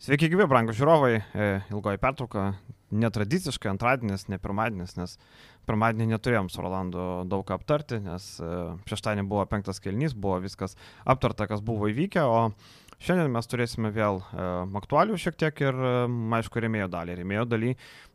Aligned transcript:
Sveiki, 0.00 0.30
gyvi, 0.32 0.46
brangų 0.48 0.72
žiūrovai. 0.72 1.16
E, 1.36 1.46
ilgoji 1.68 1.98
pertrauka, 2.00 2.42
netradiciškai 2.88 3.68
antradienis, 3.68 4.22
ne 4.32 4.38
pirmadienis, 4.40 4.94
nes 4.96 5.18
pirmadienį 5.68 6.14
neturėjom 6.14 6.46
su 6.48 6.62
Rolandu 6.64 7.02
daug 7.28 7.42
ką 7.44 7.58
aptarti, 7.58 7.98
nes 8.00 8.30
e, 8.40 8.48
šeštadienį 8.88 9.26
buvo 9.28 9.42
penktas 9.50 9.76
kelnys, 9.84 10.14
buvo 10.16 10.38
viskas 10.40 10.72
aptarta, 11.04 11.44
kas 11.50 11.60
buvo 11.60 11.90
įvykę, 11.92 12.22
o 12.24 12.96
šiandien 12.96 13.28
mes 13.34 13.52
turėsime 13.52 13.90
vėl 13.92 14.22
e, 14.24 14.46
aktualių 14.80 15.18
šiek 15.20 15.36
tiek 15.42 15.60
ir, 15.66 15.82
aišku, 16.38 16.62
remėjo 16.64 16.88
dalį. 16.96 17.18
Remėjo 17.18 17.44
dalį 17.50 17.74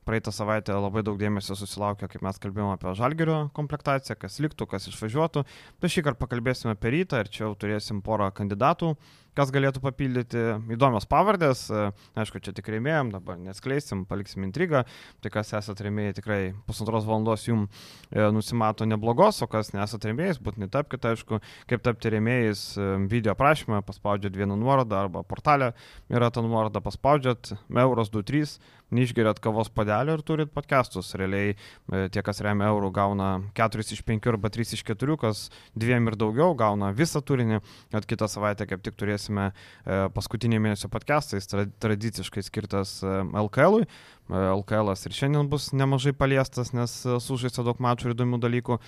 praeitą 0.10 0.34
savaitę 0.34 0.74
labai 0.74 1.04
daug 1.06 1.22
dėmesio 1.22 1.54
susilaukė, 1.60 2.10
kaip 2.10 2.26
mes 2.26 2.42
kalbėjome 2.42 2.80
apie 2.80 2.96
žalgerio 2.98 3.38
komplektaciją, 3.54 4.18
kas 4.26 4.40
liktų, 4.42 4.66
kas 4.74 4.90
išvažiuotų. 4.90 5.46
Tai 5.78 5.94
šį 5.94 6.06
kartą 6.10 6.26
pakalbėsime 6.26 6.74
apie 6.74 6.96
rytą 6.98 7.22
ir 7.22 7.30
čia 7.30 7.46
jau 7.46 7.52
turėsim 7.62 8.02
porą 8.06 8.32
kandidatų 8.34 8.96
kas 9.36 9.52
galėtų 9.54 9.82
papildyti 9.84 10.42
įdomios 10.76 11.08
pavardės. 11.10 11.66
E, 11.70 11.88
aišku, 12.22 12.42
čia 12.44 12.54
tik 12.56 12.70
rėmėjom, 12.72 13.12
dabar 13.16 13.40
neskleisim, 13.42 14.06
paliksim 14.10 14.46
intrigą. 14.48 14.86
Tai 15.24 15.32
kas 15.34 15.54
esate 15.58 15.88
rėmėjai, 15.88 16.18
tikrai 16.20 16.40
pusantros 16.70 17.08
valandos 17.08 17.46
jums 17.48 17.70
e, 18.12 18.24
nusimato 18.36 18.88
neblogos, 18.88 19.42
o 19.44 19.50
kas 19.52 19.74
nesate 19.76 20.12
rėmėjais, 20.12 20.42
būtinai 20.44 20.72
tapkite, 20.74 21.14
aišku, 21.16 21.42
kaip 21.70 21.86
tapti 21.86 22.14
rėmėjais 22.16 22.64
e, 22.78 22.90
video 23.12 23.36
prašymą, 23.38 23.84
paspaudžiat 23.86 24.38
vieną 24.40 24.58
nuorodą 24.62 25.04
arba 25.06 25.26
portalę 25.28 25.74
yra 26.12 26.32
ta 26.32 26.44
nuoroda, 26.46 26.84
paspaudžiat 26.84 27.54
euros 27.86 28.12
23 28.14 28.58
neišgeriat 28.94 29.40
kavos 29.44 29.70
padelio 29.74 30.16
ir 30.18 30.24
turit 30.26 30.52
podcastus. 30.54 31.14
Realiai 31.18 31.54
e, 31.54 32.06
tie, 32.14 32.22
kas 32.26 32.42
remia 32.46 32.70
eurų, 32.74 32.92
gauna 32.96 33.30
4 33.58 33.86
iš 33.96 34.04
5 34.06 34.30
arba 34.32 34.52
3 34.54 34.76
iš 34.78 34.84
4, 34.86 35.18
kas 35.22 35.46
2 35.80 36.00
ir 36.12 36.18
daugiau 36.20 36.56
gauna 36.58 36.92
visą 36.96 37.22
turinį. 37.26 37.62
At 37.96 38.08
kitą 38.10 38.30
savaitę 38.32 38.68
kaip 38.70 38.84
tik 38.86 38.98
turėsime 39.00 39.50
e, 39.50 40.00
paskutinį 40.16 40.62
mėnesio 40.68 40.92
podcastą, 40.94 41.40
jis 41.40 41.50
tradiciškai 41.82 42.46
skirtas 42.46 43.00
LKL. 43.04 43.82
-ui. 43.82 43.90
LKL 44.26 44.90
ir 44.90 45.14
šiandien 45.14 45.50
bus 45.50 45.70
nemažai 45.74 46.14
paliestas, 46.14 46.74
nes 46.74 47.04
e, 47.06 47.20
sužaista 47.22 47.66
daug 47.66 47.82
mačų 47.82 48.10
ir 48.10 48.18
įdomių 48.18 48.42
dalykų. 48.42 48.80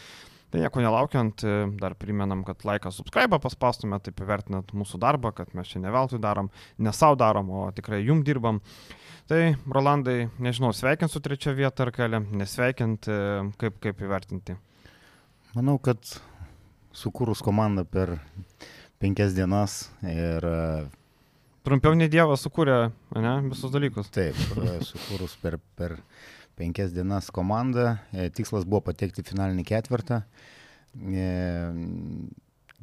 Tai 0.48 0.62
nieko 0.62 0.80
nelaukiant, 0.80 1.44
dar 1.75 1.92
primenam, 2.00 2.45
kad 2.48 2.62
laiką 2.64 2.88
subscribe 2.95 3.36
paspaustumėt, 3.44 4.06
taip 4.06 4.22
įvertinat 4.23 4.72
mūsų 4.72 4.95
darbą, 5.03 5.34
kad 5.36 5.52
mes 5.52 5.68
čia 5.68 5.81
ne 5.84 5.92
veltui 5.92 6.22
darom, 6.23 6.48
ne 6.80 6.94
savo 6.95 7.18
darom, 7.20 7.50
o 7.52 7.66
tikrai 7.75 8.00
jum 8.00 8.22
dirbam. 8.23 8.62
Tai, 9.28 9.58
Rolandai, 9.67 10.30
nežinau, 10.39 10.70
sveikint 10.72 11.11
su 11.11 11.20
trečia 11.20 11.52
vieta 11.52 11.83
ar 11.83 11.89
kelią, 11.92 12.22
nesveikint, 12.39 13.09
e, 13.11 13.42
kaip, 13.59 13.75
kaip 13.84 14.00
įvertinti? 14.06 14.53
Manau, 15.52 15.75
kad 15.84 16.00
sukūrus 16.95 17.42
komandą 17.44 17.84
per 17.84 18.14
penkias 19.03 19.36
dienas 19.36 19.89
ir... 20.08 20.47
E, 20.47 20.88
Trumpiau 21.67 21.97
nei 22.00 22.08
Dievas 22.08 22.47
sukūrė 22.47 22.78
ne, 23.19 23.36
visus 23.50 23.73
dalykus. 23.73 24.08
Taip, 24.16 24.39
e, 24.64 24.78
sukūrus 24.88 25.36
per, 25.44 25.59
per 25.75 25.97
penkias 26.56 26.95
dienas 26.95 27.28
komandą, 27.28 27.97
tikslas 28.39 28.64
buvo 28.64 28.86
patekti 28.88 29.28
finalinį 29.28 29.67
ketvirtą 29.67 30.22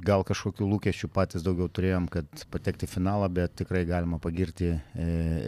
gal 0.02 0.24
kažkokių 0.26 0.66
lūkesčių 0.72 1.08
patys 1.14 1.44
daugiau 1.46 1.68
turėjom, 1.70 2.08
kad 2.10 2.26
patekti 2.50 2.88
finalą, 2.90 3.28
bet 3.32 3.54
tikrai 3.60 3.84
galima 3.86 4.18
pagirti 4.22 4.72
e, 4.74 4.78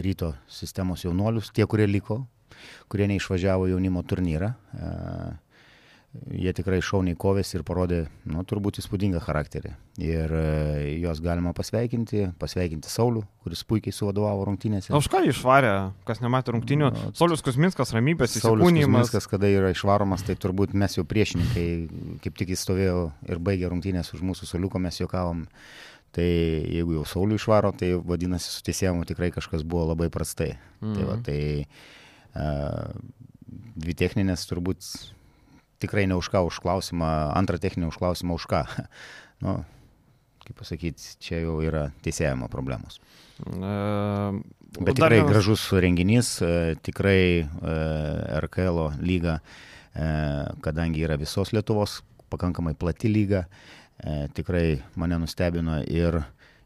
ryto 0.04 0.34
sistemos 0.48 1.04
jaunuolius, 1.04 1.50
tie, 1.54 1.66
kurie 1.66 1.88
liko, 1.90 2.22
kurie 2.92 3.08
neišvažiavo 3.10 3.68
jaunimo 3.72 4.04
turnyrą. 4.06 4.52
E, 4.54 4.92
jie 6.32 6.52
tikrai 6.56 6.78
šauniai 6.84 7.16
kovėsi 7.18 7.56
ir 7.58 7.64
parodė, 7.66 7.98
nu, 8.28 8.42
turbūt 8.48 8.80
įspūdingą 8.82 9.20
charakterį. 9.24 9.72
Ir 10.02 10.32
e, 10.36 10.44
juos 11.00 11.20
galima 11.24 11.52
pasveikinti, 11.56 12.26
pasveikinti 12.40 12.90
Saulų, 12.92 13.22
kuris 13.44 13.62
puikiai 13.68 13.94
suvadovavo 13.94 14.44
rungtynėse. 14.48 14.92
O 14.94 15.00
už 15.00 15.08
ką 15.12 15.22
išvarė, 15.30 15.72
kas 16.08 16.22
nematė 16.24 16.54
rungtynių? 16.56 16.90
No, 16.92 17.10
Saulis 17.16 17.44
Kusminskas, 17.46 17.94
ramybės 17.96 18.38
įsikūnymas. 18.38 19.08
Kusminskas, 19.08 19.30
kada 19.30 19.50
yra 19.50 19.72
išvaromas, 19.74 20.26
tai 20.26 20.38
turbūt 20.40 20.76
mes 20.76 20.98
jau 20.98 21.06
priešininkai, 21.08 21.66
kaip 22.24 22.38
tik 22.40 22.54
jis 22.54 22.64
stovėjo 22.66 23.02
ir 23.30 23.42
baigė 23.42 23.72
rungtynės 23.72 24.12
už 24.16 24.24
mūsų 24.26 24.50
soliuko, 24.52 24.82
mes 24.82 25.00
juokavom. 25.00 25.46
Tai 26.16 26.26
jeigu 26.26 26.96
jau 26.96 27.04
Saulių 27.08 27.36
išvaro, 27.36 27.74
tai 27.76 27.92
vadinasi, 28.00 28.48
su 28.48 28.62
teisėjimu 28.64 29.04
tikrai 29.08 29.28
kažkas 29.34 29.66
buvo 29.68 29.90
labai 29.90 30.08
prastai. 30.12 30.54
Mm. 30.80 30.94
Tai, 30.94 31.04
va, 31.04 31.16
mhm. 31.18 31.24
tai 31.26 31.40
uh, 32.40 33.16
dvi 33.76 33.96
techninės 33.98 34.46
turbūt 34.48 34.86
tikrai 35.82 36.06
ne 36.08 36.16
už 36.16 36.28
ką 36.32 36.44
už 36.48 36.60
klausimą, 36.64 37.32
antrą 37.36 37.60
techninį 37.60 37.90
už 37.92 37.98
klausimą 38.00 38.36
už 38.38 38.46
ką. 38.50 38.64
nu, 39.44 39.60
kaip 40.46 40.58
pasakyti, 40.60 41.16
čia 41.22 41.42
jau 41.42 41.58
yra 41.64 41.90
teisėjimo 42.04 42.48
problemos. 42.52 43.00
Uh, 43.44 44.40
Bet 44.80 44.96
tikrai 44.96 45.20
vienas... 45.20 45.30
gražus 45.30 45.62
renginys, 45.72 46.28
e, 46.44 46.76
tikrai 46.84 47.44
uh, 47.44 48.40
RKL 48.44 48.96
lyga, 49.04 49.38
uh, 49.40 50.52
kadangi 50.64 51.04
yra 51.04 51.18
visos 51.20 51.52
Lietuvos 51.52 52.00
pakankamai 52.32 52.74
plati 52.74 53.08
lyga, 53.08 53.46
tikrai 54.36 54.82
mane 54.98 55.16
nustebino 55.22 55.78
ir 55.88 56.18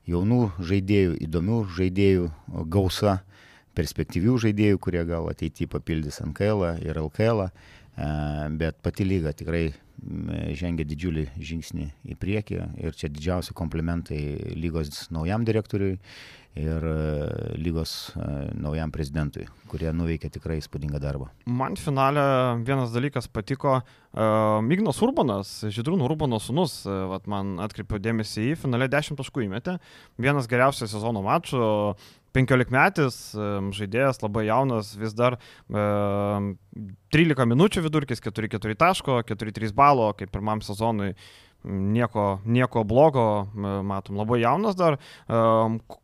jaunų 0.08 0.38
žaidėjų, 0.66 1.12
įdomių 1.28 1.58
žaidėjų 1.76 2.24
gausa, 2.72 3.20
perspektyvių 3.78 4.38
žaidėjų, 4.46 4.80
kurie 4.82 5.04
gal 5.06 5.28
ateityje 5.30 5.70
papildys 5.70 6.18
NKL 6.24 6.80
ir 6.80 6.98
LKL. 6.98 7.44
-ą. 7.44 7.78
Bet 8.60 8.80
pati 8.84 9.04
lyga 9.04 9.34
tikrai 9.36 9.70
žengia 10.56 10.86
didžiulį 10.88 11.26
žingsnį 11.36 11.86
į 12.12 12.16
priekį 12.20 12.60
ir 12.80 12.96
čia 12.96 13.10
didžiausi 13.12 13.52
komplimentai 13.56 14.20
lygos 14.56 15.08
naujam 15.12 15.44
direktoriui 15.44 15.98
ir 16.58 16.86
lygos 17.60 18.10
naujam 18.58 18.90
prezidentui, 18.90 19.44
kurie 19.70 19.92
nuveikė 19.94 20.32
tikrai 20.34 20.58
įspūdingą 20.58 20.98
darbą. 21.02 21.28
Man 21.46 21.76
finale 21.78 22.24
vienas 22.66 22.90
dalykas 22.94 23.28
patiko, 23.30 23.76
uh, 23.78 24.72
Ignas 24.74 24.98
Urbanas, 25.04 25.52
Židrūnų 25.70 26.08
Urbano 26.08 26.40
sunus, 26.42 26.80
vat, 26.86 27.28
man 27.30 27.60
atkreipiau 27.62 28.02
dėmesį 28.02 28.48
į 28.50 28.58
finale 28.64 28.90
10 28.90 29.20
taškų 29.20 29.46
įmetė, 29.46 29.76
vienas 30.18 30.50
geriausias 30.50 30.90
sezono 30.90 31.22
mačų, 31.22 31.62
15 32.36 32.74
metis, 32.74 33.20
žaidėjas 33.76 34.22
labai 34.22 34.46
jaunas, 34.48 34.94
vis 34.98 35.14
dar 35.18 35.38
e, 35.38 35.84
13 37.16 37.48
minučių 37.50 37.84
vidurkis, 37.86 38.22
4-4 38.22 38.78
taško, 38.78 39.20
4-3 39.28 39.72
balo, 39.76 40.10
kaip 40.18 40.32
pirmam 40.34 40.62
sezonui 40.64 41.14
nieko, 41.64 42.40
nieko 42.48 42.84
blogo, 42.88 43.24
matom, 43.84 44.18
labai 44.20 44.40
jaunas 44.42 44.76
dar. 44.78 44.96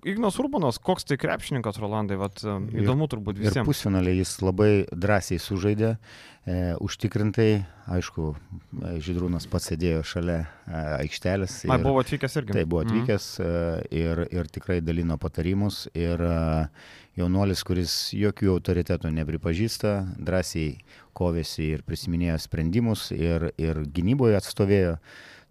Ignas 0.07 0.39
Urbanas, 0.43 0.79
koks 0.83 1.09
tai 1.09 1.19
krepšininkas, 1.21 1.81
Rolandai, 1.81 2.19
vat, 2.21 2.43
įdomu 2.45 3.09
turbūt 3.11 3.41
visiems. 3.41 3.63
Ir 3.63 3.69
pusfinaliai 3.69 4.21
jis 4.21 4.37
labai 4.45 4.71
drąsiai 4.93 5.41
sužaidė, 5.43 5.97
e, 6.47 6.75
užtikrintai, 6.83 7.51
aišku, 7.93 8.31
e, 8.33 8.93
Židrūnas 9.03 9.49
pats 9.51 9.69
sėdėjo 9.73 10.05
šalia 10.07 10.39
e, 10.45 10.47
aikštelės. 11.03 11.59
Ir, 11.67 11.73
Na, 11.73 11.79
buvo 11.83 12.01
atvykęs 12.05 12.39
irgi. 12.41 12.55
Tai 12.57 12.65
buvo 12.71 12.85
mhm. 12.85 12.93
atvykęs 12.93 13.27
mm. 13.43 13.91
ir, 14.01 14.23
ir 14.39 14.51
tikrai 14.55 14.79
dalino 14.85 15.19
patarimus. 15.21 15.85
Ir 15.99 16.23
jaunuolis, 17.19 17.65
kuris 17.67 17.97
jokių 18.17 18.55
autoritetų 18.57 19.13
nepripažįsta, 19.19 19.95
drąsiai 20.17 20.77
kovėsi 21.17 21.73
ir 21.75 21.87
prisiminėjo 21.87 22.39
sprendimus 22.45 23.09
ir, 23.17 23.51
ir 23.61 23.85
gynyboje 23.93 24.39
atstovėjo. 24.39 24.99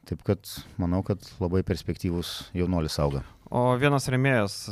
Taip 0.05 0.21
kad 0.21 0.45
manau, 0.77 1.01
kad 1.01 1.23
labai 1.41 1.63
perspektyvus 1.65 2.51
jaunuolis 2.53 2.99
auga. 3.01 3.23
O 3.49 3.71
vienas 3.81 4.05
remėjas 4.09 4.67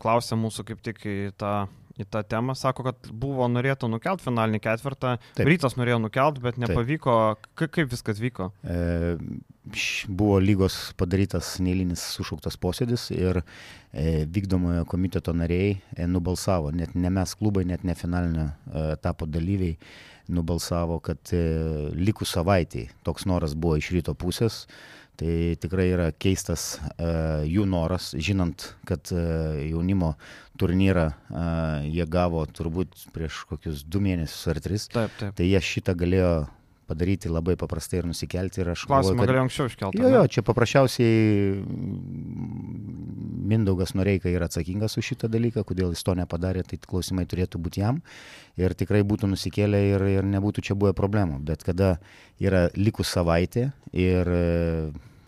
klausė 0.00 0.36
mūsų 0.40 0.64
kaip 0.70 0.80
tik 0.84 1.04
į 1.08 1.18
tą, 1.40 1.68
į 2.04 2.08
tą 2.10 2.22
temą, 2.26 2.56
sako, 2.58 2.86
kad 2.90 3.10
buvo 3.12 3.48
norėta 3.50 3.88
nukelt 3.90 4.22
finalinį 4.24 4.62
ketvirtą, 4.64 5.16
Taip. 5.38 5.46
rytas 5.48 5.76
norėjo 5.80 6.00
nukelt, 6.02 6.40
bet 6.42 6.60
nepavyko. 6.60 7.16
Ka 7.58 7.70
kaip 7.70 7.92
viskas 7.92 8.20
vyko? 8.22 8.50
E, 8.64 8.78
buvo 10.08 10.38
lygos 10.40 10.76
padarytas 10.98 11.58
neįlinis 11.62 12.02
sušauktas 12.16 12.56
posėdis 12.60 13.10
ir 13.14 13.42
e, 13.42 14.24
vykdomojo 14.24 14.86
komiteto 14.88 15.34
nariai 15.36 15.76
e, 15.76 16.06
nubalsavo, 16.08 16.72
net 16.74 16.94
ne 16.94 17.10
mes 17.12 17.34
klubai, 17.38 17.66
net 17.68 17.84
ne 17.84 17.96
finalinio 17.98 18.46
e, 18.48 18.86
etapo 18.96 19.28
dalyviai 19.28 19.76
nubalsavo, 20.32 21.00
kad 21.04 21.32
e, 21.36 21.42
likus 21.96 22.34
savaitėjai 22.36 22.90
toks 23.06 23.26
noras 23.28 23.56
buvo 23.58 23.78
iš 23.80 23.92
ryto 23.96 24.16
pusės. 24.18 24.64
Tai 25.20 25.32
tikrai 25.60 25.90
yra 25.92 26.06
keistas 26.16 26.78
uh, 26.80 27.42
jų 27.44 27.66
noras, 27.68 28.06
žinant, 28.16 28.70
kad 28.88 29.10
uh, 29.12 29.58
jaunimo 29.60 30.14
turnyrą 30.56 31.10
uh, 31.10 31.82
jie 31.84 32.06
gavo 32.08 32.40
turbūt 32.48 33.02
prieš 33.12 33.42
kokius 33.50 33.82
du 33.84 34.00
mėnesius 34.00 34.48
ar 34.48 34.62
tris. 34.64 34.88
Taip, 34.88 35.12
taip. 35.20 35.34
Tai 35.36 35.48
jie 35.50 35.60
šitą 35.60 35.92
galėjo 36.00 36.30
padaryti 36.90 37.30
labai 37.30 37.56
paprastai 37.60 38.02
ir 38.02 38.10
nusikelti. 38.10 38.64
Ir 38.64 38.72
Klausimą 38.74 39.24
galėjau 39.24 39.46
anksčiau 39.46 39.70
iškelti. 39.70 40.02
Jo, 40.02 40.10
jo, 40.16 40.22
čia 40.34 40.44
paprasčiausiai 40.46 41.62
Mindaugas 43.50 43.94
Noreika 43.98 44.30
yra 44.30 44.46
atsakingas 44.50 44.98
už 45.00 45.12
šitą 45.12 45.30
dalyką, 45.32 45.64
kodėl 45.66 45.94
jis 45.94 46.04
to 46.06 46.14
nepadarė, 46.18 46.64
tai 46.66 46.78
klausimai 46.82 47.26
turėtų 47.30 47.62
būti 47.62 47.82
jam 47.82 48.00
ir 48.60 48.74
tikrai 48.78 49.02
būtų 49.06 49.30
nusikėlę 49.32 49.80
ir, 49.94 50.06
ir 50.18 50.28
nebūtų 50.28 50.66
čia 50.70 50.78
buvę 50.78 50.94
problemų. 50.98 51.40
Bet 51.46 51.64
kada 51.66 51.96
yra 52.42 52.68
likus 52.76 53.10
savaitė 53.14 53.70
ir 53.96 54.30
e, 54.30 54.44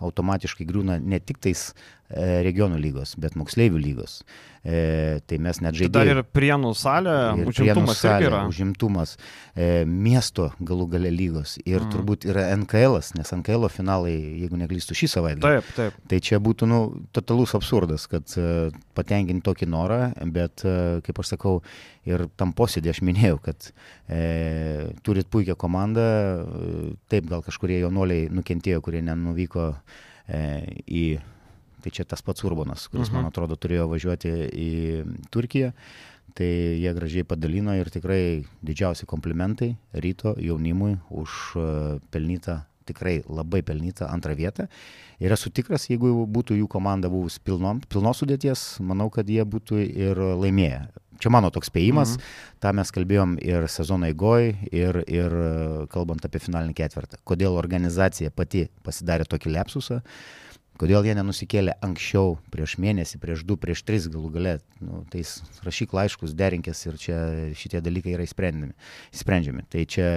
automatiškai 0.03 0.67
griūna 0.69 0.99
ne 1.01 1.21
tik 1.23 1.41
tais 1.43 1.71
regionų 2.13 2.81
lygos, 2.83 3.17
bet 3.21 3.37
moksleivių 3.39 3.81
lygos. 3.83 4.23
E, 4.63 5.19
tai 5.27 5.41
mes 5.43 5.59
net 5.59 5.75
žaidėme. 5.75 5.93
Dar 5.97 6.09
ir 6.13 6.19
prienų 6.23 6.69
salė, 6.79 7.15
ir 7.41 7.49
užimtumas 7.51 7.99
salė, 7.99 8.29
yra. 8.29 8.43
Užimtumas, 8.47 9.17
e, 9.59 9.83
miesto 9.91 10.53
galų 10.63 10.87
gale 10.93 11.11
lygos 11.11 11.57
ir 11.65 11.81
mm. 11.81 11.89
turbūt 11.91 12.27
yra 12.31 12.45
NKL, 12.61 13.01
nes 13.19 13.35
NKL 13.41 13.67
finalai, 13.75 14.15
jeigu 14.45 14.61
neklystu, 14.61 14.95
šį 14.95 15.09
savaitę. 15.17 15.43
Taip, 15.43 15.73
taip. 15.75 15.97
Tai 16.13 16.21
čia 16.23 16.39
būtų, 16.43 16.69
nu, 16.71 16.79
totalus 17.11 17.57
absurdas, 17.59 18.07
kad 18.13 18.37
e, 18.39 18.71
patenkinti 18.95 19.43
tokį 19.49 19.71
norą, 19.75 20.01
bet, 20.31 20.63
e, 20.63 21.03
kaip 21.09 21.19
aš 21.25 21.35
sakau, 21.35 21.57
ir 22.07 22.29
tam 22.39 22.55
posėdį 22.55 22.95
aš 22.95 23.03
minėjau, 23.03 23.43
kad 23.43 23.67
e, 24.07 24.95
turit 25.03 25.27
puikią 25.33 25.59
komandą, 25.59 26.07
e, 26.07 26.95
taip 27.11 27.27
gal 27.35 27.43
kažkurie 27.43 27.83
jaunuoliai 27.83 28.31
nukentėjo, 28.31 28.79
kurie 28.87 29.03
nenuvyko 29.11 29.73
e, 29.75 30.43
į 30.87 31.07
Tai 31.83 31.91
čia 31.91 32.07
tas 32.07 32.23
pats 32.23 32.45
Urbanas, 32.47 32.87
kuris, 32.89 33.09
uh 33.09 33.11
-huh. 33.11 33.15
man 33.15 33.25
mhm. 33.25 33.33
atrodo, 33.33 33.57
turėjo 33.57 33.89
važiuoti 33.91 34.33
į 34.53 34.71
Turkiją. 35.31 35.73
Tai 36.33 36.49
jie 36.81 36.93
gražiai 36.97 37.25
padalino 37.29 37.75
ir 37.77 37.91
tikrai 37.93 38.45
didžiausi 38.65 39.07
komplimentai 39.07 39.75
ryto 39.93 40.33
jaunimui 40.41 40.97
už 41.11 41.31
e, 41.61 41.65
pelnytą, 42.15 42.63
tikrai 42.89 43.21
labai 43.29 43.61
pelnytą 43.63 44.09
antrą 44.09 44.35
vietą. 44.39 44.67
Ir 45.21 45.35
esu 45.37 45.53
tikras, 45.53 45.91
jeigu 45.91 46.09
būtų 46.27 46.57
jų 46.57 46.69
komanda 46.73 47.11
buvus 47.13 47.37
pilnom, 47.39 47.83
pilnos 47.85 48.23
sudėties, 48.23 48.81
manau, 48.81 49.11
kad 49.13 49.29
jie 49.29 49.45
būtų 49.45 49.83
ir 49.85 50.17
laimėję. 50.41 50.87
Čia 51.23 51.31
mano 51.31 51.53
toks 51.55 51.69
spėjimas, 51.71 52.17
mhm. 52.17 52.39
tą 52.65 52.73
mes 52.75 52.91
kalbėjom 52.91 53.37
ir 53.45 53.69
sezono 53.71 54.09
eigoj, 54.09 54.55
ir, 54.73 55.03
ir 55.07 55.37
e, 55.37 55.51
kalbant 55.93 56.25
apie 56.25 56.41
finalinį 56.43 56.75
ketvirtą. 56.81 57.21
Kodėl 57.29 57.61
organizacija 57.61 58.33
pati 58.35 58.65
pasidarė 58.83 59.29
tokį 59.29 59.53
lepsusą, 59.53 60.01
Kodėl 60.83 61.07
jie 61.07 61.13
nenusikėlė 61.15 61.77
anksčiau, 61.87 62.33
prieš 62.51 62.73
mėnesį, 62.83 63.21
prieš 63.23 63.45
du, 63.47 63.55
prieš 63.55 63.85
tris 63.87 64.09
galų 64.11 64.33
galę. 64.35 64.57
Nu, 64.83 65.05
tai 65.13 65.21
rašyk 65.63 65.95
laiškus, 65.95 66.33
derinkės 66.35 66.81
ir 66.89 66.97
čia 66.99 67.19
šitie 67.55 67.79
dalykai 67.87 68.17
yra 68.17 68.27
įsprendžiami. 68.27 69.63
Tai 69.71 69.85
čia 69.87 70.09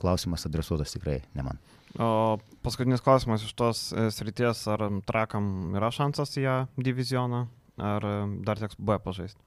klausimas 0.00 0.48
adresuotas 0.50 0.96
tikrai 0.96 1.20
ne 1.38 1.46
man. 1.46 1.62
O 1.94 2.40
paskutinis 2.66 3.04
klausimas 3.06 3.46
iš 3.46 3.54
tos 3.54 3.84
e, 3.94 4.08
srities, 4.14 4.64
ar 4.66 4.82
trakam 5.06 5.76
yra 5.78 5.92
šansas 5.94 6.34
į 6.42 6.44
ją 6.48 6.56
divizioną, 6.74 7.44
ar 7.78 8.10
e, 8.10 8.18
dar 8.50 8.58
teks 8.58 8.82
B 8.82 8.98
pažaisti? 9.06 9.38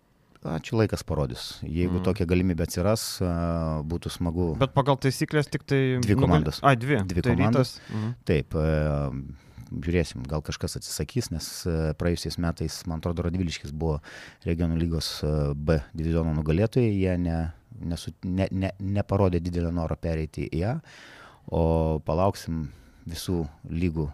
Ačiū 0.47 0.79
laikas 0.79 1.03
parodys. 1.05 1.59
Jeigu 1.61 1.99
mm. 1.99 2.05
tokia 2.07 2.25
galimybė 2.25 2.65
atsiras, 2.65 3.03
būtų 3.85 4.15
smagu. 4.15 4.47
Bet 4.63 4.71
pagal 4.73 4.95
taisyklės 4.97 5.51
tik 5.51 5.67
tai... 5.69 5.83
Dvi 6.01 6.15
komandos. 6.17 6.63
Nugali... 6.63 6.71
A, 6.71 6.81
dvi. 6.87 7.03
Dvi 7.11 7.27
tai 7.27 7.35
komandos. 7.35 7.75
Mm. 7.91 8.13
Taip 8.25 8.57
žiūrėsim, 9.71 10.25
gal 10.27 10.43
kažkas 10.45 10.77
atsisakys, 10.79 11.29
nes 11.31 11.47
e, 11.69 11.75
praėjusiais 11.99 12.37
metais, 12.41 12.81
man 12.89 13.01
atrodo, 13.01 13.25
Radviliškis 13.27 13.71
buvo 13.71 13.99
regionų 14.45 14.79
lygos 14.81 15.11
e, 15.23 15.31
B 15.55 15.79
diviziono 15.97 16.33
nugalėtojai, 16.37 16.91
jie 16.91 17.17
ne, 17.21 17.37
nesu, 17.79 18.13
ne, 18.27 18.49
ne, 18.51 18.73
neparodė 18.79 19.41
didelio 19.43 19.71
noro 19.75 19.97
pereiti 19.99 20.47
į 20.51 20.63
A, 20.73 20.77
o 21.47 21.63
palauksim 22.05 22.65
visų 23.09 23.45
lygų 23.71 24.09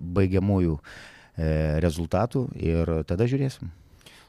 baigiamųjų 0.00 0.78
e, 0.78 1.52
rezultatų 1.84 2.48
ir 2.58 2.98
tada 3.08 3.28
žiūrėsim. 3.30 3.70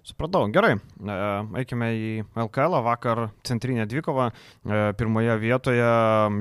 Supratau, 0.07 0.47
gerai. 0.53 0.77
E, 0.79 1.15
eikime 1.59 1.89
į 1.93 2.11
LKL. 2.39 2.77
Vakar 2.85 3.25
centrinė 3.45 3.85
dvikova. 3.89 4.29
E, 4.31 4.79
pirmoje 4.99 5.35
vietoje 5.41 5.89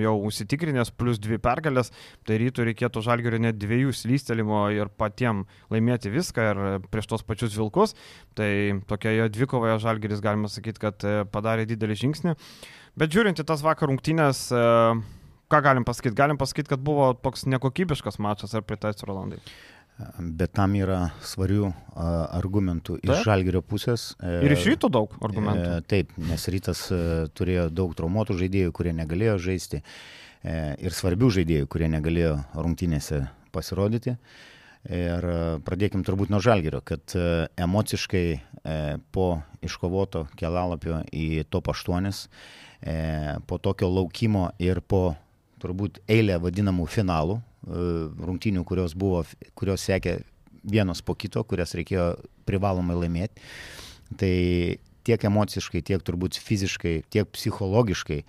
jau 0.05 0.15
užsitikrinęs 0.29 0.93
plus 0.97 1.21
dvi 1.23 1.41
pergalės. 1.43 1.91
Tai 2.29 2.39
rytų 2.41 2.69
reikėtų 2.71 3.03
žalgerio 3.05 3.43
net 3.43 3.59
dviejų 3.59 3.93
slystelimo 3.97 4.63
ir 4.75 4.93
patiem 5.01 5.45
laimėti 5.75 6.13
viską 6.15 6.49
ir 6.53 6.63
prieš 6.93 7.11
tos 7.13 7.27
pačius 7.27 7.59
vilkus. 7.59 7.97
Tai 8.39 8.51
tokioje 8.89 9.29
dvikovoje 9.35 9.79
žalgeris 9.83 10.23
galima 10.25 10.51
sakyti, 10.53 10.83
kad 10.87 11.05
e, 11.05 11.23
padarė 11.29 11.67
didelį 11.69 11.99
žingsnį. 12.05 12.37
Bet 12.99 13.15
žiūrint 13.15 13.39
į 13.39 13.47
tas 13.47 13.61
vakar 13.63 13.91
rungtynės, 13.91 14.49
ką 15.53 15.59
galim 15.63 15.85
pasakyti? 15.87 16.17
Galim 16.19 16.39
pasakyti, 16.41 16.73
kad 16.73 16.83
buvo 16.83 17.13
toks 17.15 17.45
nekokybiškas 17.47 18.19
mačas 18.19 18.57
ar 18.59 18.65
pritaisi 18.67 19.07
Rolandai? 19.07 19.39
Bet 20.19 20.53
tam 20.55 20.77
yra 20.79 21.09
svarių 21.27 21.73
argumentų 21.99 23.01
iš 23.03 23.25
žalgerio 23.27 23.65
pusės. 23.67 24.13
E, 24.23 24.37
ir 24.47 24.55
iš 24.55 24.69
ryto 24.71 24.91
daug 24.95 25.15
argumentų. 25.27 25.65
E, 25.75 25.87
taip, 25.91 26.13
nes 26.23 26.45
rytas 26.55 26.85
e, 26.95 27.01
turėjo 27.35 27.67
daug 27.75 27.97
traumuotų 27.99 28.37
žaidėjų, 28.39 28.75
kurie 28.79 28.95
negalėjo 28.95 29.39
žaisti. 29.49 29.83
Ir 30.47 30.95
svarbių 30.95 31.33
žaidėjų, 31.35 31.67
kurie 31.67 31.89
negalėjo 31.91 32.37
rungtynėse 32.55 33.25
pasirodyti. 33.51 34.15
Ir 34.87 35.25
pradėkim 35.67 36.05
turbūt 36.07 36.31
nuo 36.31 36.39
žalgerio, 36.39 36.79
kad 36.87 37.11
emociškai 37.59 38.23
po 39.11 39.27
iškovoto 39.67 40.29
kelalapio 40.39 41.01
į 41.11 41.43
top 41.51 41.73
8, 41.75 42.15
po 43.51 43.59
tokio 43.59 43.91
laukimo 43.91 44.47
ir 44.63 44.79
po 44.79 45.03
turbūt 45.59 45.99
eilę 46.07 46.39
vadinamų 46.47 46.87
finalų, 46.87 47.41
rungtynių, 47.67 48.65
kurios 48.67 48.95
buvo, 48.99 49.25
kurios 49.59 49.85
sekė 49.89 50.19
vienos 50.63 51.03
po 51.03 51.15
kito, 51.19 51.43
kurias 51.45 51.75
reikėjo 51.77 52.13
privalomai 52.49 52.97
laimėti. 52.99 53.43
Tai 54.19 54.35
tiek 55.09 55.25
emociškai, 55.31 55.83
tiek 55.85 56.05
turbūt 56.05 56.39
fiziškai, 56.43 57.03
tiek 57.13 57.29
psichologiškai 57.33 58.21
e, 58.23 58.25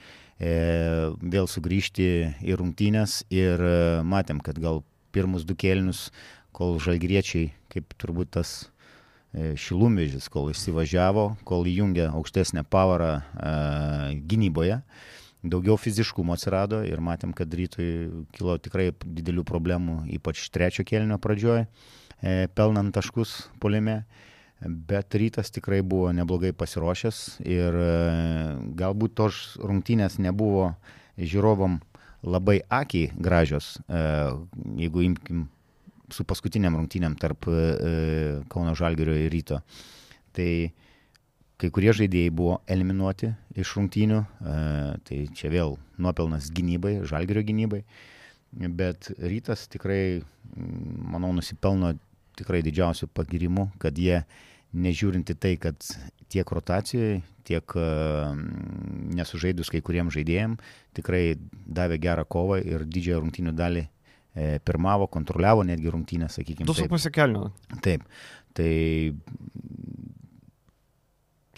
vėl 1.19 1.47
sugrįžti 1.51 2.09
į 2.43 2.57
rungtynės 2.59 3.23
ir 3.33 3.59
e, 3.59 3.77
matėm, 4.07 4.41
kad 4.43 4.59
gal 4.59 4.83
pirmus 5.15 5.45
du 5.47 5.55
kėlinius, 5.59 6.09
kol 6.55 6.77
žalgriečiai, 6.83 7.51
kaip 7.71 7.95
turbūt 7.99 8.35
tas 8.37 8.53
e, 9.31 9.55
šilumvežis, 9.59 10.27
kol 10.31 10.51
įsivažiavo, 10.53 11.31
kol 11.47 11.67
įjungė 11.69 12.09
aukštesnę 12.11 12.65
pavarą 12.71 13.13
e, 13.19 13.53
gynyboje, 14.29 14.79
e, 14.79 15.18
daugiau 15.43 15.77
fiziškumo 15.79 16.35
atsirado 16.35 16.81
ir 16.87 17.01
matėm, 17.03 17.33
kad 17.35 17.51
rytui 17.53 18.25
kilo 18.35 18.57
tikrai 18.59 18.89
didelių 19.03 19.45
problemų, 19.47 20.01
ypač 20.19 20.47
trečio 20.53 20.83
kėlinio 20.87 21.19
pradžioje, 21.21 21.67
pelnant 22.55 22.95
taškus 22.95 23.45
polime. 23.63 24.03
Bet 24.59 25.15
rytas 25.15 25.53
tikrai 25.55 25.79
buvo 25.87 26.09
neblogai 26.11 26.51
pasiruošęs 26.51 27.19
ir 27.47 27.75
e, 27.79 27.91
galbūt 28.75 29.13
tos 29.15 29.37
rungtynės 29.55 30.17
nebuvo 30.19 30.73
žiūrovam 31.15 31.77
labai 32.27 32.57
akiai 32.67 33.13
gražios, 33.15 33.77
e, 33.87 34.01
jeigu 34.81 35.05
imkim 35.05 35.45
su 36.11 36.25
paskutiniam 36.27 36.75
rungtynėm 36.75 37.15
tarp 37.21 37.47
e, 37.47 38.43
Kauno 38.51 38.75
Žalgerio 38.75 39.15
ir 39.15 39.31
ryto. 39.31 39.61
Tai 40.35 40.51
kai 41.59 41.69
kurie 41.75 41.93
žaidėjai 41.95 42.31
buvo 42.35 42.59
eliminuoti 42.71 43.33
iš 43.59 43.75
rungtynių, 43.77 44.19
e, 44.23 44.59
tai 45.07 45.23
čia 45.35 45.51
vėl 45.51 45.75
nuopelnas 45.99 46.51
gynybai, 46.55 46.99
žalgerio 47.09 47.43
gynybai, 47.47 47.83
bet 48.79 49.11
rytas 49.19 49.67
tikrai, 49.71 50.21
manau, 50.55 51.33
nusipelno 51.35 51.93
tikrai 52.39 52.63
didžiausių 52.65 53.09
pagirimų, 53.11 53.69
kad 53.81 53.99
jie, 53.99 54.23
nežiūrinti 54.69 55.33
tai, 55.33 55.55
kad 55.57 55.81
tiek 56.29 56.51
rotacijoje, 56.53 57.21
tiek 57.47 57.75
e, 57.75 57.85
nesužaidus 59.17 59.71
kai 59.73 59.81
kuriem 59.85 60.11
žaidėjim, 60.13 60.59
tikrai 60.97 61.23
davė 61.49 61.97
gerą 62.01 62.25
kovą 62.29 62.59
ir 62.61 62.85
didžiąją 62.85 63.23
rungtynių 63.23 63.55
dalį 63.57 63.83
e, 63.83 64.59
pirmavo, 64.65 65.09
kontroliavo 65.11 65.65
netgi 65.65 65.89
rungtynę, 65.95 66.29
sakykime. 66.29 66.69
Du 66.69 66.77
su 66.77 66.85
pusė 66.91 67.11
kelnių. 67.15 67.47
Taip. 67.85 68.05
Tai 68.57 68.69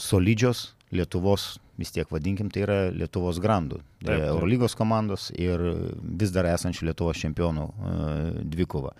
solidžios 0.02 0.72
Lietuvos, 0.92 1.56
vis 1.80 1.94
tiek 1.96 2.10
vadinkim, 2.12 2.50
tai 2.52 2.66
yra 2.66 2.78
Lietuvos 2.92 3.40
grandų, 3.40 3.80
taip. 4.04 4.26
Eurolygos 4.34 4.76
komandos 4.76 5.30
ir 5.40 5.62
vis 6.02 6.34
dar 6.36 6.50
esančių 6.52 6.90
Lietuvos 6.90 7.22
čempionų 7.22 7.68
uh, 7.70 8.42
dvikova. 8.52 8.92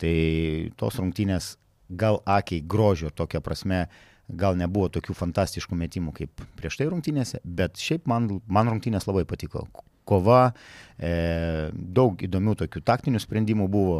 Tai 0.00 0.14
tos 0.80 0.98
rungtynės 0.98 1.52
gal 1.90 2.18
akiai 2.26 2.64
grožio 2.66 3.12
tokia 3.14 3.42
prasme, 3.44 3.84
gal 4.30 4.58
nebuvo 4.58 4.88
tokių 4.94 5.14
fantastiškų 5.18 5.76
metimų 5.78 6.14
kaip 6.16 6.42
prieš 6.58 6.78
tai 6.80 6.88
rungtynėse, 6.90 7.40
bet 7.44 7.80
šiaip 7.80 8.06
man, 8.10 8.28
man 8.46 8.70
rungtynės 8.70 9.08
labai 9.10 9.26
patiko. 9.28 9.66
Kova, 10.10 10.50
e, 10.98 11.70
daug 11.70 12.18
įdomių 12.26 12.56
tokių 12.64 12.82
taktinių 12.86 13.20
sprendimų 13.22 13.68
buvo. 13.70 13.98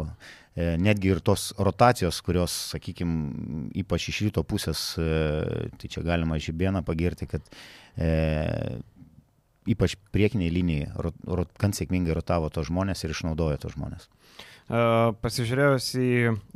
E, 0.51 0.75
netgi 0.75 1.13
ir 1.13 1.21
tos 1.23 1.51
rotacijos, 1.55 2.19
kurios, 2.25 2.53
sakykime, 2.73 3.69
ypač 3.83 4.09
iš 4.11 4.17
ryto 4.25 4.43
pusės, 4.43 4.81
e, 4.99 5.69
tai 5.79 5.91
čia 5.93 6.03
galima 6.03 6.39
žibieną 6.43 6.81
pagirti, 6.83 7.27
kad 7.31 7.45
e, 7.95 8.09
ypač 9.71 9.95
priekiniai 10.11 10.51
linijai, 10.51 10.89
rot, 11.05 11.15
rot, 11.39 11.53
gan 11.61 11.71
sėkmingai 11.77 12.17
rotavo 12.17 12.51
tos 12.51 12.67
žmonės 12.67 13.05
ir 13.05 13.15
išnaudojo 13.15 13.61
tos 13.63 13.77
žmonės. 13.77 14.09
E, 14.69 14.81
pasižiūrėjus 15.23 15.87
į 15.99 16.09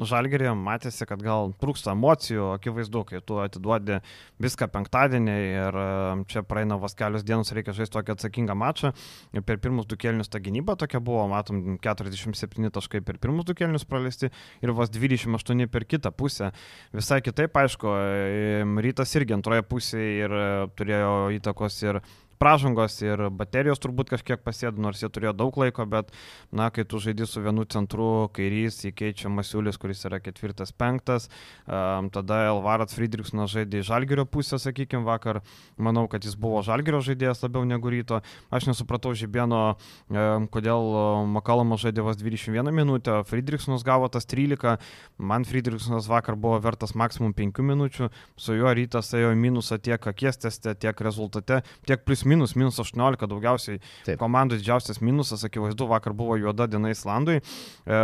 žalgerį, 0.08 0.52
matėsi, 0.60 1.06
kad 1.10 1.22
gal 1.24 1.52
trūksta 1.62 1.94
emocijų, 1.96 2.52
akivaizdu, 2.56 3.04
kai 3.10 3.22
tu 3.26 3.40
atiduodi 3.44 4.00
viską 4.44 4.70
penktadienį 4.72 5.36
ir 5.36 5.80
e, 5.82 5.88
čia 6.32 6.46
praeina 6.48 6.78
vos 6.82 6.96
kelios 6.98 7.26
dienos, 7.28 7.52
reikia 7.56 7.76
žaisti 7.76 7.96
tokį 7.98 8.16
atsakingą 8.16 8.56
mačą. 8.60 8.94
Ir 9.36 9.46
per 9.48 9.60
pirmus 9.64 9.88
du 9.90 9.98
kelnius 10.00 10.32
ta 10.32 10.40
gynyba 10.44 10.78
tokia 10.80 11.02
buvo, 11.04 11.26
matom, 11.32 11.80
47 11.84 12.72
taškai 12.76 13.02
per 13.06 13.20
pirmus 13.24 13.48
du 13.48 13.56
kelnius 13.58 13.88
praleisti 13.90 14.32
ir 14.64 14.76
vos 14.76 14.92
28 14.94 15.68
per 15.72 15.88
kitą 15.90 16.14
pusę. 16.16 16.52
Visai 16.96 17.22
kitaip, 17.26 17.56
aišku, 17.66 17.96
e, 18.00 18.62
rytas 18.86 19.16
irgi 19.20 19.36
antroje 19.36 19.66
pusėje 19.68 20.26
ir 20.26 20.38
turėjo 20.78 21.16
įtakos 21.40 21.82
ir 21.84 22.02
pražangos 22.42 22.98
ir 23.04 23.27
baterijos 23.32 23.82
turbūt 23.84 24.12
kažkiek 24.13 24.42
pasėdo, 24.44 24.82
nors 24.82 25.01
jie 25.01 25.10
turėjo 25.10 25.34
daug 25.38 25.56
laiko, 25.60 25.86
bet, 25.89 26.12
na, 26.56 26.70
kai 26.74 26.86
tu 26.88 27.00
žaidži 27.01 27.27
su 27.30 27.44
vienu 27.46 27.65
centru, 27.70 28.27
kairys 28.36 28.82
įkeičia 28.89 29.32
Masiulis, 29.32 29.80
kuris 29.82 30.04
yra 30.08 30.20
ketvirtas, 30.24 30.74
penktas, 30.75 31.30
um, 31.65 32.10
tada 32.13 32.42
Elvaras 32.50 32.96
Friedrichsonas 32.98 33.54
žaidė 33.54 33.82
į 33.82 33.88
Žalgirio 33.89 34.27
pusę, 34.30 34.60
sakykime, 34.62 35.06
vakar, 35.08 35.42
manau, 35.77 36.06
kad 36.12 36.25
jis 36.27 36.36
buvo 36.39 36.62
Žalgirio 36.65 37.01
žaidėjas 37.06 37.44
labiau 37.46 37.65
negu 37.68 37.94
ryto. 37.94 38.22
Aš 38.54 38.70
nesupratau 38.70 39.15
Žibėno, 39.15 39.63
um, 40.12 40.50
kodėl 40.51 40.92
Makalomo 41.32 41.80
žaidė 41.82 42.06
vos 42.06 42.20
21 42.20 42.74
minutę, 42.75 43.22
Friedrichsonas 43.30 43.86
gavo 43.88 44.10
tas 44.12 44.27
13, 44.27 44.77
man 45.18 45.48
Friedrichsonas 45.48 46.10
vakar 46.12 46.36
buvo 46.39 46.60
vertas 46.63 46.96
maksimum 46.98 47.34
5 47.38 47.63
minučių, 47.65 48.12
su 48.36 48.58
juo 48.58 48.74
rytas 48.75 49.13
ėjo 49.15 49.32
minusą 49.39 49.80
tiek 49.80 50.08
akies 50.12 50.39
teste, 50.42 50.75
tiek 50.75 51.00
rezultate, 51.06 51.62
tiek 51.88 52.04
plus 52.06 52.25
minus, 52.29 52.55
minus 52.58 52.79
18 52.82 53.27
daugiausiai. 53.32 53.82
Taip. 54.05 54.20
Komandų 54.22 54.60
didžiausias 54.60 55.01
minusas, 55.03 55.46
akivaizdu, 55.48 55.88
vakar 55.89 56.15
buvo 56.17 56.38
juoda 56.39 56.67
diena 56.70 56.91
Islandui. 56.94 57.41
E, 57.41 58.00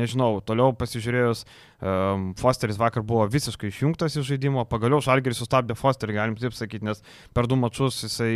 nežinau, 0.00 0.40
toliau 0.46 0.74
pasižiūrėjus, 0.78 1.44
e, 1.44 1.94
Fosteris 2.40 2.80
vakar 2.80 3.06
buvo 3.06 3.26
visiškai 3.30 3.70
išjungtas 3.72 4.18
iš 4.18 4.28
žaidimo, 4.32 4.66
pagaliau 4.70 5.02
Žalgeris 5.04 5.40
sustabdė 5.42 5.76
Fosterį, 5.78 6.18
galim 6.18 6.36
taip 6.40 6.56
sakyti, 6.56 6.86
nes 6.86 7.02
per 7.36 7.48
du 7.50 7.58
mačius 7.60 8.02
jisai 8.06 8.34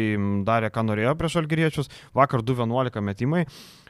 darė, 0.48 0.72
ką 0.74 0.86
norėjo 0.86 1.16
prieš 1.18 1.38
Žalgeriečius, 1.40 1.92
vakar 2.16 2.44
2-11 2.46 3.04
metimai 3.04 3.44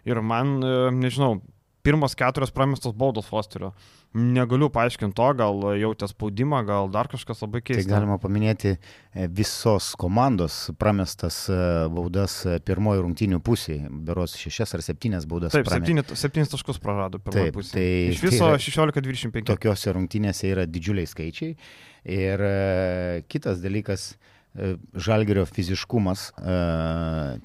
ir 0.08 0.22
man, 0.24 0.58
e, 0.62 0.74
nežinau, 0.96 1.38
pirmas 1.82 2.16
keturios 2.18 2.52
pramestos 2.54 2.94
baudos 2.96 3.28
Fosterio 3.30 3.72
negaliu 4.14 4.70
paaiškinti 4.72 5.16
to, 5.16 5.26
gal 5.36 5.58
jautė 5.76 6.08
spaudimą, 6.08 6.62
gal 6.66 6.88
dar 6.92 7.10
kažkas 7.12 7.42
labai 7.44 7.60
keista. 7.60 7.84
Tai 7.84 7.90
galima 7.90 8.16
paminėti 8.20 8.72
e, 8.72 9.26
visos 9.28 9.90
komandos 10.00 10.56
pramestas 10.80 11.42
e, 11.52 11.58
baudas 11.92 12.38
e, 12.48 12.56
pirmojo 12.64 13.04
rungtinių 13.04 13.42
pusėje, 13.44 13.90
beros 14.08 14.38
šešias 14.40 14.72
ar 14.78 14.84
septynias 14.86 15.28
baudas. 15.28 15.52
Taip, 15.56 15.68
septynis, 15.68 16.08
septynis 16.16 16.54
taškus 16.54 16.80
prarado 16.82 17.20
pirmojo 17.20 17.58
pusėje. 17.58 17.76
Tai, 17.76 18.16
Iš 18.16 18.24
viso 18.24 18.48
tai 18.48 18.64
16-25. 18.64 19.44
Tokiose 19.52 19.94
rungtynėse 19.98 20.48
yra 20.54 20.64
didžiuliai 20.68 21.08
skaičiai. 21.10 21.54
Ir 22.08 22.40
kitas 23.28 23.60
dalykas, 23.60 24.14
E, 24.14 24.37
žalgerio 24.94 25.44
fiziškumas, 25.46 26.32
e, 26.38 26.54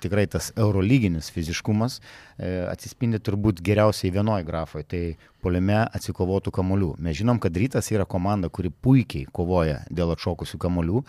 tikrai 0.01 0.25
tas 0.27 0.51
eurolyginis 0.57 1.29
fiziškumas 1.33 1.99
e, 1.99 2.65
atsispindi 2.71 3.19
turbūt 3.21 3.61
geriausiai 3.65 4.13
vienoje 4.13 4.47
grafoje, 4.47 4.87
tai 4.89 5.03
poliame 5.43 5.83
atsikovotų 5.83 6.53
kamolių. 6.55 6.93
Mes 7.03 7.19
žinom, 7.19 7.41
kad 7.43 7.57
rytas 7.59 7.91
yra 7.93 8.07
komanda, 8.09 8.49
kuri 8.49 8.71
puikiai 8.71 9.27
kovoja 9.31 9.81
dėl 9.91 10.15
atšokusių 10.15 10.59
kamolių, 10.65 11.03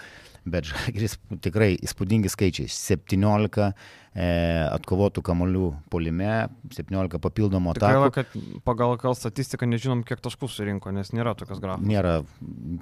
bet 0.44 0.68
žalgeris 0.68 1.16
tikrai 1.44 1.74
įspūdingi 1.84 2.30
skaičiai. 2.32 2.68
17 2.70 3.64
e, 3.64 3.72
atkovotų 4.68 5.22
kamolių 5.24 5.70
polime, 5.92 6.46
17 6.76 7.20
papildomų 7.24 7.74
atakų. 7.74 7.96
Gaila, 7.96 8.12
kad 8.14 8.36
pagal 8.66 8.96
gal 9.00 9.16
statistiką 9.18 9.68
nežinom, 9.70 10.04
kiek 10.06 10.22
taškų 10.24 10.50
surinko, 10.52 10.92
nes 10.94 11.12
nėra 11.16 11.34
tokios 11.38 11.62
grafos. 11.64 11.86
Nėra. 11.88 12.20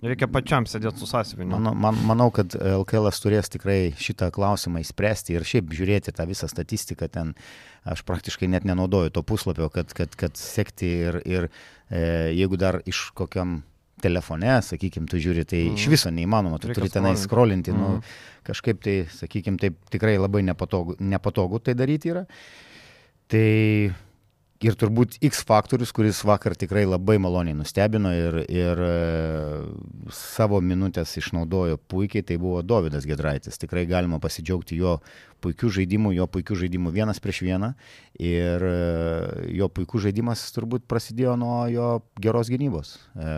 Reikia 0.04 0.28
pačiam 0.32 0.68
sėdėti 0.68 1.02
su 1.02 1.10
sąsiuviniu. 1.10 1.56
Man, 1.56 1.78
man, 1.86 2.00
manau, 2.12 2.30
kad 2.34 2.56
LKL 2.58 3.10
turės 3.22 3.52
tikrai 3.52 3.80
šitą 3.98 4.32
klausimą 4.34 4.82
įspręsti 4.82 5.36
ir 5.36 5.46
šiaip 5.46 5.74
žiūrėti 5.74 6.14
tą 6.16 6.26
visą 6.30 6.50
statistiką 6.50 7.10
ten. 7.12 7.36
Aš 7.82 8.04
praktiškai 8.06 8.46
net 8.46 8.62
nenaudoju 8.62 9.10
to 9.10 9.24
puslapio, 9.26 9.66
kad, 9.74 9.90
kad, 9.90 10.12
kad 10.14 10.38
sekti 10.38 10.86
ir, 11.02 11.16
ir 11.26 11.48
e, 11.90 12.30
jeigu 12.30 12.54
dar 12.54 12.78
iš 12.86 13.08
kokiam 13.18 13.64
telefone, 14.02 14.58
sakykim, 14.66 15.08
tu 15.10 15.20
žiūri, 15.22 15.46
tai 15.48 15.64
mm. 15.68 15.80
iš 15.80 15.88
viso 15.92 16.12
neįmanoma, 16.14 16.60
tu 16.60 16.70
Reikia 16.70 16.82
turi 16.82 16.92
tenai 16.92 17.14
skrolinti, 17.20 17.74
nu, 17.76 17.96
mm. 17.96 18.22
kažkaip 18.48 18.82
tai, 18.84 18.96
sakykim, 19.14 19.58
taip 19.62 19.78
tikrai 19.92 20.16
labai 20.20 20.44
nepatogu, 20.46 20.98
nepatogu 21.00 21.62
tai 21.62 21.76
daryti 21.78 22.12
yra. 22.14 22.26
Tai 23.32 23.46
ir 24.62 24.76
turbūt 24.78 25.18
X 25.24 25.42
faktorius, 25.46 25.92
kuris 25.94 26.22
vakar 26.26 26.54
tikrai 26.58 26.84
labai 26.86 27.18
maloniai 27.22 27.56
nustebino 27.58 28.12
ir, 28.14 28.38
ir 28.46 28.82
e, 28.86 28.92
savo 30.14 30.60
minutės 30.62 31.16
išnaudojo 31.18 31.80
puikiai, 31.90 32.24
tai 32.26 32.38
buvo 32.42 32.62
Davidas 32.66 33.06
Gedraitis. 33.08 33.58
Tikrai 33.62 33.84
galima 33.90 34.20
pasidžiaugti 34.22 34.78
jo 34.78 34.98
puikių 35.42 35.70
žaidimų, 35.78 36.12
jo 36.16 36.26
puikių 36.30 36.56
žaidimų 36.62 36.92
vienas 36.94 37.20
prieš 37.22 37.42
vieną. 37.46 37.72
Ir 38.22 38.64
e, 38.68 38.74
jo 39.56 39.68
puikų 39.72 40.02
žaidimas 40.06 40.44
turbūt 40.54 40.84
prasidėjo 40.90 41.34
nuo 41.40 41.56
jo 41.72 41.88
geros 42.22 42.50
gynybos. 42.52 42.94
E, 43.16 43.34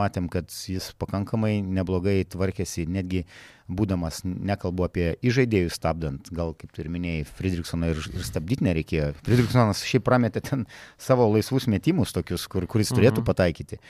matėm, 0.00 0.28
kad 0.32 0.50
jis 0.50 0.90
pakankamai 1.00 1.60
neblogai 1.62 2.18
tvarkėsi, 2.28 2.88
netgi 2.90 3.24
būdamas, 3.70 4.24
nekalbu 4.26 4.88
apie 4.88 5.06
įžaidėjus 5.26 5.78
stabdant, 5.78 6.30
gal 6.34 6.56
kaip 6.58 6.72
tu 6.74 6.82
ir 6.82 6.90
minėjai, 6.92 7.26
Friedrichsoną 7.38 7.92
ir, 7.92 8.00
ir 8.12 8.26
stabdyti 8.26 8.66
nereikėjo. 8.66 9.12
Friedrichsonas 9.26 9.84
šiaip 9.86 10.04
prametė 10.08 10.42
ten 10.44 10.66
savo 10.98 11.28
laisvus 11.30 11.68
metimus 11.70 12.14
tokius, 12.16 12.48
kur, 12.50 12.66
kuris 12.70 12.90
turėtų 12.92 13.22
mhm. 13.22 13.28
pataikyti. 13.30 13.80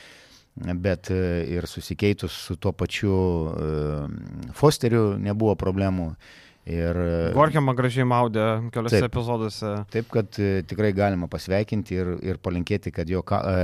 Bet 0.60 1.08
e, 1.14 1.22
ir 1.56 1.64
susikeitus 1.70 2.34
su 2.48 2.58
tuo 2.60 2.74
pačiu 2.76 3.16
Fosteriu 4.58 5.14
nebuvo 5.16 5.54
problemų. 5.56 6.10
Ir, 6.70 6.96
e, 6.96 7.30
Gorkiamą 7.34 7.74
gražiai 7.78 8.06
maudė 8.06 8.44
keliose 8.74 9.00
taip, 9.00 9.08
epizoduose. 9.10 9.72
Taip, 9.90 10.10
kad 10.12 10.38
e, 10.38 10.62
tikrai 10.70 10.92
galima 10.96 11.26
pasveikinti 11.30 11.98
ir, 11.98 12.12
ir 12.26 12.38
palinkėti, 12.42 12.92
kad 12.94 13.10
jo 13.10 13.24
e, 13.24 13.56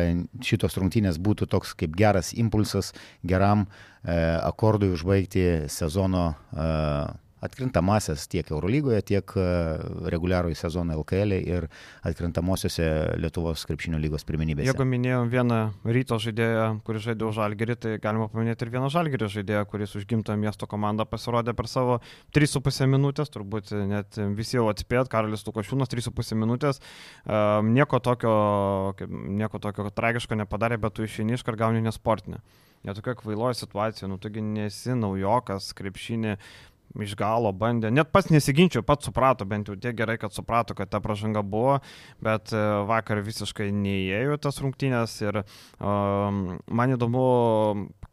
šitos 0.46 0.78
rungtynės 0.80 1.20
būtų 1.22 1.48
toks 1.52 1.76
kaip 1.78 1.94
geras 1.98 2.32
impulsas 2.36 2.92
geram 3.26 3.66
akordui 4.06 4.92
užbaigti 4.94 5.66
sezono 5.72 6.28
atkrintamasias 7.46 8.26
tiek 8.30 8.48
Eurolygoje, 8.52 9.00
tiek 9.06 9.34
e, 9.38 9.46
reguliarųjį 10.12 10.58
sezoną 10.58 10.96
LKL 11.00 11.36
ir 11.38 11.66
atkrintamosiose 12.06 12.88
Lietuvos 13.22 13.64
krepšinio 13.68 14.00
lygos 14.02 14.26
pirmenybėse. 14.28 14.68
Jeigu 14.70 14.86
minėjom 14.88 15.30
vieną 15.32 15.60
ryto 15.96 16.18
žaidėją, 16.22 16.66
kuris 16.86 17.06
žaidė 17.06 17.28
už 17.28 17.38
Žalgerį, 17.40 17.78
tai 17.82 17.94
galima 18.02 18.28
paminėti 18.32 18.66
ir 18.66 18.72
vieną 18.76 18.90
Žalgerį 18.92 19.30
žaidėją, 19.36 19.64
kuris 19.70 19.96
už 19.98 20.06
gimtą 20.10 20.36
miesto 20.40 20.68
komandą 20.70 21.06
pasirodė 21.08 21.56
per 21.56 21.70
savo 21.70 21.98
3,5 22.36 22.90
minutės, 22.90 23.32
turbūt 23.34 23.72
net 23.90 24.20
visi 24.36 24.58
jau 24.58 24.68
atspėt, 24.72 25.10
Karolis 25.12 25.46
Lukošiūnas 25.46 25.92
3,5 25.92 26.38
minutės, 26.38 26.82
um, 27.24 27.72
nieko, 27.76 28.00
tokio, 28.02 28.36
nieko 29.10 29.60
tokio 29.62 29.90
tragiško 29.94 30.38
nepadarė, 30.42 30.80
bet 30.82 30.96
tu 30.96 31.06
išeini 31.06 31.36
iš 31.36 31.46
kart 31.46 31.60
gauni 31.60 31.84
nesportinę. 31.84 32.42
Netokia 32.86 33.16
kvailoja 33.18 33.56
situacija, 33.58 34.06
nu 34.06 34.18
taigi 34.22 34.42
nesi 34.44 34.94
naujokas, 34.94 35.72
krepšinė, 35.74 36.36
iš 37.04 37.16
galo 37.18 37.52
bandė, 37.56 37.90
net 37.92 38.10
pats 38.14 38.30
nesiginčiau, 38.32 38.84
pats 38.86 39.08
suprato, 39.08 39.46
bent 39.48 39.68
jau 39.70 39.76
tiek 39.80 39.96
gerai, 39.96 40.16
kad 40.20 40.34
suprato, 40.34 40.76
kad 40.76 40.90
ta 40.92 41.00
pažanga 41.04 41.42
buvo, 41.44 41.78
bet 42.24 42.54
e, 42.54 42.62
vakar 42.88 43.22
visiškai 43.26 43.68
neįėjo 43.74 44.38
tas 44.46 44.60
rungtynės 44.62 45.16
ir 45.24 45.42
um, 45.42 46.56
man 46.66 46.94
įdomu, 46.96 47.26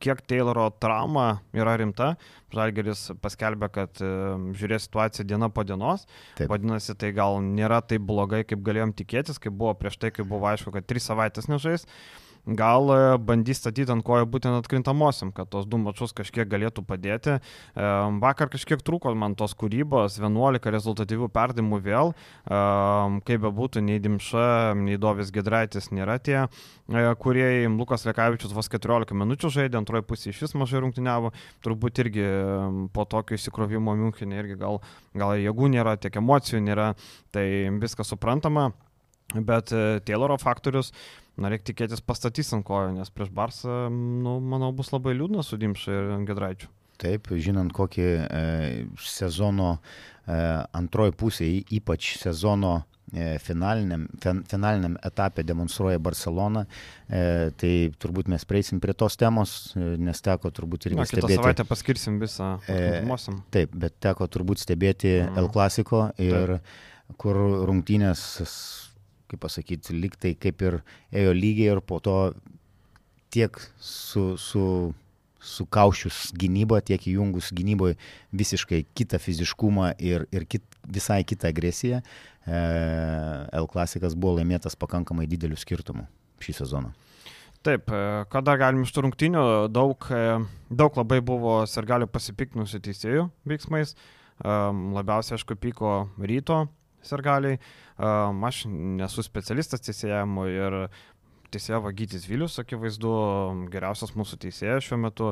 kiek 0.04 0.24
Tayloro 0.28 0.68
trauma 0.84 1.28
yra 1.56 1.78
rimta. 1.80 2.14
Žalgeris 2.54 3.08
paskelbė, 3.24 3.70
kad 3.74 4.02
um, 4.06 4.52
žiūrės 4.58 4.86
situaciją 4.88 5.26
diena 5.30 5.50
po 5.50 5.64
dienos. 5.66 6.04
Taip. 6.38 6.52
Vadinasi, 6.52 6.94
tai 7.00 7.14
gal 7.16 7.40
nėra 7.46 7.80
taip 7.88 8.04
blogai, 8.06 8.44
kaip 8.46 8.62
galėjom 8.66 8.94
tikėtis, 9.00 9.40
kaip 9.42 9.56
buvo 9.58 9.74
prieš 9.80 9.98
tai, 10.02 10.12
kai 10.14 10.28
buvo 10.28 10.52
aišku, 10.52 10.76
kad 10.76 10.86
tris 10.90 11.08
savaitės 11.10 11.50
nežais 11.50 11.88
gal 12.46 12.90
e, 12.92 13.18
bandys 13.18 13.62
statyti 13.62 13.92
ant 13.94 14.04
kojo 14.06 14.28
būtent 14.28 14.58
atkrintamosiam, 14.58 15.32
kad 15.36 15.50
tos 15.52 15.68
du 15.70 15.80
mačius 15.80 16.14
kažkiek 16.16 16.48
galėtų 16.50 16.84
padėti. 16.88 17.38
E, 17.40 17.90
vakar 18.24 18.52
kažkiek 18.52 18.84
trūko 18.84 19.14
man 19.16 19.38
tos 19.40 19.56
kūrybos, 19.56 20.20
11 20.20 20.72
rezultatyvių 20.76 21.30
perdimų 21.34 21.80
vėl, 21.86 22.14
e, 22.14 22.62
kaip 23.28 23.46
be 23.46 23.54
būtų, 23.56 23.84
nei 23.88 24.02
Dimša, 24.04 24.76
nei 24.80 25.00
Dovis 25.00 25.32
Gedraitis 25.34 25.92
nėra 25.96 26.20
tie, 26.20 26.46
kurie 27.24 27.68
Lukas 27.72 28.04
Lekavičius 28.08 28.54
vos 28.56 28.68
14 28.72 29.16
minučių 29.16 29.52
žaidė, 29.58 29.80
antroji 29.80 30.08
pusė 30.08 30.32
iš 30.34 30.44
vis 30.44 30.56
mažai 30.60 30.84
rungtyniavo, 30.84 31.32
turbūt 31.64 32.04
irgi 32.04 32.28
po 32.94 33.08
tokio 33.08 33.40
įsikrovimo 33.40 33.96
Münchenė 33.96 34.42
irgi 34.44 34.60
gal, 34.60 34.82
gal 35.16 35.38
jėgų 35.40 35.72
nėra, 35.78 35.96
tiek 35.96 36.20
emocijų 36.20 36.64
nėra, 36.66 36.94
tai 37.32 37.46
viskas 37.80 38.12
suprantama. 38.12 38.74
Bet 39.34 39.74
Tayloro 40.06 40.38
faktorius 40.38 40.92
na, 41.38 41.50
reikia 41.50 41.72
tikėtis 41.72 42.04
pastatys 42.06 42.54
ant 42.56 42.66
kojo, 42.68 42.94
nes 42.94 43.12
prieš 43.14 43.34
Barsą, 43.34 43.88
nu, 43.90 44.38
manau, 44.40 44.72
bus 44.76 44.94
labai 44.94 45.16
liūdna 45.18 45.46
su 45.46 45.58
Dimša 45.62 46.00
ir 46.00 46.16
Gedraičiu. 46.30 46.70
Taip, 47.02 47.32
žinant, 47.42 47.74
kokį 47.74 48.04
e, 48.06 48.42
sezono 49.02 49.76
e, 49.76 50.36
antroji 50.78 51.16
pusė, 51.18 51.48
ypač 51.74 52.14
sezono 52.22 52.76
e, 53.10 53.40
finaliniam, 53.44 54.06
fin, 54.22 54.44
finaliniam 54.48 54.96
etapė 55.10 55.44
demonstruoja 55.48 56.00
Barcelona, 56.04 56.64
e, 57.10 57.50
tai 57.60 57.74
turbūt 58.00 58.30
mes 58.32 58.46
prieisim 58.48 58.80
prie 58.84 58.96
tos 58.96 59.18
temos, 59.20 59.74
e, 59.74 59.96
nes 60.00 60.24
teko 60.24 60.54
turbūt 60.54 60.88
irgi 60.92 61.10
stebėti. 61.10 61.34
Kitą 61.34 61.42
savaitę 61.42 61.68
paskirsim 61.68 62.22
visą. 62.22 62.54
E, 62.70 63.04
taip, 63.58 63.74
bet 63.74 63.98
teko 64.06 64.30
turbūt 64.30 64.62
stebėti 64.64 65.18
mm. 65.18 65.42
El 65.42 65.50
Clasico 65.52 66.06
ir 66.22 66.60
taip. 66.60 66.74
kur 67.20 67.42
rungtynės, 67.68 68.30
kaip 69.34 69.44
pasakyti, 69.44 69.98
liktai 69.98 70.36
kaip 70.40 70.62
ir 70.62 70.82
ėjo 71.12 71.34
lygiai 71.38 71.76
ir 71.76 71.82
po 71.82 72.00
to 72.04 72.18
tiek 73.34 73.58
su, 73.82 74.36
su 74.38 74.94
sukaušius 75.44 76.32
gynybą, 76.40 76.80
tiek 76.86 77.04
įjungus 77.10 77.52
gynyboje 77.56 77.98
visiškai 78.32 78.84
kitą 78.96 79.20
fiziškumą 79.20 79.94
ir, 80.00 80.28
ir 80.32 80.46
kit, 80.48 80.64
visai 80.88 81.24
kitą 81.28 81.50
agresiją, 81.52 82.00
e, 82.00 82.60
L 83.60 83.68
klasikas 83.72 84.16
buvo 84.16 84.38
laimėtas 84.40 84.78
pakankamai 84.80 85.28
dideliu 85.28 85.60
skirtumu 85.60 86.08
šį 86.44 86.56
sezoną. 86.62 86.94
Taip, 87.64 87.92
e, 87.92 88.24
ką 88.32 88.44
dar 88.44 88.60
galim 88.60 88.84
iš 88.84 88.92
tų 88.96 89.06
rungtynių, 89.08 89.44
daug, 89.72 90.08
e, 90.12 90.40
daug 90.72 90.96
labai 91.00 91.20
buvo 91.24 91.62
sergalių 91.68 92.10
pasipiktinusių 92.12 92.80
teisėjų 92.88 93.28
veiksmais, 93.48 93.96
e, 93.96 94.56
labiausiai, 94.96 95.38
aišku, 95.38 95.60
pyko 95.60 95.94
ryto 96.20 96.66
sergaliai, 97.08 97.60
aš 97.98 98.64
nesu 98.70 99.24
specialistas 99.26 99.84
teisėjimo 99.86 100.48
ir 100.50 100.78
teisėjo 101.54 101.82
Vagytis 101.86 102.28
Vilius, 102.30 102.60
akivaizdu, 102.62 103.12
geriausias 103.74 104.16
mūsų 104.18 104.40
teisėjas 104.44 104.88
šiuo 104.88 105.00
metu, 105.04 105.32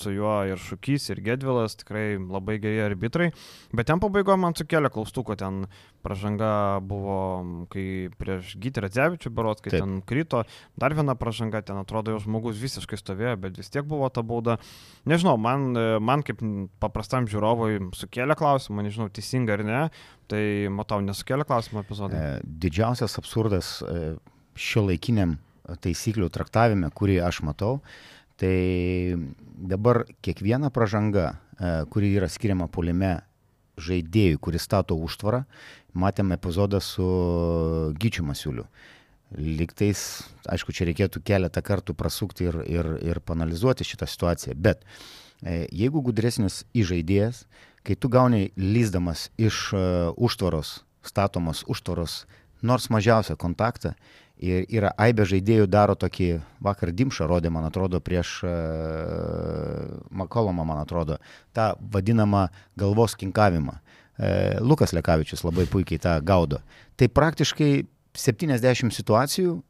su 0.00 0.12
juo 0.12 0.34
ir 0.48 0.60
Šukys, 0.60 1.06
ir 1.12 1.22
Gedvilas, 1.24 1.78
tikrai 1.80 2.18
labai 2.18 2.58
geri 2.60 2.82
arbitrai, 2.84 3.30
bet 3.72 3.88
ten 3.88 4.02
pabaigoje 4.02 4.36
man 4.40 4.56
sukėlė 4.58 4.90
klaustukų, 4.92 5.36
ten 5.40 5.62
pažanga 6.04 6.80
buvo, 6.84 7.18
kai 7.72 8.10
prieš 8.20 8.54
Gytį 8.60 8.84
Radzevičių 8.84 9.32
berots, 9.32 9.64
kai 9.64 9.72
Taip. 9.72 9.80
ten 9.80 10.02
krito, 10.04 10.42
dar 10.80 10.96
viena 10.96 11.16
pažanga, 11.16 11.62
ten 11.64 11.80
atrodo, 11.80 12.12
jau 12.12 12.20
žmogus 12.26 12.60
visiškai 12.60 13.00
stovėjo, 13.00 13.38
bet 13.46 13.56
vis 13.60 13.72
tiek 13.72 13.86
buvo 13.88 14.10
ta 14.12 14.20
bauda. 14.26 14.58
Nežinau, 15.08 15.38
man, 15.40 15.72
man 16.04 16.26
kaip 16.26 16.44
paprastam 16.84 17.28
žiūrovui 17.30 17.94
sukėlė 17.96 18.36
klausimą, 18.36 18.84
nežinau, 18.84 19.08
teisinga 19.08 19.56
ar 19.56 19.64
ne, 19.64 19.82
tai 20.28 20.44
matau, 20.72 21.00
nesukėlė 21.04 21.48
klausimą 21.48 21.84
epizodai. 21.84 22.20
E, 22.20 22.54
didžiausias 22.64 23.16
absurdas 23.20 23.78
e, 23.84 24.14
šio 24.56 24.86
laikiniam 24.88 25.38
taisyklių 25.84 26.28
traktavime, 26.32 26.90
kurį 26.94 27.20
aš 27.24 27.40
matau, 27.46 27.78
tai 28.40 29.16
dabar 29.54 30.04
kiekviena 30.24 30.70
pažanga, 30.74 31.34
e, 31.58 31.72
kuri 31.90 32.12
yra 32.18 32.28
skiriama 32.28 32.68
polime 32.68 33.16
žaidėjui, 33.80 34.38
kuris 34.42 34.66
stato 34.66 34.96
užtvarą, 34.98 35.44
matėme 35.94 36.36
epizodą 36.38 36.80
su 36.82 37.06
Gyčiu 37.98 38.26
Masiuliu. 38.26 38.66
Liktais, 39.34 40.22
aišku, 40.46 40.74
čia 40.76 40.86
reikėtų 40.86 41.22
keletą 41.26 41.62
kartų 41.64 41.94
prasukti 41.98 42.46
ir, 42.46 42.60
ir, 42.70 42.90
ir 43.02 43.20
panalizuoti 43.24 43.86
šitą 43.86 44.06
situaciją, 44.10 44.54
bet 44.54 44.84
e, 45.42 45.64
jeigu 45.72 46.04
gudresnis 46.04 46.62
įžaidėjas, 46.76 47.46
kai 47.84 47.96
tu 47.98 48.08
gauni 48.08 48.48
lyzdamas 48.56 49.28
iš 49.36 49.68
uh, 49.76 49.82
užtvaros, 50.16 50.78
statomos 51.04 51.64
užtvaros, 51.68 52.22
nors 52.64 52.88
mažiausią 52.88 53.36
kontaktą, 53.36 53.92
Ir 54.42 54.64
yra 54.66 54.90
aibė 54.98 55.22
žaidėjų 55.30 55.68
daro 55.70 55.94
tokį, 55.94 56.40
vakar 56.64 56.90
Dimšą 56.90 57.28
rodė, 57.30 57.52
man 57.54 57.68
atrodo, 57.68 58.00
prieš 58.02 58.40
uh, 58.42 59.92
Makolomą, 60.10 60.64
man 60.66 60.80
atrodo, 60.82 61.20
tą 61.54 61.68
vadinamą 61.78 62.48
galvos 62.78 63.14
kinkavimą. 63.20 63.76
Uh, 63.78 64.58
Lukas 64.58 64.90
Lekavičius 64.94 65.46
labai 65.46 65.68
puikiai 65.70 66.02
tą 66.02 66.16
gaudo. 66.18 66.58
Tai 66.98 67.10
praktiškai 67.14 67.86
70 68.18 68.90
situacijų, 68.98 69.60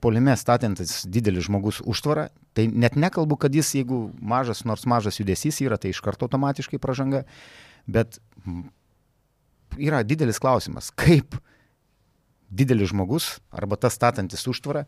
polime 0.00 0.32
statantis 0.40 1.02
didelis 1.04 1.44
žmogus 1.50 1.84
užtvara, 1.84 2.30
tai 2.56 2.64
net 2.72 2.96
nekalbu, 2.96 3.36
kad 3.40 3.52
jis, 3.52 3.74
jeigu 3.76 4.06
mažas, 4.20 4.64
nors 4.64 4.88
mažas 4.88 5.20
judesys 5.20 5.60
yra, 5.64 5.76
tai 5.76 5.92
iš 5.92 6.00
karto 6.04 6.24
automatiškai 6.24 6.80
pažanga, 6.80 7.26
bet 7.84 8.20
yra 9.76 10.00
didelis 10.04 10.40
klausimas, 10.40 10.92
kaip 10.96 11.36
uh, 11.36 11.50
didelis 12.54 12.92
žmogus 12.94 13.34
arba 13.52 13.78
tas 13.80 13.96
statantis 13.98 14.46
užtvarą 14.50 14.84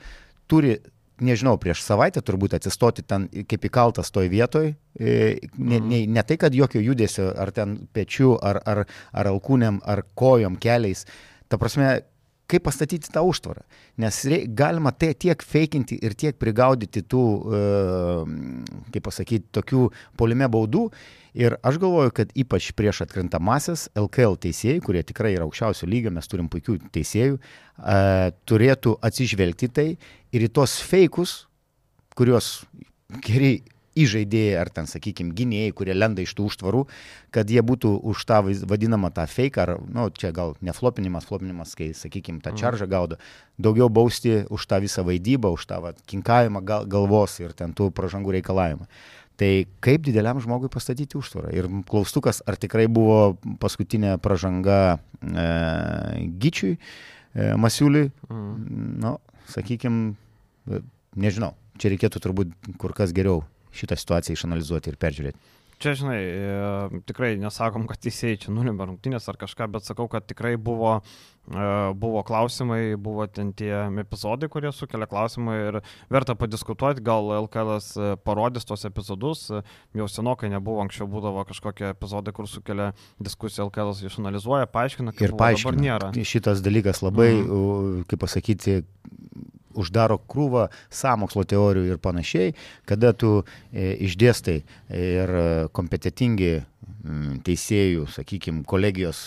turi 0.47 0.79
nežinau, 1.21 1.57
prieš 1.61 1.83
savaitę 1.85 2.21
turbūt 2.25 2.57
atsistoti 2.59 3.05
ten 3.07 3.27
kaip 3.49 3.65
įkaltas 3.69 4.13
toj 4.13 4.29
vietoj, 4.33 4.75
e, 5.01 5.15
ne, 5.57 5.81
ne, 5.81 6.03
ne 6.13 6.25
tai, 6.27 6.37
kad 6.41 6.55
jokio 6.55 6.83
judesio, 6.85 7.31
ar 7.33 7.53
ten 7.57 7.79
pečių, 7.97 8.35
ar, 8.45 8.61
ar, 8.69 8.85
ar 9.17 9.31
alkūnėm, 9.33 9.81
ar 9.85 10.05
kojom, 10.19 10.59
keliais. 10.61 11.07
Ta 11.49 11.61
prasme, 11.61 11.89
kaip 12.51 12.67
pastatyti 12.67 13.11
tą 13.13 13.25
užtvarą. 13.27 13.65
Nes 14.03 14.21
galima 14.59 14.93
tai 14.93 15.15
tiek 15.19 15.41
feikinti 15.43 15.99
ir 16.05 16.15
tiek 16.19 16.37
prigaudyti 16.39 17.03
tų, 17.09 17.25
e, 17.49 17.63
kaip 18.95 19.09
pasakyti, 19.09 19.49
tokių 19.57 19.89
polime 20.21 20.51
baudų. 20.53 20.91
Ir 21.37 21.59
aš 21.61 21.77
galvoju, 21.83 22.15
kad 22.17 22.31
ypač 22.33 22.71
prieš 22.73 23.03
atkrintamasis 23.05 23.91
LKL 23.93 24.39
teisėjai, 24.41 24.81
kurie 24.85 25.03
tikrai 25.05 25.35
yra 25.35 25.45
aukščiausio 25.45 25.89
lygio, 25.89 26.13
mes 26.17 26.31
turim 26.33 26.49
puikių 26.49 26.79
teisėjų, 26.95 27.37
e, 27.37 27.97
turėtų 28.49 28.95
atsižvelgti 29.05 29.69
tai 29.69 29.89
ir 30.33 30.47
į 30.47 30.53
tos 30.57 30.79
feikus, 30.81 31.43
kuriuos 32.17 32.63
geri 33.27 33.59
įžaidėjai 33.97 34.57
ar 34.61 34.71
ten, 34.73 34.89
sakykime, 34.89 35.33
gynėjai, 35.37 35.75
kurie 35.77 35.95
lenda 35.97 36.25
iš 36.25 36.35
tų 36.37 36.49
užtvarų, 36.51 36.83
kad 37.33 37.53
jie 37.53 37.63
būtų 37.65 37.93
už 38.13 38.25
tą 38.29 38.43
vadinamą 38.69 39.11
tą 39.17 39.25
fake, 39.31 39.61
ar, 39.63 39.75
na, 39.89 40.07
nu, 40.07 40.13
čia 40.13 40.33
gal 40.37 40.55
ne 40.65 40.75
flopinimas, 40.77 41.29
flopinimas, 41.29 41.73
kai, 41.79 41.91
sakykime, 41.97 42.43
tą 42.45 42.53
čaržą 42.57 42.89
gaudo, 42.93 43.21
daugiau 43.61 43.89
bausti 43.93 44.43
už 44.53 44.69
tą 44.69 44.81
visą 44.85 45.05
vaidybą, 45.07 45.53
už 45.57 45.69
tą 45.71 45.81
va, 45.85 45.95
kinkavimą 46.13 46.65
gal, 46.65 46.89
galvos 46.89 47.39
ir 47.41 47.57
ten 47.57 47.73
tų 47.77 47.89
pražangų 47.97 48.37
reikalavimą. 48.39 48.89
Tai 49.37 49.51
kaip 49.85 50.05
dideliam 50.07 50.41
žmogui 50.41 50.71
pastatyti 50.73 51.19
užtvarą? 51.19 51.51
Ir 51.53 51.69
klaustukas, 51.89 52.41
ar 52.49 52.57
tikrai 52.61 52.87
buvo 52.89 53.37
paskutinė 53.61 54.15
pražanga 54.25 54.97
e, 54.97 55.49
Gyčiui, 56.41 56.77
e, 56.77 57.51
Masiuliui, 57.61 58.09
mm. 58.31 58.95
nu, 59.05 59.13
sakykime, 59.53 60.15
nežinau, 61.21 61.53
čia 61.77 61.93
reikėtų 61.93 62.23
turbūt 62.25 62.57
kur 62.81 62.97
kas 62.97 63.13
geriau 63.17 63.45
šitą 63.77 63.99
situaciją 64.01 64.39
išanalizuoti 64.39 64.93
ir 64.93 64.97
peržiūrėti. 65.01 65.56
Čia, 65.77 65.93
žinai, 65.93 66.21
e, 66.25 67.01
tikrai 67.05 67.35
nesakom, 67.37 67.85
kad 67.91 68.01
teisėjai 68.01 68.39
čia 68.47 68.53
nulimė 68.55 68.87
rungtynės 68.89 69.27
ar 69.29 69.37
kažką, 69.37 69.67
bet 69.75 69.85
sakau, 69.85 70.07
kad 70.09 70.25
tikrai 70.25 70.55
buvo, 70.57 70.95
e, 71.51 71.67
buvo 72.01 72.23
klausimai, 72.25 72.95
buvo 72.97 73.27
ten 73.29 73.51
tie 73.53 73.83
epizodai, 74.01 74.49
kurie 74.53 74.73
sukelia 74.73 75.09
klausimai 75.11 75.57
ir 75.67 75.79
verta 76.09 76.33
padiskutuoti, 76.39 77.05
gal 77.05 77.29
LKL 77.43 77.75
e, 77.77 78.09
parodys 78.25 78.65
tos 78.65 78.87
epizodus, 78.89 79.51
jau 79.93 80.09
senokai 80.09 80.49
nebuvo, 80.55 80.81
anksčiau 80.87 81.11
būdavo 81.13 81.45
kažkokie 81.51 81.91
epizodai, 81.93 82.33
kur 82.37 82.49
sukelia 82.49 82.95
diskusiją, 83.21 83.69
LKL 83.69 83.93
išanalizuoja, 84.09 84.71
paaiškina, 84.73 85.13
kaip 85.13 85.29
ir 85.29 85.37
paaiškina. 85.37 85.85
Nėra. 85.85 86.11
Šitas 86.17 86.65
dalykas 86.65 87.05
labai, 87.05 87.35
mm. 87.43 88.09
kaip 88.09 88.25
pasakyti, 88.25 88.81
uždaro 89.79 90.19
krūvą 90.19 90.67
samokslo 90.91 91.47
teorijų 91.49 91.95
ir 91.95 92.01
panašiai, 92.03 92.55
kada 92.89 93.13
tu 93.13 93.39
e, 93.41 93.93
išdėstai 94.09 94.61
ir 94.97 95.35
kompetitingi 95.77 96.55
m, 96.61 97.37
teisėjų, 97.47 98.09
sakykime, 98.17 98.65
kolegijos 98.69 99.27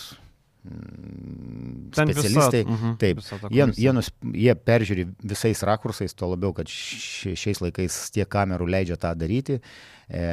specialistai. 1.91 2.65
Visa, 2.65 2.73
uh 2.73 2.81
-huh, 2.83 2.97
taip, 2.97 3.19
jie, 3.51 3.65
jie, 3.77 3.93
nus, 3.93 4.11
jie 4.33 4.55
peržiūri 4.55 5.07
visais 5.23 5.63
rakursais, 5.63 6.13
tuo 6.13 6.29
labiau, 6.33 6.53
kad 6.53 6.67
šiais 6.67 7.61
laikais 7.61 8.11
tiek 8.11 8.27
kamerų 8.29 8.67
leidžia 8.67 8.97
tą 8.97 9.15
daryti 9.15 9.59
e, 9.59 10.23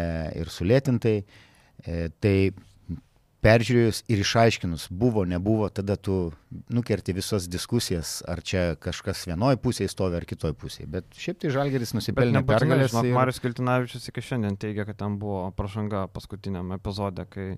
ir 0.40 0.50
sulėtintai. 0.50 1.24
E, 1.86 2.08
tai 2.20 2.52
peržiūrėjus 3.44 4.02
ir 4.10 4.22
išaiškinus, 4.22 4.86
buvo, 4.90 5.24
nebuvo, 5.28 5.68
tada 5.72 5.96
tu 5.96 6.32
nukerti 6.72 7.14
visas 7.16 7.48
diskusijas, 7.50 8.18
ar 8.28 8.42
čia 8.46 8.64
kažkas 8.80 9.26
vienoje 9.28 9.60
pusėje 9.62 9.92
stovi 9.92 10.18
ar 10.18 10.26
kitoje 10.28 10.56
pusėje. 10.58 10.88
Bet 10.96 11.18
šiaip 11.20 11.40
tai 11.42 11.52
Žalgeris 11.54 11.94
nusipelnė 11.96 12.42
pergalės. 12.48 12.96
Ir... 13.02 13.12
Marius 13.16 13.42
Kiltinavičius 13.44 14.10
iki 14.10 14.24
šiandien 14.24 14.58
teigia, 14.60 14.86
kad 14.88 14.98
ten 15.02 15.18
buvo 15.22 15.48
pražanga 15.56 16.06
paskutiniam 16.12 16.74
epizode, 16.76 17.28
kai 17.30 17.56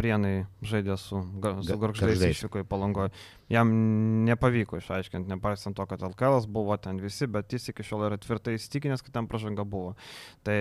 Prienai 0.00 0.46
žaidė 0.64 0.94
su, 0.96 1.18
su 1.66 1.76
Garždais 1.76 2.22
išvyko 2.30 2.62
į 2.62 2.66
Palangoje. 2.70 3.10
Jam 3.50 3.72
nepavyko 4.28 4.78
išaiškinti, 4.78 5.30
nepaisant 5.30 5.76
to, 5.76 5.86
kad 5.90 6.02
LKL 6.06 6.46
buvo 6.48 6.76
ten 6.78 7.00
visi, 7.02 7.26
bet 7.26 7.52
jis 7.52 7.72
iki 7.72 7.86
šiol 7.86 8.06
yra 8.08 8.20
tvirtai 8.20 8.54
įsitikinęs, 8.58 9.02
kad 9.02 9.16
ten 9.18 9.28
pažanga 9.30 9.66
buvo. 9.66 9.96
Tai 10.46 10.60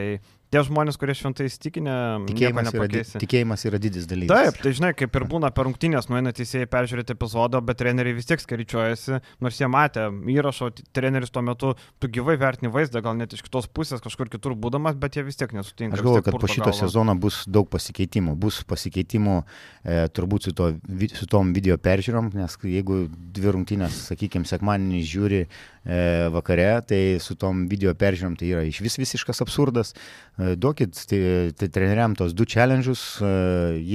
tie 0.50 0.62
žmonės, 0.66 0.98
kurie 1.00 1.14
šventai 1.18 1.46
įstikinę, 1.50 1.96
tikėjimas, 2.30 2.72
yra, 2.74 2.88
tikėjimas 3.22 3.66
yra 3.70 3.80
didis 3.82 4.08
dalykas. 4.10 4.50
Taip, 4.50 4.62
tai 4.64 4.72
žinai, 4.78 4.92
kaip 4.98 5.18
ir 5.20 5.26
būna 5.30 5.52
per 5.54 5.68
rungtynės, 5.68 6.10
nueina 6.10 6.34
teisėjai 6.36 6.70
peržiūrėti 6.72 7.14
epizodą, 7.14 7.62
bet 7.66 7.80
treneriai 7.82 8.18
vis 8.18 8.30
tiek 8.30 8.42
skaičiuojasi, 8.42 9.20
nors 9.46 9.60
jie 9.62 9.70
matė 9.70 10.08
įrašo, 10.34 10.72
treneris 10.96 11.34
tuo 11.34 11.44
metu, 11.46 11.76
tu 12.02 12.10
gyvai 12.10 12.40
vertini 12.42 12.74
vaizdą, 12.74 13.04
gal 13.06 13.18
net 13.20 13.36
iš 13.38 13.46
kitos 13.46 13.70
pusės 13.70 14.02
kažkur 14.02 14.32
kitur 14.34 14.58
būdamas, 14.58 14.98
bet 15.00 15.20
jie 15.20 15.26
vis 15.28 15.38
tiek 15.40 15.54
nesutinka. 15.54 16.00
Aš 16.00 16.06
galvoju, 16.06 16.26
kad 16.26 16.40
po 16.42 16.50
šito 16.50 16.74
sezono 16.74 17.14
bus 17.20 17.44
daug 17.46 17.70
pasikeitimų. 17.70 18.34
Bus 18.40 18.64
pasikeitimų 18.70 19.38
e, 19.40 20.02
turbūt 20.18 20.50
su, 20.50 20.56
to, 20.58 20.72
su 21.14 21.30
tom 21.30 21.54
video 21.54 21.78
peržiūrom, 21.78 22.34
nes 22.40 22.58
jeigu 22.80 23.06
dvi 23.36 23.54
rungtynės, 23.56 24.08
sakykime, 24.10 24.48
sekmadienį 24.50 25.04
žiūri 25.06 25.44
E, 25.90 26.28
vakare, 26.30 26.82
tai 26.86 27.18
su 27.24 27.34
tom 27.40 27.64
video 27.72 27.94
peržiūrom 27.98 28.36
tai 28.38 28.50
yra 28.52 28.66
iš 28.68 28.82
vis 28.84 28.98
visiškas 29.00 29.40
absurdas. 29.42 29.94
E, 30.38 30.54
duokit 30.60 30.94
tai, 31.10 31.20
tai 31.58 31.70
treneriam 31.72 32.14
tos 32.20 32.36
du 32.38 32.46
challenge'us, 32.46 33.02
e, 33.24 33.32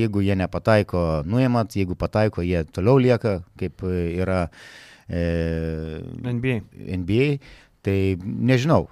jeigu 0.01 0.25
jie 0.25 0.35
nepataiko, 0.41 1.23
nuimat, 1.29 1.77
jeigu 1.77 1.95
pataiko, 1.95 2.43
jie 2.43 2.65
toliau 2.75 2.99
lieka, 2.99 3.37
kaip 3.61 3.85
yra 3.87 4.49
e, 5.07 5.23
NBA. 6.25 6.59
NBA. 7.05 7.29
Tai 7.85 7.99
nežinau, 8.25 8.89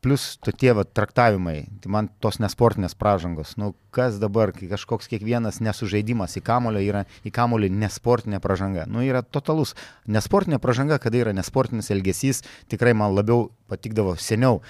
plus 0.00 0.38
tie 0.60 0.72
va, 0.76 0.84
traktavimai, 0.84 1.64
tai 1.82 1.90
man 1.90 2.08
tos 2.22 2.38
nesportinės 2.38 2.94
pražangos, 2.98 3.56
nu 3.58 3.72
kas 3.94 4.20
dabar, 4.22 4.52
kai 4.54 4.68
kažkoks 4.70 5.10
kiekvienas 5.10 5.58
nesužaidimas 5.64 6.36
į 6.38 6.42
kamulio 6.46 6.82
yra 6.84 7.02
į 7.26 7.32
kamulį 7.34 7.70
nesportinė 7.74 8.38
pražanga, 8.42 8.86
nu 8.86 9.02
yra 9.02 9.24
totalus 9.26 9.74
nesportinė 10.06 10.60
pražanga, 10.62 11.00
kada 11.02 11.18
yra 11.24 11.34
nesportinis 11.34 11.90
elgesys, 11.94 12.44
tikrai 12.70 12.94
man 12.94 13.16
labiau 13.16 13.48
patikdavo 13.70 14.14
seniau, 14.22 14.60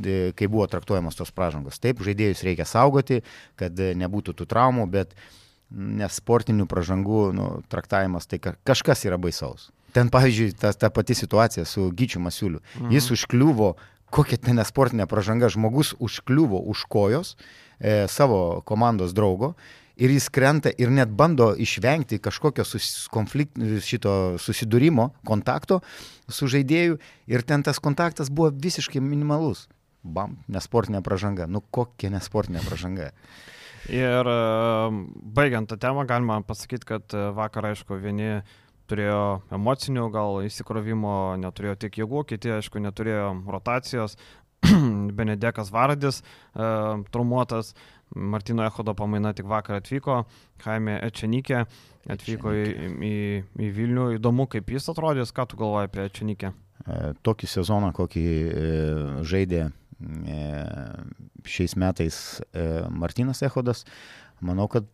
e, 0.00 0.32
kai 0.36 0.48
buvo 0.48 0.66
traktuojamos 0.72 1.20
tos 1.20 1.34
pražangos. 1.36 1.80
Taip, 1.82 2.00
žaidėjus 2.04 2.46
reikia 2.48 2.64
saugoti, 2.68 3.20
kad 3.60 3.76
nebūtų 3.76 4.38
tų 4.40 4.48
traumų, 4.48 4.88
bet 4.88 5.12
nesportinių 5.68 6.64
pražangų 6.68 7.26
nu, 7.36 7.50
traktavimas 7.68 8.26
tai 8.26 8.40
kažkas 8.40 9.04
yra 9.04 9.20
baisaus. 9.20 9.68
Ten, 9.92 10.10
pavyzdžiui, 10.12 10.52
ta, 10.56 10.72
ta 10.76 10.90
pati 10.92 11.16
situacija 11.16 11.64
su 11.68 11.88
Gyčiu 11.96 12.20
Masiuliu. 12.20 12.60
Mhm. 12.76 12.90
Jis 12.92 13.10
užkliuvo 13.16 13.74
kokia 14.14 14.38
ten 14.40 14.58
nesportinė 14.58 15.06
pražanga, 15.10 15.50
žmogus 15.52 15.94
užkliuvo 15.98 16.60
už 16.72 16.86
kojos 16.90 17.34
e, 17.34 18.06
savo 18.08 18.60
komandos 18.68 19.14
draugo 19.16 19.54
ir 19.98 20.12
jis 20.14 20.28
krenta 20.30 20.70
ir 20.78 20.92
net 20.94 21.10
bando 21.10 21.50
išvengti 21.58 22.20
kažkokio 22.22 22.64
sus, 22.64 23.08
konflikt, 23.12 23.58
šito 23.82 24.38
susidūrimo, 24.42 25.10
kontakto 25.26 25.80
su 26.30 26.48
žaidėju 26.50 27.00
ir 27.30 27.44
ten 27.46 27.66
tas 27.66 27.82
kontaktas 27.82 28.30
buvo 28.30 28.52
visiškai 28.54 29.02
minimalus. 29.02 29.66
Bam, 30.02 30.38
nesportinė 30.48 31.02
pražanga. 31.04 31.48
Nu 31.50 31.60
kokia 31.60 32.12
nesportinė 32.14 32.62
pražanga. 32.64 33.10
Ir 33.90 34.30
e, 34.30 34.38
baigiant 35.34 35.68
tą 35.70 35.78
temą, 35.80 36.06
galima 36.06 36.38
pasakyti, 36.46 36.86
kad 36.86 37.14
e, 37.16 37.28
vakar, 37.34 37.66
aišku, 37.72 37.98
vieni 38.02 38.30
uh, 38.36 38.56
turėjo 38.88 39.22
emocinių 39.54 40.08
gal 40.14 40.40
įsikrovimo, 40.46 41.36
neturėjo 41.42 41.76
tiek 41.84 42.00
jėgų, 42.02 42.24
kiti, 42.32 42.52
aišku, 42.58 42.82
neturėjo 42.82 43.30
rotacijos. 43.48 44.18
Benedekas 45.18 45.70
Vardis, 45.70 46.22
e, 46.22 46.68
traumuotas, 47.14 47.74
Martino 48.14 48.64
Echodo 48.64 48.94
pamaina 48.96 49.34
tik 49.36 49.46
vakar 49.46 49.78
atvyko, 49.82 50.22
Jaime 50.64 50.96
Ečenikė 51.04 51.62
atvyko 52.10 52.54
į, 52.56 52.64
į, 53.04 53.16
į 53.60 53.68
Vilnių. 53.76 54.08
Įdomu, 54.16 54.48
kaip 54.50 54.72
jis 54.72 54.88
atrodys, 54.90 55.32
ką 55.36 55.44
tu 55.50 55.60
galvoji 55.60 55.90
apie 55.90 56.06
Ečenikę? 56.08 56.52
E, 56.86 56.98
tokį 57.26 57.50
sezoną, 57.52 57.92
kokį 57.96 58.24
e, 58.24 58.66
žaidė 59.28 59.62
e, 59.68 60.38
šiais 61.48 61.76
metais 61.78 62.20
e, 62.50 62.66
Martinas 62.88 63.44
Echodas, 63.46 63.84
manau, 64.40 64.68
kad 64.72 64.88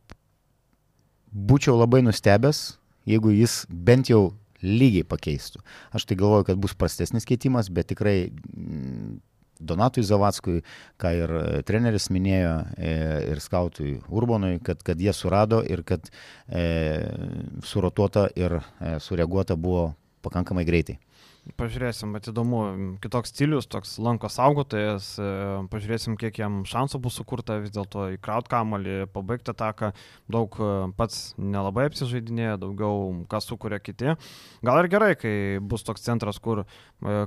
būčiau 1.34 1.78
labai 1.78 2.02
nustebęs, 2.06 2.66
jeigu 3.08 3.34
jis 3.34 3.62
bent 3.68 4.10
jau 4.10 4.32
lygiai 4.64 5.04
pakeistų. 5.06 5.60
Aš 5.94 6.08
tai 6.08 6.16
galvoju, 6.18 6.48
kad 6.48 6.60
bus 6.60 6.74
prastesnis 6.78 7.26
keitimas, 7.28 7.68
bet 7.72 7.90
tikrai 7.92 8.30
mm, 8.30 9.20
Donatui 9.64 10.02
Zavatskui, 10.02 10.62
ką 11.00 11.12
ir 11.14 11.32
e, 11.38 11.42
treneris 11.66 12.08
minėjo, 12.12 12.54
e, 12.74 12.94
ir 13.30 13.42
skautui 13.44 13.98
Urbonui, 14.10 14.58
kad, 14.64 14.82
kad 14.84 15.00
jie 15.00 15.14
surado 15.14 15.60
ir 15.62 15.84
kad 15.86 16.08
e, 16.48 16.64
surotuota 17.64 18.26
ir 18.34 18.58
e, 18.58 18.96
sureaguota 19.04 19.56
buvo 19.56 19.92
pakankamai 20.26 20.66
greitai. 20.66 20.98
Pažiūrėsim, 21.44 22.14
bet 22.16 22.30
įdomu, 22.30 22.58
kitoks 23.04 23.28
stilius, 23.28 23.66
toks 23.68 23.98
lanko 24.00 24.30
saugotojas, 24.32 25.10
e, 25.20 25.26
pažiūrėsim, 25.68 26.14
kiek 26.16 26.38
jam 26.40 26.62
šansų 26.64 27.02
bus 27.04 27.18
sukurta 27.20 27.58
vis 27.60 27.74
dėlto 27.74 28.06
įkraut 28.14 28.48
kamalį, 28.48 28.94
pabaigti 29.12 29.52
ataką, 29.52 29.90
daug 30.32 30.56
e, 30.56 30.68
pats 30.96 31.34
nelabai 31.36 31.90
apsižaidinėja, 31.90 32.56
daugiau 32.62 33.26
kas 33.28 33.44
sukuria 33.50 33.76
kiti. 33.76 34.14
Gal 34.64 34.80
ir 34.80 34.88
gerai, 34.94 35.10
kai 35.20 35.34
bus 35.60 35.84
toks 35.84 36.06
centras, 36.06 36.40
kur 36.40 36.62
e, 36.64 36.66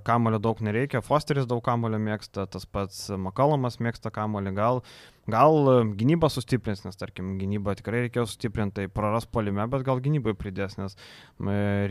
kamalio 0.08 0.42
daug 0.42 0.66
nereikia, 0.66 1.04
Fosteris 1.06 1.46
daug 1.46 1.62
kamalio 1.62 2.02
mėgsta, 2.02 2.48
tas 2.50 2.66
pats 2.66 3.12
Makalomas 3.22 3.78
mėgsta 3.78 4.10
kamalį, 4.18 4.56
gal 4.58 4.82
Gal 5.28 5.72
gynybą 6.00 6.30
sustiprins, 6.32 6.86
nes 6.86 6.96
tarkim 7.00 7.36
gynybą 7.42 7.76
tikrai 7.80 8.06
reikėjo 8.06 8.28
sustiprinti, 8.30 8.78
tai 8.80 8.88
praras 8.88 9.28
polime, 9.28 9.66
bet 9.68 9.84
gal 9.88 10.00
gynybai 10.04 10.36
pridės, 10.40 10.78
nes 10.80 10.96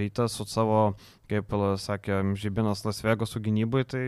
rytas 0.01 0.38
su 0.38 0.49
savo 0.49 0.94
kaip 1.31 1.55
sakė 1.83 2.20
Žybinas 2.38 2.85
Lasvegosų 2.87 3.40
gynybai, 3.46 3.83
tai 3.88 4.05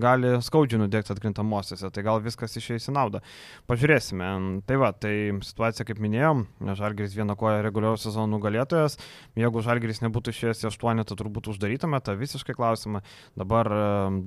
gali 0.00 0.34
skaudžiai 0.44 0.82
nudėkti 0.82 1.14
atkrintamosiose, 1.14 1.88
tai 1.92 2.04
gal 2.04 2.20
viskas 2.24 2.56
išeis 2.60 2.90
į 2.90 2.96
naudą. 2.96 3.22
Pažiūrėsime. 3.70 4.28
Tai 4.68 4.78
va, 4.82 4.92
tai 4.92 5.14
situacija, 5.44 5.86
kaip 5.88 6.02
minėjom, 6.02 6.44
Žalgiris 6.78 7.16
vieną 7.16 7.36
koją 7.40 7.62
reguliarų 7.64 8.00
sezono 8.02 8.28
nugalėtojas, 8.34 8.98
jeigu 9.38 9.64
Žalgiris 9.64 10.02
nebūtų 10.04 10.34
išėjęs 10.34 10.64
į 10.64 10.68
aštuonetą, 10.72 11.12
tai 11.12 11.20
turbūt 11.22 11.48
uždarytume 11.52 12.00
tą 12.04 12.16
visiškai 12.20 12.56
klausimą. 12.58 13.02
Dabar 13.38 13.70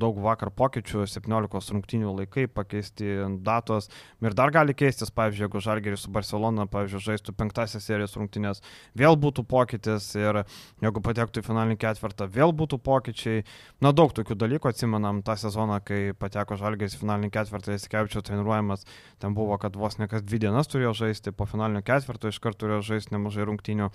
daug 0.01 0.19
vakar 0.25 0.51
pokyčių, 0.55 1.05
17 1.09 1.77
rungtinių 1.77 2.15
laikai 2.23 2.47
pakeisti 2.49 3.19
datos 3.45 3.91
ir 4.25 4.35
dar 4.38 4.51
gali 4.53 4.75
keistis, 4.77 5.11
pavyzdžiui, 5.15 5.45
jeigu 5.45 5.61
Žalgiris 5.63 6.05
su 6.05 6.11
Barcelona, 6.13 6.65
pavyzdžiui, 6.71 7.03
žaistų 7.05 7.35
penktąsias 7.38 7.85
serijos 7.85 8.15
rungtinės, 8.17 8.61
vėl 8.97 9.17
būtų 9.21 9.45
pokytis 9.49 10.09
ir 10.17 10.41
jeigu 10.83 11.03
patektų 11.05 11.41
į 11.43 11.47
finalinį 11.47 11.79
ketvirtą, 11.81 12.27
vėl 12.31 12.53
būtų 12.55 12.79
pokyčiai. 12.85 13.45
Na, 13.83 13.93
daug 13.95 14.13
tokių 14.15 14.38
dalykų 14.41 14.71
atsimenam 14.71 15.21
tą 15.25 15.38
sezoną, 15.39 15.79
kai 15.85 16.01
pateko 16.17 16.57
Žalgės 16.59 16.97
finalinį 16.99 17.31
ketvirtą, 17.35 17.75
Jasikevičio 17.75 18.23
treniruojamas, 18.25 18.85
ten 19.23 19.35
buvo, 19.38 19.57
kad 19.61 19.77
vos 19.79 19.99
ne 20.01 20.09
kas 20.11 20.25
dvi 20.25 20.41
dienas 20.47 20.71
turėjo 20.71 20.95
žaisti, 21.05 21.35
po 21.35 21.47
finalinio 21.49 21.83
ketvirto 21.85 22.31
iš 22.31 22.41
karto 22.43 22.65
turėjo 22.65 22.83
žaisti 22.91 23.15
nemažai 23.15 23.47
rungtynių. 23.49 23.91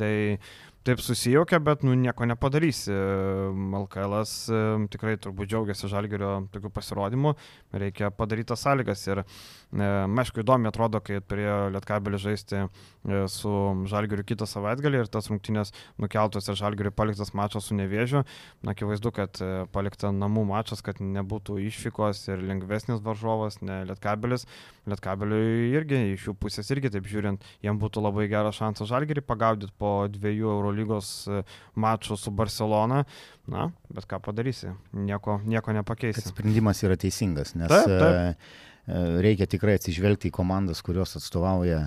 Tai 0.00 0.14
taip 0.86 1.00
susijaukia, 1.04 1.58
bet 1.60 1.82
nu, 1.84 1.92
nieko 1.98 2.24
nepadarysi. 2.28 2.94
LKL 3.80 4.14
e, 4.20 4.60
tikrai 4.92 5.16
turbūt 5.20 5.50
džiaugiasi 5.50 5.90
Žalgerio 5.92 6.32
tokių 6.54 6.70
pasirodymų, 6.72 7.34
reikia 7.82 8.08
padaryti 8.14 8.56
sąlygas 8.56 9.04
ir, 9.10 9.20
e, 9.20 9.90
aišku, 10.22 10.40
įdomi 10.40 10.70
atrodo, 10.70 11.02
kai 11.04 11.20
turėjo 11.20 11.58
Lietkabelį 11.74 12.20
žaisti 12.24 12.62
e, 12.62 12.68
su 13.32 13.52
Žalgeriu 13.92 14.24
kitą 14.26 14.48
savaitgalį 14.48 15.02
ir 15.02 15.12
tas 15.12 15.28
rungtynės 15.32 15.74
nukeltos 16.00 16.48
ir 16.48 16.58
Žalgeriu 16.60 16.94
paliktas 16.96 17.34
mačas 17.36 17.68
su 17.68 17.76
Nevėžiu. 17.76 18.24
Na, 18.64 18.72
akivaizdu, 18.72 19.12
kad 19.12 19.40
palikta 19.74 20.14
namų 20.16 20.46
mačas, 20.48 20.80
kad 20.84 21.00
nebūtų 21.04 21.58
išvykos 21.68 22.24
ir 22.30 22.44
lengvesnis 22.46 23.04
varžovas, 23.04 23.60
ne 23.60 23.82
Lietkabelis. 23.90 24.48
Lietkabeliui 24.88 25.70
irgi 25.76 26.00
iš 26.14 26.30
jų 26.30 26.36
pusės 26.40 26.70
irgi 26.72 26.90
taip 26.92 27.06
žiūrint, 27.08 27.44
jiem 27.64 27.78
būtų 27.80 28.02
labai 28.02 28.26
geras 28.32 28.56
šansas 28.56 28.88
Žalgerį 28.90 29.22
pagaudyti 29.28 29.76
po 29.78 29.92
dviejų 30.10 30.48
eurų 30.56 30.69
Eurolygos 30.70 31.10
e, 31.28 31.42
mačų 31.80 32.16
su 32.18 32.32
Barcelona. 32.34 33.04
Na, 33.50 33.70
bet 33.90 34.06
ką 34.06 34.20
padarysi, 34.22 34.70
nieko, 34.94 35.40
nieko 35.42 35.74
nepakeisi. 35.74 36.22
Kad 36.22 36.34
sprendimas 36.36 36.82
yra 36.86 36.96
teisingas, 37.00 37.56
nes 37.58 37.70
taip, 37.72 37.88
taip. 37.90 38.02
E, 38.14 38.60
e, 38.86 39.00
reikia 39.26 39.48
tikrai 39.50 39.74
atsižvelgti 39.80 40.30
į 40.30 40.34
komandas, 40.36 40.82
kurios 40.86 41.16
atstovauja 41.18 41.80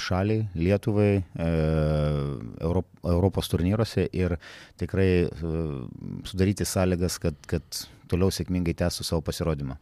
šaliai, 0.00 0.44
Lietuvai, 0.60 1.22
Europos 2.60 3.48
turnyruose 3.48 4.10
ir 4.12 4.36
tikrai 4.80 5.08
sudaryti 6.28 6.68
sąlygas, 6.68 7.16
kad, 7.22 7.40
kad 7.48 7.84
toliau 8.12 8.34
sėkmingai 8.34 8.76
tęstų 8.76 9.08
savo 9.08 9.24
pasirodymą. 9.24 9.78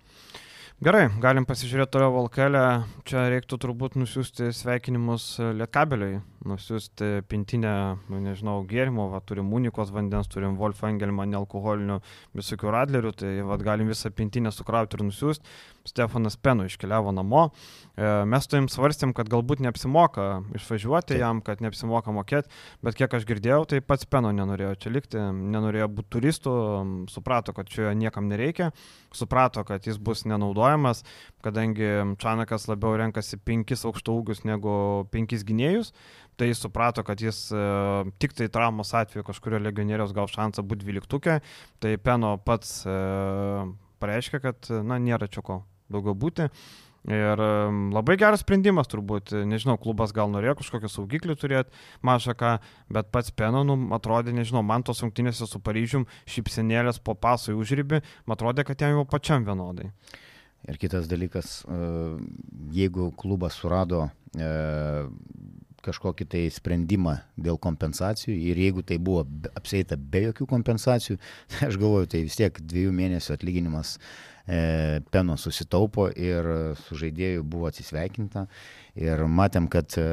Gerai, 0.78 1.08
galim 1.18 1.42
pasižiūrėti 1.42 1.90
toliau 1.90 2.12
Valkelę. 2.14 2.60
Čia 3.02 3.24
reiktų 3.32 3.56
turbūt 3.64 3.96
nusiųsti 3.98 4.52
sveikinimus 4.54 5.24
Lietkabeliui, 5.58 6.20
nusiųsti 6.46 7.08
pintinę, 7.26 7.72
nu, 8.06 8.20
nežinau, 8.22 8.60
gėrimo, 8.70 9.08
va, 9.10 9.18
turim 9.26 9.50
unikos 9.58 9.90
vandens, 9.90 10.30
turim 10.30 10.54
Wolf 10.60 10.84
Engelman, 10.86 11.32
nealkoholinių 11.34 11.98
visokių 12.38 12.70
radlerių, 12.76 13.10
tai 13.18 13.32
va, 13.48 13.58
galim 13.58 13.90
visą 13.90 14.12
pintinę 14.14 14.54
sukrauti 14.54 14.94
ir 14.94 15.02
nusiųsti. 15.08 15.58
Stefanas 15.88 16.37
Penu 16.37 16.66
iškeliavo 16.68 17.12
namo. 17.16 17.48
E, 17.96 18.07
mes 18.29 18.46
su 18.46 18.57
jam 18.57 18.68
svarstėm, 18.70 19.14
kad 19.16 19.31
galbūt 19.33 19.62
neapsimoka 19.64 20.29
išvažiuoti 20.59 21.14
Taip. 21.14 21.22
jam, 21.22 21.40
kad 21.44 21.62
neapsimoka 21.64 22.12
mokėti, 22.14 22.53
bet 22.85 22.98
kiek 22.98 23.16
aš 23.18 23.27
girdėjau, 23.29 23.64
tai 23.72 23.81
pats 23.85 24.07
Peno 24.09 24.31
nenorėjo 24.35 24.74
čia 24.85 24.92
likti, 24.94 25.22
nenorėjo 25.55 25.88
būti 25.96 26.12
turistų, 26.16 26.55
suprato, 27.11 27.55
kad 27.57 27.70
čia 27.72 27.94
niekam 27.98 28.29
nereikia, 28.31 28.70
suprato, 29.14 29.64
kad 29.66 29.88
jis 29.88 29.98
bus 29.98 30.24
nenaudojamas, 30.29 31.03
kadangi 31.44 31.90
Čanakas 32.20 32.68
labiau 32.70 32.96
renkasi 33.01 33.40
penkis 33.40 33.87
aukšto 33.88 34.14
ūgius 34.20 34.44
negu 34.48 35.09
penkis 35.12 35.44
gynėjus, 35.48 35.92
tai 36.38 36.53
suprato, 36.55 37.03
kad 37.07 37.20
jis 37.22 37.48
e, 37.51 37.64
tik 38.22 38.37
tai 38.38 38.46
traumos 38.53 38.94
atveju 38.94 39.27
kažkurio 39.27 39.59
legionieriaus 39.64 40.14
gal 40.14 40.31
šansą 40.31 40.62
būti 40.62 40.87
dvyliktukė, 40.87 41.40
tai 41.83 41.96
Peno 41.98 42.37
pats 42.38 42.85
e, 42.87 42.94
pareiškia, 43.98 44.42
kad 44.44 44.70
na, 44.87 45.01
nėra 45.03 45.27
čia 45.27 45.42
ko 45.42 45.64
daugiau 45.92 46.16
būti. 46.18 46.48
Ir 47.09 47.40
labai 47.94 48.18
geras 48.20 48.42
sprendimas 48.42 48.90
turbūt, 48.90 49.31
nežinau, 49.48 49.79
klubas 49.81 50.11
gal 50.12 50.29
norėjo 50.33 50.59
kažkokį 50.59 50.90
saugiklį 50.92 51.37
turėti, 51.40 51.85
mažą 52.05 52.35
ką, 52.37 52.51
bet 52.92 53.09
pats 53.14 53.33
Peno, 53.33 53.62
nu, 53.64 53.77
atrodė, 53.96 54.35
nežinau, 54.37 54.64
man 54.66 54.85
tos 54.85 55.01
rungtynėse 55.05 55.46
su 55.48 55.61
Paryžium 55.62 56.05
šypsenėlės 56.29 56.98
po 57.01 57.14
pasui 57.16 57.55
užrybį, 57.57 58.03
man 58.27 58.37
atrodė, 58.37 58.66
kad 58.68 58.83
jam 58.83 58.98
jau 58.98 59.07
pačiam 59.09 59.46
vienodai. 59.46 59.88
Ir 60.68 60.77
kitas 60.83 61.07
dalykas, 61.09 61.62
e, 61.64 61.81
jeigu 62.74 63.12
klubas 63.16 63.57
surado 63.57 64.09
e, 64.35 64.51
kažkokį 65.84 66.26
tai 66.32 66.42
sprendimą 66.52 67.18
dėl 67.38 67.58
kompensacijų 67.62 68.34
ir 68.50 68.60
jeigu 68.64 68.82
tai 68.86 68.98
buvo 69.02 69.24
apsėta 69.58 69.98
be 69.98 70.24
jokių 70.28 70.48
kompensacijų, 70.50 71.18
tai 71.52 71.70
aš 71.70 71.78
galvoju, 71.80 72.10
tai 72.14 72.24
vis 72.26 72.38
tiek 72.38 72.60
dviejų 72.60 72.94
mėnesių 72.98 73.34
atlyginimas 73.36 73.94
e, 73.98 75.00
peno 75.14 75.38
susitaupo 75.40 76.08
ir 76.12 76.50
su 76.84 76.98
žaidėju 76.98 77.46
buvo 77.46 77.70
atsisveikinta. 77.70 78.46
Ir 78.98 79.22
matėm, 79.30 79.68
kad 79.70 79.94
e, 80.00 80.06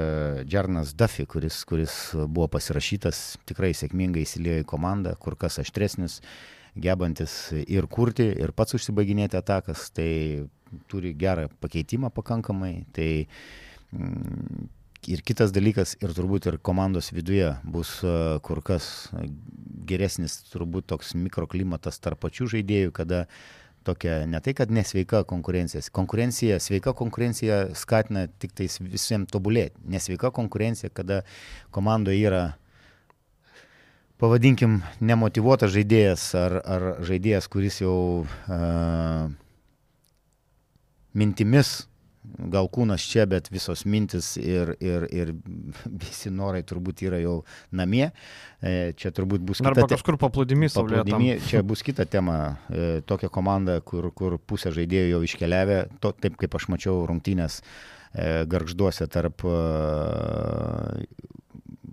Džarnas 0.46 0.94
Duffy, 0.98 1.26
kuris, 1.30 1.64
kuris 1.66 1.96
buvo 2.16 2.50
pasirašytas, 2.54 3.24
tikrai 3.50 3.74
sėkmingai 3.74 4.26
įsilėjo 4.28 4.66
į 4.66 4.70
komandą, 4.70 5.16
kur 5.18 5.38
kas 5.40 5.58
aštresnis, 5.64 6.20
gebantis 6.76 7.34
ir 7.56 7.88
kurti, 7.88 8.28
ir 8.36 8.52
pats 8.54 8.76
užsibaiginėti 8.78 9.40
atakas, 9.40 9.88
tai 9.96 10.46
turi 10.92 11.14
gerą 11.18 11.48
pakeitimą 11.64 12.12
pakankamai. 12.14 12.74
Tai 12.94 13.10
mm, 13.96 14.68
ir 15.12 15.22
kitas 15.26 15.54
dalykas, 15.56 15.96
ir 16.04 16.14
turbūt 16.16 16.50
ir 16.50 16.58
komandos 16.64 17.12
viduje 17.16 17.52
bus 17.64 17.98
e, 18.04 18.16
kur 18.46 18.62
kas 18.66 19.10
geresnis, 19.86 20.40
turbūt 20.52 20.88
toks 20.92 21.14
mikroklimatas 21.20 22.02
tarp 22.04 22.24
pačių 22.26 22.50
žaidėjų, 22.56 22.94
kada 22.96 23.26
tokia 23.86 24.24
ne 24.30 24.42
tai, 24.42 24.56
kad 24.58 24.74
nesveika 24.74 25.24
konkurencija. 25.30 25.84
Konkurencija, 25.94 26.60
sveika 26.64 26.96
konkurencija 26.98 27.62
skatina 27.78 28.26
tik 28.42 28.56
tais 28.58 28.80
visiems 28.82 29.30
tobulėti. 29.34 29.78
Nesveika 29.94 30.34
konkurencija, 30.34 30.90
kada 30.90 31.22
komandoje 31.76 32.26
yra, 32.26 32.44
pavadinkim, 34.22 34.80
nemotivuotas 35.06 35.74
žaidėjas 35.76 36.30
ar, 36.40 36.60
ar 36.66 36.88
žaidėjas, 37.06 37.50
kuris 37.52 37.82
jau 37.84 37.98
uh, 38.26 39.28
mintimis 41.14 41.84
gal 42.52 42.70
kūnas 42.72 43.04
čia, 43.10 43.26
bet 43.30 43.50
visos 43.54 43.86
mintis 43.90 44.34
ir, 44.42 44.74
ir, 44.84 45.08
ir 45.14 45.34
visi 46.04 46.32
norai 46.34 46.64
turbūt 46.68 47.06
yra 47.06 47.20
jau 47.24 47.40
namie. 47.76 48.10
E, 48.62 48.94
čia 48.98 49.12
turbūt 49.16 49.46
bus 49.46 49.62
kita 49.62 49.76
tema. 49.78 49.92
kažkur 49.94 50.20
paplūdimi 50.22 50.70
saulėtami. 50.72 51.36
Čia 51.50 51.62
bus 51.68 51.84
kita 51.86 52.08
tema. 52.10 52.58
E, 52.70 53.02
tokia 53.06 53.30
komanda, 53.30 53.78
kur, 53.86 54.10
kur 54.16 54.40
pusė 54.40 54.74
žaidėjų 54.76 55.14
jau 55.14 55.22
iškeliavę, 55.28 55.80
to, 56.02 56.16
taip 56.18 56.40
kaip 56.42 56.58
aš 56.58 56.70
mačiau 56.74 57.04
rungtynės 57.10 57.62
e, 57.62 58.44
garžduose 58.50 59.08
tarp 59.12 59.46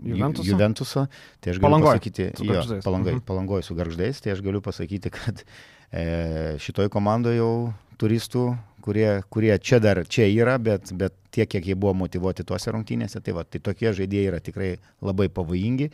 Juventuso. 0.02 0.50
Juventuso. 0.50 1.06
Tai 1.40 1.52
aš 1.52 1.60
galiu 1.60 1.68
palangoj, 1.68 1.94
pasakyti, 1.94 2.24
jo, 2.42 2.80
palangoj, 2.82 3.14
mhm. 3.14 3.24
palangoj 3.26 3.62
su 3.62 3.76
garždais, 3.78 4.20
tai 4.22 4.34
aš 4.34 4.42
galiu 4.42 4.62
pasakyti, 4.64 5.12
kad 5.14 5.44
e, 5.92 6.58
šitoj 6.62 6.90
komandoje 6.92 7.38
jau 7.38 7.52
turistų 8.00 8.48
kurie, 8.82 9.08
kurie 9.32 9.54
čia 9.62 9.78
dar 9.82 10.02
čia 10.08 10.26
yra, 10.28 10.58
bet, 10.62 10.92
bet 10.98 11.14
tiek, 11.34 11.48
kiek 11.50 11.70
jie 11.70 11.76
buvo 11.78 11.94
motivuoti 12.02 12.44
tuose 12.46 12.74
rungtynėse, 12.74 13.22
tai, 13.24 13.34
va, 13.36 13.46
tai 13.46 13.62
tokie 13.64 13.92
žaidėjai 13.96 14.32
yra 14.32 14.42
tikrai 14.44 14.74
labai 15.04 15.28
pavojingi, 15.32 15.90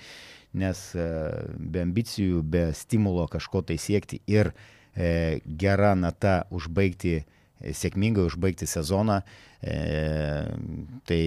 nes 0.58 0.82
e, 0.96 1.06
be 1.58 1.84
ambicijų, 1.84 2.42
be 2.42 2.68
stimulo 2.76 3.28
kažko 3.30 3.62
tai 3.68 3.78
siekti 3.80 4.22
ir 4.30 4.52
e, 4.96 5.38
gera 5.60 5.94
nata 5.98 6.40
užbaigti, 6.54 7.16
e, 7.20 7.76
sėkmingai 7.76 8.26
užbaigti 8.28 8.68
sezoną, 8.70 9.20
e, 9.62 9.78
tai 11.08 11.22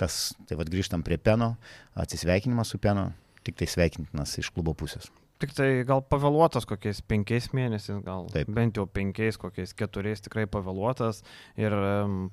tas, 0.00 0.32
tai 0.48 0.58
vad 0.58 0.70
grįžtam 0.72 1.04
prie 1.06 1.18
Peno, 1.22 1.54
atsisveikinimas 1.94 2.74
su 2.74 2.82
Peno, 2.82 3.12
tik 3.46 3.60
tai 3.60 3.70
sveikintinas 3.70 4.40
iš 4.42 4.50
klubo 4.54 4.74
pusės. 4.76 5.12
Tik 5.44 5.50
tai 5.52 5.66
gal 5.84 6.00
pavėluotas 6.08 6.64
kokiais 6.64 7.02
penkiais 7.04 7.50
mėnesiais, 7.52 7.98
gal 8.00 8.30
Taip. 8.32 8.48
bent 8.56 8.78
jau 8.78 8.86
penkiais, 8.88 9.36
kokiais 9.36 9.74
keturiais 9.76 10.22
tikrai 10.24 10.46
pavėluotas. 10.48 11.18
Ir 11.60 11.74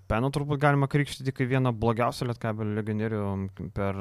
Peno 0.08 0.30
turbūt 0.32 0.62
galima 0.62 0.88
krikštyti 0.88 1.34
kaip 1.36 1.50
vieną 1.52 1.74
blogiausią 1.76 2.30
lietkabelio 2.30 2.78
legionierių 2.78 3.24
per 3.76 4.00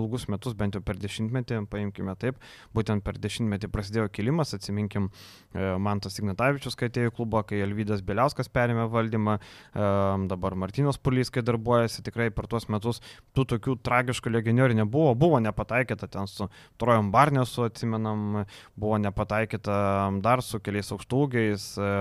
ilgus 0.00 0.26
metus, 0.32 0.56
bent 0.58 0.74
jau 0.74 0.82
per 0.82 0.98
dešimtmetį, 0.98 1.60
paimkime 1.70 2.16
taip. 2.18 2.40
Būtent 2.74 3.04
per 3.06 3.20
dešimtmetį 3.22 3.70
prasidėjo 3.70 4.08
kilimas, 4.18 4.56
atsiminkim, 4.58 5.06
e, 5.54 5.70
Mantas 5.78 6.18
Ignatavičius, 6.18 6.74
kai 6.74 6.90
atėjo 6.90 7.12
į 7.12 7.14
klubą, 7.20 7.44
kai 7.46 7.62
Elvydas 7.62 8.02
Beliauskas 8.02 8.50
perėmė 8.50 8.88
valdymą, 8.90 9.38
e, 9.38 9.92
dabar 10.34 10.58
Martinos 10.58 10.98
Pulys, 10.98 11.30
kai 11.30 11.46
darbuojasi, 11.46 12.02
tikrai 12.10 12.32
per 12.34 12.50
tuos 12.50 12.66
metus 12.66 12.98
tų 13.38 13.46
tokių 13.54 13.78
tragiškų 13.86 14.34
legionierių 14.34 14.80
nebuvo. 14.82 15.14
Buvo 15.14 15.38
nepataikyta 15.46 16.10
ten 16.10 16.26
su 16.26 16.50
Trojom 16.82 17.14
Barnesu, 17.14 17.68
atsimenam, 17.70 18.47
buvo 18.78 18.98
nepataikyta 19.02 19.78
dar 20.24 20.42
su 20.44 20.60
keliais 20.60 20.92
aukštūgiais, 20.94 21.66
e, 21.78 21.92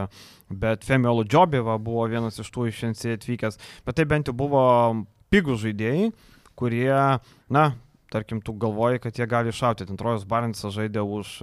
bet 0.49 0.87
Femiolo 0.87 1.25
Džobėva 1.27 1.77
buvo 1.81 2.07
vienas 2.11 2.39
iš 2.41 2.51
tų 2.53 2.69
iš 2.71 2.83
NC 2.91 3.17
atvykęs, 3.17 3.59
bet 3.87 3.99
tai 3.99 4.07
bent 4.09 4.29
jau 4.29 4.35
buvo 4.37 4.63
pigų 5.33 5.57
žaidėjai, 5.63 6.11
kurie, 6.57 6.93
na, 7.53 7.65
tarkim, 8.11 8.41
tu 8.41 8.53
galvoji, 8.53 9.01
kad 9.03 9.19
jie 9.19 9.27
gali 9.27 9.51
iššauti. 9.51 9.87
Ten 9.87 9.99
Trojus 9.99 10.25
Barnsas 10.27 10.73
žaidė 10.75 11.03
už 11.03 11.33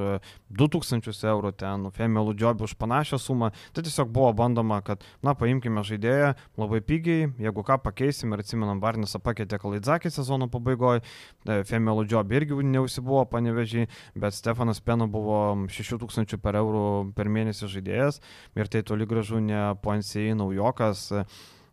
2000 0.51 1.11
e, 1.11 1.29
eurų, 1.31 1.53
ten 1.61 1.89
Femilų 1.95 2.35
Džobį 2.39 2.67
už 2.69 2.77
panašią 2.81 3.21
sumą. 3.21 3.51
Tai 3.77 3.85
tiesiog 3.87 4.11
buvo 4.15 4.33
bandoma, 4.37 4.81
kad, 4.85 5.05
na, 5.25 5.37
paimkime 5.39 5.85
žaidėją 5.87 6.35
labai 6.61 6.81
pigiai, 6.85 7.31
jeigu 7.43 7.65
ką 7.67 7.79
pakeisim 7.85 8.35
ir 8.35 8.45
atsimenam, 8.45 8.83
Barnisą 8.83 9.21
pakeitė 9.23 9.61
Kalaidzakį 9.63 10.13
sezono 10.15 10.49
pabaigoje, 10.53 11.05
Femilų 11.45 12.07
Džobį 12.09 12.41
irgi 12.41 12.61
neusibuvo 12.75 13.25
panevežiai, 13.31 13.89
bet 14.19 14.37
Stefanas 14.37 14.81
Peno 14.85 15.09
buvo 15.11 15.41
6000 15.69 16.41
per 16.43 16.59
eurų 16.61 16.87
per 17.17 17.31
mėnesį 17.33 17.71
žaidėjas 17.77 18.21
ir 18.57 18.71
tai 18.71 18.85
toli 18.87 19.07
gražu 19.09 19.41
ne 19.43 19.67
Ponsėjai 19.85 20.37
naujokas 20.39 21.11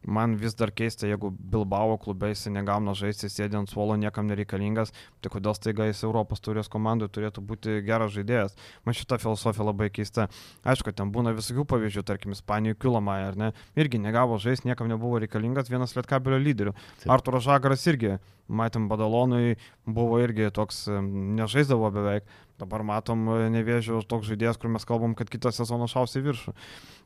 man 0.05 0.35
vis 0.39 0.55
dar 0.57 0.71
keista, 0.73 1.07
jeigu 1.07 1.31
Bilbao 1.31 1.97
klube 2.01 2.31
jis 2.31 2.47
negauna 2.53 2.93
žaisti, 2.97 3.29
sėdė 3.29 3.59
ant 3.61 3.71
suolo, 3.71 3.95
niekam 3.99 4.27
nereikalingas, 4.29 4.93
tai 5.21 5.31
kodėl 5.33 5.55
staiga 5.57 5.87
jis 5.89 6.03
Europos 6.07 6.41
turės 6.43 6.71
komandoje 6.71 7.13
turėtų 7.15 7.43
būti 7.45 7.77
geras 7.85 8.13
žaidėjas. 8.15 8.57
Man 8.85 8.97
šita 8.97 9.19
filosofija 9.21 9.67
labai 9.67 9.91
keista. 9.93 10.27
Aišku, 10.65 10.93
ten 10.97 11.13
būna 11.13 11.35
visokių 11.37 11.67
pavyzdžių, 11.69 12.05
tarkim, 12.07 12.35
Ispanijoje 12.35 12.79
Kilomai, 12.81 13.21
ar 13.29 13.39
ne, 13.39 13.51
irgi 13.77 14.01
negavo 14.01 14.39
žaisti, 14.41 14.71
niekam 14.71 14.89
nebuvo 14.91 15.21
reikalingas 15.21 15.69
vienas 15.71 15.95
lietkabelio 15.97 16.41
lyderių. 16.41 16.75
Arturas 17.11 17.45
Žagaras 17.45 17.85
irgi, 17.91 18.17
matėm, 18.51 18.89
Badalonui 18.91 19.57
buvo 19.85 20.19
irgi 20.23 20.49
toks, 20.53 20.87
nežaisdavo 20.91 21.91
beveik. 21.93 22.25
Dabar 22.62 22.86
matom 22.88 23.28
nevėžiu 23.54 24.02
toks 24.08 24.30
žaidėjas, 24.30 24.60
kur 24.62 24.71
mes 24.74 24.86
kalbam, 24.88 25.15
kad 25.17 25.32
kitą 25.34 25.54
sezoną 25.56 25.89
šausi 25.91 26.24
viršų. 26.24 26.56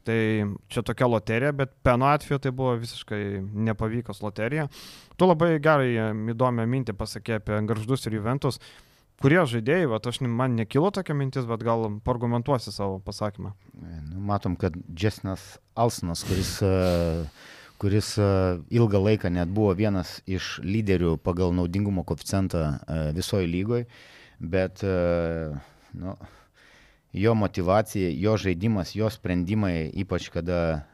Tai 0.06 0.18
čia 0.70 0.84
tokia 0.86 1.08
loterija, 1.10 1.54
bet 1.56 1.72
Peno 1.86 2.12
atveju 2.12 2.42
tai 2.44 2.52
buvo 2.54 2.76
visiškai 2.78 3.22
nepavykus 3.42 4.22
loterija. 4.22 4.68
Tu 5.18 5.30
labai 5.30 5.56
gerai 5.64 5.94
įdomią 6.36 6.68
mintį 6.70 6.98
pasakė 7.00 7.40
apie 7.40 7.64
Garždus 7.72 8.06
ir 8.06 8.20
Juventus. 8.20 8.60
Kurie 9.24 9.40
žaidėjai, 9.48 9.88
va, 9.88 10.00
aš 10.04 10.20
man 10.28 10.58
nekilo 10.60 10.90
tokia 10.92 11.16
mintis, 11.16 11.46
bet 11.48 11.64
gal 11.64 11.88
argumentuosi 11.88 12.74
savo 12.76 12.98
pasakymą. 13.04 13.54
Nu, 13.80 14.24
matom, 14.28 14.58
kad 14.60 14.76
Džesnas 14.92 15.56
Alsnas, 15.80 16.26
kuris, 16.28 16.52
e, 16.60 17.24
kuris 17.80 18.12
e, 18.20 18.28
ilgą 18.76 19.00
laiką 19.06 19.32
net 19.32 19.54
buvo 19.56 19.72
vienas 19.78 20.18
iš 20.28 20.58
lyderių 20.68 21.16
pagal 21.24 21.56
naudingumo 21.56 22.04
koeficientą 22.04 22.66
e, 22.76 23.00
visoje 23.16 23.48
lygoje, 23.48 23.88
bet 24.40 24.84
nu, 25.96 26.16
jo 27.16 27.36
motivacija, 27.36 28.10
jo 28.12 28.36
žaidimas, 28.38 28.96
jo 28.96 29.10
sprendimai, 29.10 29.88
ypač 29.96 30.30
kada 30.34 30.86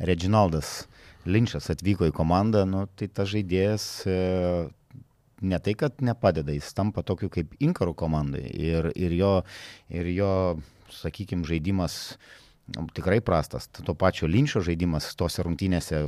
Reginaldas 0.00 0.84
Linčas 1.28 1.68
atvyko 1.72 2.08
į 2.08 2.14
komandą, 2.16 2.64
nu, 2.68 2.86
tai 2.96 3.10
tas 3.12 3.28
žaidėjas 3.28 3.86
e, 4.08 4.18
ne 5.44 5.58
tai, 5.60 5.74
kad 5.76 6.00
nepadeda, 6.04 6.54
jis 6.56 6.72
tampa 6.76 7.04
tokiu 7.04 7.28
kaip 7.32 7.52
inkarų 7.60 7.94
komandai 7.96 8.46
ir, 8.48 8.88
ir 8.96 9.16
jo, 9.16 9.32
ir 9.92 10.08
jo 10.14 10.32
sakykime, 10.96 11.44
žaidimas 11.48 12.16
tikrai 12.96 13.20
prastas. 13.24 13.68
To 13.76 13.94
pačio 13.98 14.28
Linčio 14.30 14.62
žaidimas 14.64 15.10
tose 15.18 15.44
rungtynėse 15.44 16.04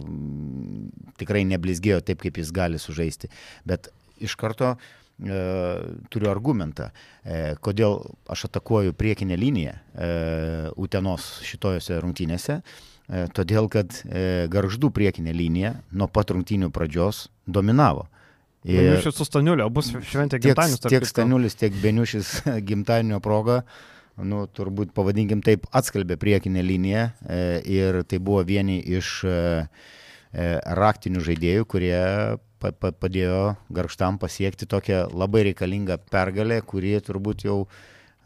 tikrai 1.21 1.45
neblizgėjo 1.49 2.01
taip, 2.07 2.23
kaip 2.25 2.41
jis 2.41 2.53
gali 2.55 2.81
sužaisti. 2.81 3.29
Bet 3.69 3.91
iš 4.23 4.37
karto 4.41 4.77
e, 4.77 5.02
turiu 5.23 6.31
argumentą, 6.31 6.89
e, 7.23 7.55
kodėl 7.63 8.01
aš 8.33 8.47
atakuoju 8.49 8.97
priekinę 8.99 9.37
liniją 9.39 9.75
e, 9.75 10.09
Utenos 10.77 11.37
šitojose 11.47 12.01
rungtynėse. 12.03 12.63
E, 13.13 13.27
todėl, 13.35 13.69
kad 13.73 13.93
e, 14.07 14.47
garždų 14.53 14.93
priekinė 14.95 15.35
linija 15.37 15.75
nuo 15.93 16.09
pat 16.09 16.31
rungtynių 16.33 16.71
pradžios 16.75 17.27
dominavo. 17.47 18.07
Ir 18.63 18.79
Beniušis 18.79 19.17
su 19.19 19.27
Staniuliu, 19.27 19.67
bus 19.75 19.91
šventė 20.07 20.39
gimtadienis. 20.39 20.79
Tiek, 20.85 20.95
tiek 20.95 21.09
Staniulis, 21.11 21.57
tiek 21.59 21.75
Beniušis 21.83 22.31
gimtadienio 22.69 23.19
proga, 23.23 23.65
nu, 24.23 24.45
turbūt 24.47 24.95
pavadinkim 24.95 25.43
taip, 25.45 25.67
atskalbė 25.75 26.17
priekinę 26.21 26.63
liniją 26.63 27.09
e, 27.27 27.43
ir 27.67 28.03
tai 28.07 28.23
buvo 28.23 28.45
vieni 28.47 28.79
iš 28.79 29.11
e, 29.27 29.35
e, 29.35 30.49
raktinių 30.79 31.25
žaidėjų, 31.27 31.67
kurie 31.75 31.99
pa, 32.63 32.73
pa, 32.73 32.93
padėjo 32.95 33.57
garžtam 33.75 34.21
pasiekti 34.23 34.69
tokią 34.71 35.09
labai 35.11 35.49
reikalingą 35.51 35.99
pergalę, 36.13 36.61
kurie 36.63 36.95
turbūt 37.05 37.47
jau 37.49 37.65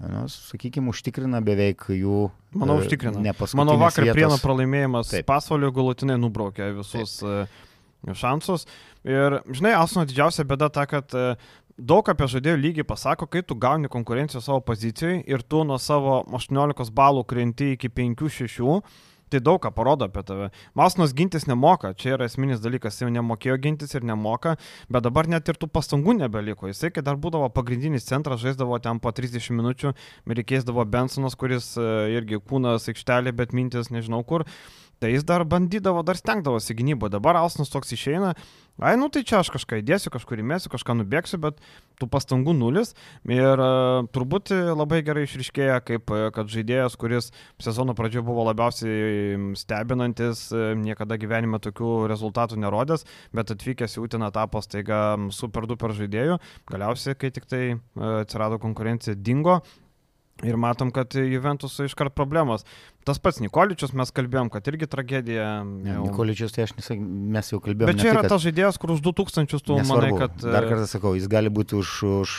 nu, 0.04 0.26
sakykime, 0.30 0.92
užtikrina 0.92 1.40
beveik 1.44 1.88
jų. 1.96 2.26
Manau, 2.60 2.78
užtikrina. 2.82 3.22
Mano 3.56 3.78
vakar 3.80 4.04
vietos. 4.04 4.18
prieno 4.18 4.40
pralaimėjimas 4.42 5.14
pasaulio 5.28 5.72
galutinai 5.72 6.18
nubraukė 6.20 6.74
visus 6.76 7.22
Taip 7.24 7.64
šansus. 8.14 8.66
Ir, 9.06 9.40
žinai, 9.50 9.74
Asno 9.78 10.04
didžiausia 10.06 10.44
bėda 10.46 10.68
ta, 10.70 10.84
kad 10.86 11.10
e, 11.14 11.34
daug 11.78 12.06
apie 12.10 12.28
žaidėjų 12.30 12.60
lygį 12.62 12.86
pasako, 12.86 13.28
kai 13.30 13.42
tu 13.42 13.56
gauni 13.58 13.90
konkurenciją 13.90 14.42
savo 14.42 14.60
pozicijoje 14.66 15.22
ir 15.26 15.42
tu 15.42 15.64
nuo 15.66 15.78
savo 15.82 16.20
18 16.36 16.92
balų 16.94 17.24
krenti 17.26 17.72
iki 17.76 17.90
5-6, 17.90 18.80
tai 19.30 19.40
daug 19.40 19.60
ką 19.62 19.72
parodo 19.74 20.06
apie 20.06 20.22
tave. 20.26 20.48
Masnos 20.78 21.14
gintis 21.16 21.46
nemoka, 21.50 21.92
čia 21.98 22.14
yra 22.16 22.28
esminis 22.30 22.62
dalykas, 22.62 23.00
jau 23.02 23.10
nemokėjo 23.12 23.58
gintis 23.62 23.96
ir 23.98 24.06
nemoka, 24.06 24.56
bet 24.92 25.06
dabar 25.06 25.28
net 25.30 25.48
ir 25.50 25.58
tų 25.58 25.70
pastangų 25.72 26.16
nebeliko. 26.20 26.70
Jisai, 26.70 26.92
kai 26.94 27.04
dar 27.06 27.18
būdavo 27.20 27.50
pagrindinis 27.54 28.06
centras, 28.06 28.42
žaisdavo 28.44 28.78
ten 28.82 29.02
po 29.02 29.12
30 29.14 29.50
minučių, 29.58 29.94
reikėsdavo 30.30 30.86
Bensonas, 30.90 31.38
kuris 31.38 31.74
e, 31.80 31.86
irgi 32.16 32.40
kūnas 32.42 32.86
aikštelė, 32.92 33.34
bet 33.36 33.56
mintis 33.56 33.90
nežinau 33.94 34.22
kur 34.26 34.46
tai 35.02 35.12
jis 35.12 35.24
dar 35.28 35.44
bandydavo, 35.44 36.02
dar 36.06 36.16
stengdavosi 36.16 36.76
gynybo. 36.76 37.10
Dabar 37.12 37.36
Alsnas 37.36 37.70
toks 37.72 37.92
išeina, 37.92 38.32
ai, 38.80 38.94
nu 38.96 39.08
tai 39.12 39.22
čia 39.28 39.40
aš 39.42 39.50
kažką 39.52 39.80
įdėsiu, 39.82 40.12
kažkur 40.14 40.40
įmėsiu, 40.40 40.70
kažką 40.72 40.96
nubėgsiu, 41.00 41.40
bet 41.42 41.60
tų 42.00 42.08
pastangų 42.12 42.54
nulis. 42.56 42.94
Ir 43.28 43.60
uh, 43.60 44.08
turbūt 44.16 44.52
labai 44.52 45.02
gerai 45.04 45.26
išriškėja, 45.26 45.78
kaip 45.86 46.12
e, 46.12 46.20
kad 46.34 46.50
žaidėjas, 46.52 46.96
kuris 47.00 47.30
sezono 47.62 47.96
pradžioje 47.96 48.24
buvo 48.26 48.44
labiausiai 48.48 49.54
stebinantis, 49.56 50.46
e, 50.52 50.74
niekada 50.80 51.16
gyvenime 51.20 51.60
tokių 51.62 51.92
rezultatų 52.12 52.60
nerodęs, 52.64 53.06
bet 53.36 53.52
atvykęs 53.52 53.96
į 53.96 54.04
Utiną 54.06 54.30
tapo 54.34 54.60
staiga 54.64 55.16
super 55.32 55.68
duper 55.68 55.96
žaidėjų. 55.96 56.38
Galiausiai, 56.68 57.16
kai 57.18 57.32
tik 57.34 57.48
tai 57.48 57.64
atsirado 57.96 58.60
konkurencija, 58.62 59.16
dingo. 59.16 59.60
Ir 60.44 60.58
matom, 60.60 60.90
kad 60.92 61.14
Juventusui 61.16 61.86
iškart 61.88 62.12
problemos. 62.12 62.66
Tas 63.06 63.20
pats 63.22 63.38
Nikoličius, 63.38 63.92
mes 63.94 64.10
kalbėjom, 64.10 64.48
kad 64.50 64.66
irgi 64.66 64.88
tragedija. 64.90 65.44
Jau... 65.86 66.00
Nikoličius, 66.02 66.50
tai 66.52 66.64
aš 66.64 66.72
nesak, 66.74 66.98
mes 67.00 67.48
jau 67.52 67.60
kalbėjome. 67.62 67.92
Bet 67.92 68.00
čia 68.02 68.08
yra 68.10 68.24
tai, 68.24 68.26
kad... 68.26 68.32
tas 68.34 68.42
žaidėjas, 68.42 68.78
kur 68.82 68.92
už 68.96 69.02
2000 69.06 69.62
tu 69.62 69.76
nesvarbu, 69.78 70.08
manai, 70.10 70.10
kad... 70.18 70.34
Dar 70.42 70.66
kartą 70.66 70.88
sakau, 70.90 71.12
jis 71.14 71.28
gali 71.30 71.52
būti 71.54 71.78
už, 71.78 71.92
už 72.24 72.32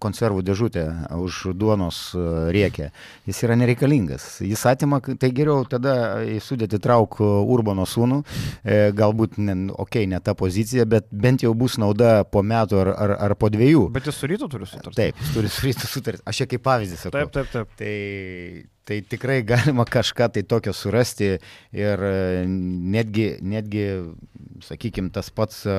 konservų 0.00 0.44
dėžutę, 0.46 0.84
už 1.18 1.40
duonos 1.58 1.98
e, 2.14 2.22
riekę. 2.54 2.92
Jis 3.26 3.42
yra 3.48 3.56
nereikalingas. 3.58 4.28
Jis 4.46 4.62
atima, 4.70 5.00
tai 5.02 5.32
geriau 5.34 5.66
tada 5.66 6.22
sudėti 6.38 6.78
trauk 6.80 7.18
Urbano 7.18 7.82
sūnų, 7.90 8.20
e, 8.62 8.78
galbūt, 8.94 9.40
ne, 9.42 9.58
okei, 9.74 10.06
okay, 10.06 10.12
ne 10.14 10.22
ta 10.22 10.36
pozicija, 10.38 10.86
bet 10.86 11.10
bent 11.10 11.42
jau 11.42 11.50
bus 11.58 11.80
nauda 11.82 12.20
po 12.30 12.46
metų 12.46 12.78
ar, 12.84 12.92
ar, 12.94 13.16
ar 13.26 13.36
po 13.42 13.50
dviejų. 13.50 13.88
Bet 13.98 14.06
jis 14.06 14.22
su 14.22 14.30
rytu 14.30 14.46
turi 14.54 14.70
sutartį. 14.70 14.96
Taip, 15.02 15.18
jis 15.26 15.34
turi 15.34 15.50
su 15.50 15.66
rytu 15.66 15.90
sutartį. 15.90 16.22
Aš 16.30 16.44
čia 16.44 16.50
kaip 16.54 16.66
pavyzdį 16.70 17.02
sakau. 17.02 17.16
Taip, 17.18 17.25
taip, 17.34 17.52
taip. 17.52 17.76
Tai 17.80 17.94
tai 18.86 19.02
tikrai 19.02 19.42
galima 19.42 19.84
kažką 19.84 20.28
tai 20.32 20.42
tokio 20.46 20.72
surasti 20.72 21.32
ir 21.74 22.02
e, 22.06 22.44
netgi, 22.46 23.28
netgi 23.42 23.86
sakykime, 24.62 25.10
tas 25.10 25.32
pats 25.34 25.64
e, 25.66 25.78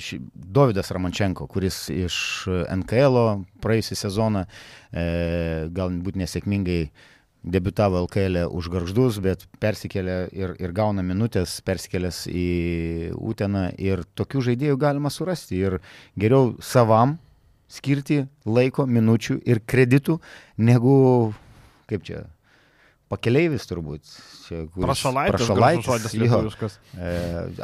ši, 0.00 0.20
Davidas 0.32 0.88
Ramančenko, 0.94 1.48
kuris 1.52 1.86
iš 1.92 2.16
NKL 2.80 3.20
praėjusią 3.60 3.98
sezoną 4.06 4.46
e, 4.46 5.04
galbūt 5.76 6.16
nesėkmingai 6.22 6.80
debitavo 7.46 8.00
LKL 8.06 8.40
e 8.40 8.46
už 8.48 8.70
garždus, 8.72 9.20
bet 9.22 9.44
persikėlė 9.62 10.16
ir, 10.34 10.56
ir 10.58 10.72
gauna 10.74 11.04
minutės, 11.06 11.60
persikėlęs 11.66 12.24
į 12.32 12.48
Uteną 13.20 13.68
ir 13.78 14.02
tokių 14.18 14.48
žaidėjų 14.48 14.80
galima 14.80 15.12
surasti 15.12 15.60
ir 15.60 15.78
geriau 16.18 16.56
savam 16.64 17.18
skirti 17.68 18.22
laiko, 18.46 18.86
minučių 18.86 19.40
ir 19.48 19.60
kreditų, 19.66 20.20
negu 20.62 20.96
kaip 21.90 22.06
čia, 22.06 22.24
pakeleivis 23.12 23.68
turbūt. 23.70 24.08
Čia, 24.46 24.64
prašalaitis. 24.74 25.46
Prašalaitis. 25.46 26.16
Jo, 26.18 26.42
e, 26.98 27.14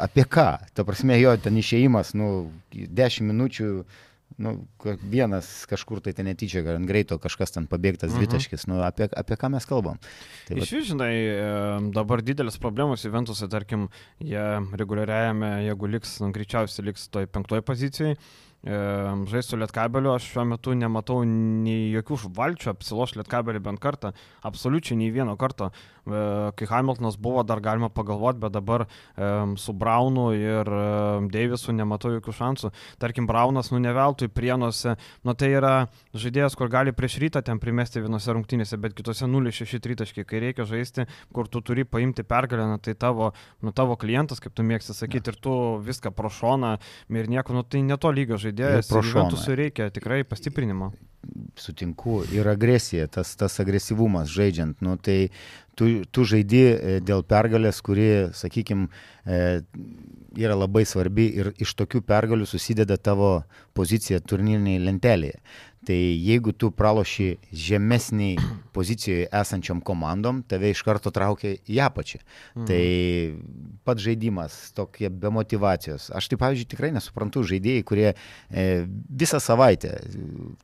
apie 0.03 0.25
ką? 0.27 0.47
Ta 0.75 0.87
prasme, 0.87 1.19
jo 1.19 1.35
ten 1.41 1.59
išėjimas, 1.59 2.13
nu, 2.19 2.29
10 2.73 3.27
minučių, 3.29 3.69
nu, 4.43 4.53
vienas 5.03 5.49
kažkur 5.69 6.01
tai 6.03 6.15
ten 6.17 6.27
netyčia, 6.31 6.63
ant 6.73 6.87
greito 6.89 7.19
kažkas 7.21 7.53
ten 7.55 7.67
pabėgtas 7.71 8.13
mhm. 8.13 8.23
dvitaškis, 8.23 8.65
nu, 8.71 8.79
apie, 8.85 9.09
apie 9.11 9.37
ką 9.39 9.51
mes 9.53 9.67
kalbam. 9.69 9.99
Tai 10.47 10.57
Iš 10.59 10.73
vis, 10.77 10.87
žinai, 10.93 11.11
e, 11.11 11.51
dabar 11.95 12.23
didelis 12.25 12.59
problemos 12.61 13.03
Juventusai, 13.05 13.51
tarkim, 13.51 13.89
jie 14.23 14.47
reguliariajame, 14.79 15.53
jeigu 15.67 15.91
liks, 15.97 16.17
nu, 16.23 16.31
greičiausiai 16.35 16.89
liks 16.91 17.07
toj 17.13 17.29
penktoj 17.31 17.63
pozicijai 17.67 18.17
žaisti 18.63 19.53
su 19.53 19.57
Lietkabeliu, 19.59 20.13
aš 20.15 20.29
šiuo 20.31 20.45
metu 20.47 20.71
nematau 20.77 21.23
nei 21.27 21.91
jokių 21.91 22.31
valčių 22.37 22.69
apsiloš 22.71 23.17
Lietkabelį 23.19 23.59
bent 23.59 23.81
kartą, 23.83 24.13
absoliučiai 24.47 24.95
nei 25.01 25.11
vieno 25.11 25.35
karto. 25.35 25.71
Kai 26.03 26.67
Hamiltonas 26.67 27.15
buvo, 27.19 27.43
dar 27.47 27.61
galima 27.63 27.89
pagalvoti, 27.91 28.39
bet 28.39 28.55
dabar 28.55 28.85
su 29.59 29.75
Braunu 29.75 30.29
ir 30.35 30.71
Deivisu 31.31 31.75
nematau 31.75 32.11
jokių 32.15 32.35
šansų. 32.39 32.71
Tarkim, 32.99 33.27
Braunas, 33.27 33.71
nu 33.71 33.79
neveltui 33.83 34.27
prienuose, 34.31 34.95
nu 35.23 35.35
tai 35.35 35.51
yra 35.57 35.73
žaidėjas, 36.15 36.55
kur 36.59 36.71
gali 36.71 36.95
prieš 36.95 37.19
rytą 37.23 37.43
ten 37.43 37.59
primesti 37.59 38.03
vienose 38.03 38.35
rungtynėse, 38.35 38.79
bet 38.79 38.95
kitose 38.95 39.27
0-6 39.27 39.79
tritaškai, 39.83 40.23
kai 40.27 40.43
reikia 40.43 40.67
žaisti, 40.67 41.07
kur 41.35 41.51
tu 41.51 41.63
turi 41.63 41.83
paimti 41.87 42.23
pergalę, 42.27 42.67
nu, 42.71 42.79
tai 42.83 42.95
tavo, 42.99 43.31
nu, 43.63 43.75
tavo 43.75 43.99
klientas, 43.99 44.43
kaip 44.43 44.55
tu 44.55 44.63
mėgsti 44.67 44.95
sakyti, 44.95 45.31
ir 45.31 45.39
tu 45.43 45.55
viską 45.83 46.11
pro 46.15 46.31
šoną 46.31 46.77
ir 47.11 47.31
nieko, 47.31 47.55
nu, 47.55 47.63
tai 47.63 47.83
ne 47.83 47.95
to 47.99 48.11
lygio 48.11 48.35
žaidėjas 48.35 48.52
žaidėjas. 48.53 48.91
Juventusui 48.91 49.55
reikia 49.57 49.89
tikrai 49.93 50.23
pastiprinimo. 50.23 50.91
Sutinku. 51.55 52.23
Ir 52.35 52.47
agresija, 52.51 53.07
tas, 53.07 53.35
tas 53.39 53.59
agresyvumas 53.59 54.29
žaidžiant. 54.29 54.81
Nu, 54.83 54.97
tai 54.97 55.31
tu, 55.75 56.03
tu 56.11 56.25
žaidi 56.27 56.63
e, 56.73 56.97
dėl 57.01 57.23
pergalės, 57.23 57.79
kuri, 57.81 58.29
sakykime, 58.35 58.89
yra 60.35 60.55
labai 60.57 60.83
svarbi 60.85 61.29
ir 61.39 61.53
iš 61.61 61.75
tokių 61.79 62.03
pergalių 62.03 62.47
susideda 62.49 62.97
tavo 62.97 63.43
pozicija 63.77 64.19
turnyriniai 64.19 64.81
lentelėje. 64.83 65.39
Tai 65.87 65.97
jeigu 65.97 66.53
tu 66.55 66.71
praloši 66.71 67.33
žemesniai 67.51 68.37
pozicijoje 68.75 69.27
esančiom 69.35 69.81
komandom, 69.85 70.41
tave 70.47 70.71
iš 70.73 70.81
karto 70.87 71.11
traukia 71.13 71.55
į 71.67 71.81
apačią. 71.87 72.21
Mhm. 72.55 72.65
Tai 72.69 72.81
pats 73.83 74.05
žaidimas, 74.05 74.57
tokie 74.77 75.11
be 75.11 75.31
motivacijos. 75.33 76.09
Aš 76.15 76.31
tai, 76.31 76.39
pavyzdžiui, 76.41 76.71
tikrai 76.73 76.93
nesuprantu 76.95 77.43
žaidėjai, 77.47 77.85
kurie 77.87 78.09
e, 78.13 78.67
visą 79.09 79.41
savaitę, 79.43 79.97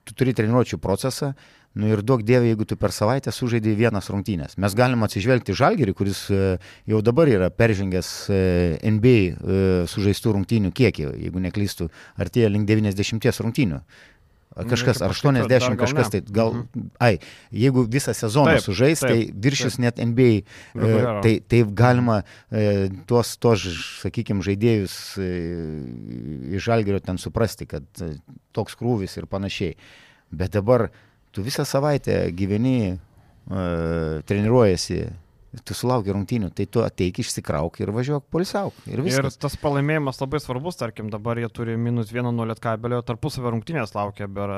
tu 0.07 0.15
turi 0.17 0.35
treniruočio 0.37 0.79
procesą, 0.81 1.33
Nu 1.77 1.91
ir 1.93 2.01
daug 2.01 2.23
dievė, 2.25 2.49
jeigu 2.49 2.65
tu 2.65 2.75
per 2.81 2.89
savaitę 2.93 3.31
sužaidai 3.33 3.75
vienas 3.77 4.09
rungtynės. 4.09 4.55
Mes 4.57 4.73
galim 4.77 5.05
atsižvelgti 5.05 5.53
žalgerį, 5.57 5.93
kuris 5.97 6.23
e, 6.33 6.55
jau 6.89 7.01
dabar 7.05 7.29
yra 7.29 7.51
peržengęs 7.53 8.09
e, 8.33 8.39
NBA 8.89 9.19
e, 9.19 9.59
sužaistų 9.91 10.33
rungtynių 10.39 10.73
kiekį, 10.75 11.05
jeigu 11.27 11.43
neklystų, 11.45 11.91
artėja 12.17 12.49
link 12.49 12.65
90 12.69 13.43
rungtynių. 13.45 13.83
Kažkas, 14.49 14.97
ar 15.05 15.13
80, 15.13 15.75
kažkas, 15.77 16.09
tai 16.09 16.19
gal, 16.25 16.55
mhm. 16.57 16.87
ai, 16.99 17.19
jeigu 17.53 17.83
visą 17.85 18.15
sezoną 18.17 18.57
taip, 18.57 18.63
sužais, 18.65 19.03
taip, 19.03 19.11
tai 19.11 19.43
viršis 19.45 19.77
taip. 19.77 19.83
net 19.85 20.01
NBA, 20.01 20.31
e, 20.73 21.03
tai, 21.23 21.33
tai 21.45 21.59
galima 21.69 22.17
e, 22.49 22.89
tuos, 23.07 23.35
tuos 23.37 23.67
sakykime, 24.01 24.41
žaidėjus 24.43 24.95
e, 25.21 25.29
iš 26.57 26.65
žalgerio 26.65 26.99
ten 27.05 27.21
suprasti, 27.21 27.69
kad 27.69 27.85
e, 28.01 28.15
toks 28.57 28.75
krūvis 28.79 29.19
ir 29.21 29.29
panašiai. 29.29 29.77
Bet 30.33 30.57
dabar 30.57 30.89
tu 31.31 31.45
visą 31.45 31.63
savaitę 31.69 32.25
gyveni, 32.33 32.97
e, 32.97 33.69
treniruojasi 34.25 35.03
tu 35.65 35.73
sulauki 35.73 36.13
rungtynių, 36.13 36.51
tai 36.53 36.67
tu 36.69 36.83
ateik, 36.85 37.19
išsikrauk 37.23 37.79
ir 37.81 37.89
važiuok 37.93 38.27
polisiauk. 38.29 38.75
Ir, 38.85 39.01
viskas. 39.01 39.33
ir 39.33 39.41
tas 39.41 39.55
pralaimėjimas 39.57 40.21
labai 40.21 40.41
svarbus, 40.43 40.77
tarkim, 40.77 41.09
dabar 41.09 41.39
jie 41.41 41.49
turi 41.53 41.77
minus 41.79 42.11
vieną 42.13 42.31
nuo 42.35 42.45
Lietkabelio, 42.49 42.99
tarpusavio 43.05 43.53
rungtynės 43.55 43.95
laukia, 43.97 44.27
ber 44.29 44.53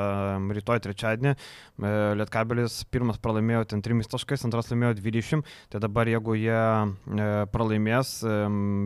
rytoj 0.58 0.82
trečiadienį. 0.84 1.32
E, 1.32 1.94
Lietkabelis 2.20 2.82
pirmas 2.92 3.22
pralaimėjo 3.24 3.70
ten 3.72 3.84
3 3.86 4.12
taškais, 4.12 4.44
antras 4.48 4.72
laimėjo 4.74 4.98
20, 5.00 5.48
tai 5.72 5.82
dabar 5.84 6.12
jeigu 6.12 6.36
jie 6.42 6.60
e, 6.60 7.30
pralaimės, 7.54 8.14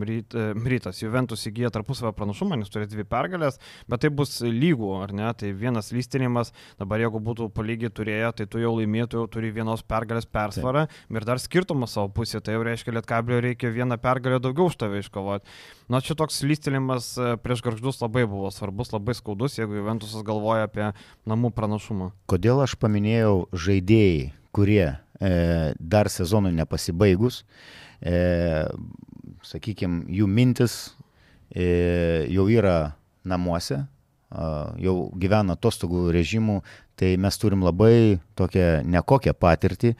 ryt, 0.06 0.38
e, 0.38 0.46
rytas 0.76 1.02
Juventus 1.02 1.42
įgyja 1.50 1.72
tarpusavio 1.74 2.14
pranašumą, 2.14 2.60
nes 2.60 2.70
turi 2.70 2.86
dvi 2.90 3.06
pergalės, 3.08 3.58
bet 3.90 4.04
tai 4.06 4.12
bus 4.14 4.38
lygų, 4.46 4.92
ar 5.02 5.16
ne? 5.16 5.32
Tai 5.36 5.50
vienas 5.58 5.90
lystinimas, 5.94 6.54
dabar 6.78 7.02
jeigu 7.02 7.18
būtų 7.24 7.50
palygiai 7.56 7.90
turėję, 7.90 8.30
tai 8.38 8.48
tu 8.50 8.62
jau 8.62 8.76
laimėtų, 8.78 9.24
jau 9.24 9.26
turi 9.38 9.50
vienos 9.54 9.82
pergalės 9.82 10.30
persvarą 10.30 10.86
ir 10.86 11.26
dar 11.26 11.42
skirtumas 11.42 11.95
savo 11.96 12.12
pusėje, 12.12 12.44
tai 12.46 12.56
jau 12.56 12.62
reiškia, 12.66 12.94
Lietkablio 12.96 13.40
reikia 13.44 13.72
vieną 13.74 13.98
pergalę 14.02 14.38
daugiau 14.44 14.70
už 14.70 14.78
tave 14.80 15.00
iškovoti. 15.02 15.48
Na, 15.92 16.02
čia 16.04 16.16
toks 16.18 16.42
lystelimas 16.46 17.14
e, 17.16 17.34
prieš 17.40 17.64
garždus 17.66 18.00
labai 18.04 18.26
buvo 18.28 18.52
svarbus, 18.54 18.92
labai 18.94 19.16
skaudus, 19.18 19.58
jeigu 19.58 19.80
Juventusas 19.80 20.26
galvoja 20.26 20.68
apie 20.68 20.92
namų 21.28 21.52
pranašumą. 21.56 22.12
Kodėl 22.30 22.62
aš 22.64 22.76
paminėjau 22.80 23.46
žaidėjai, 23.66 24.30
kurie 24.56 24.86
e, 25.20 25.74
dar 25.78 26.08
sezonui 26.12 26.54
nepasibaigus, 26.56 27.42
e, 28.00 28.64
sakykime, 29.44 30.06
jų 30.16 30.28
mintis 30.30 30.78
e, 31.50 32.26
jau 32.32 32.48
yra 32.52 32.96
namuose, 33.26 33.84
jau 34.82 34.94
gyvena 35.16 35.54
atostogų 35.54 36.08
režimų, 36.14 36.58
tai 36.98 37.12
mes 37.20 37.36
turim 37.38 37.62
labai 37.64 38.18
tokią 38.36 38.82
nekokią 38.84 39.32
patirtį, 39.38 39.92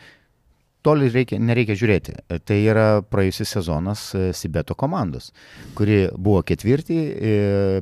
toli 0.87 1.09
reikia, 1.11 1.39
nereikia 1.43 1.77
žiūrėti. 1.79 2.15
Tai 2.47 2.57
yra 2.63 2.87
praėjusis 3.11 3.57
sezonas 3.57 4.09
e, 4.15 4.29
Sibeto 4.37 4.77
komandos, 4.79 5.33
kuri 5.79 6.07
buvo 6.15 6.43
ketvirtį 6.47 6.99
e, 6.99 7.33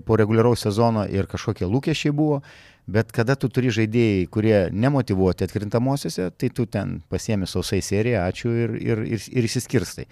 po 0.06 0.16
reguliaraus 0.20 0.64
sezono 0.64 1.04
ir 1.10 1.28
kažkokie 1.30 1.68
lūkesčiai 1.68 2.14
buvo. 2.16 2.40
Bet 2.84 3.14
kada 3.16 3.36
tu 3.40 3.48
turi 3.48 3.70
žaidėjai, 3.72 4.24
kurie 4.32 4.56
nemotivuoti 4.72 5.46
atkrintamosiose, 5.46 6.28
tai 6.36 6.50
tu 6.52 6.66
ten 6.68 6.98
pasiemi 7.08 7.48
sausai 7.48 7.80
seriją, 7.84 8.26
ačiū 8.28 8.52
ir, 8.52 8.74
ir, 8.76 9.04
ir, 9.16 9.28
ir 9.32 9.48
įsiskirstai. 9.48 10.04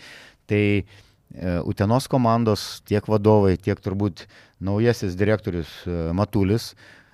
Tai 0.49 0.63
e, 0.81 0.85
Utenos 1.69 2.09
komandos 2.13 2.81
tiek 2.89 3.09
vadovai, 3.09 3.59
tiek 3.61 3.81
turbūt 3.81 4.27
naujasis 4.65 5.17
direktorius 5.19 5.83
Matulis, 6.17 6.73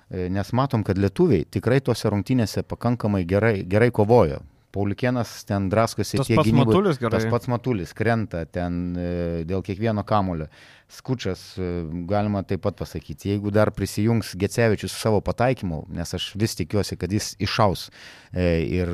nes 0.09 0.51
matom, 0.57 0.81
kad 0.85 0.97
lietuviai 0.97 1.45
tikrai 1.53 1.83
tuose 1.85 2.09
rungtynėse 2.09 2.63
pakankamai 2.65 3.23
gerai, 3.29 3.59
gerai 3.69 3.91
kovojo. 3.93 4.39
Paulikienas 4.71 5.31
ten 5.49 5.65
draskosi 5.71 6.19
tas 6.19 6.27
tiek 6.29 6.37
gynybų. 6.45 6.67
Matulis, 6.69 6.99
tas 7.01 7.25
pats 7.31 7.49
Matulis 7.49 7.93
krenta 7.97 8.43
ten 8.45 8.93
e, 8.93 9.07
dėl 9.49 9.63
kiekvieno 9.65 10.03
kamulio. 10.05 10.45
Skučas, 10.93 11.41
e, 11.57 11.69
galima 12.09 12.43
taip 12.45 12.61
pat 12.65 12.77
pasakyti, 12.77 13.31
jeigu 13.33 13.53
dar 13.53 13.71
prisijungs 13.73 14.35
Gecevičius 14.39 14.93
su 14.93 15.01
savo 15.01 15.23
pataikymu, 15.25 15.83
nes 15.97 16.13
aš 16.17 16.31
vis 16.37 16.53
tikiuosi, 16.59 16.99
kad 17.01 17.13
jis 17.13 17.31
išaus 17.41 17.87
e, 18.29 18.45
ir 18.79 18.93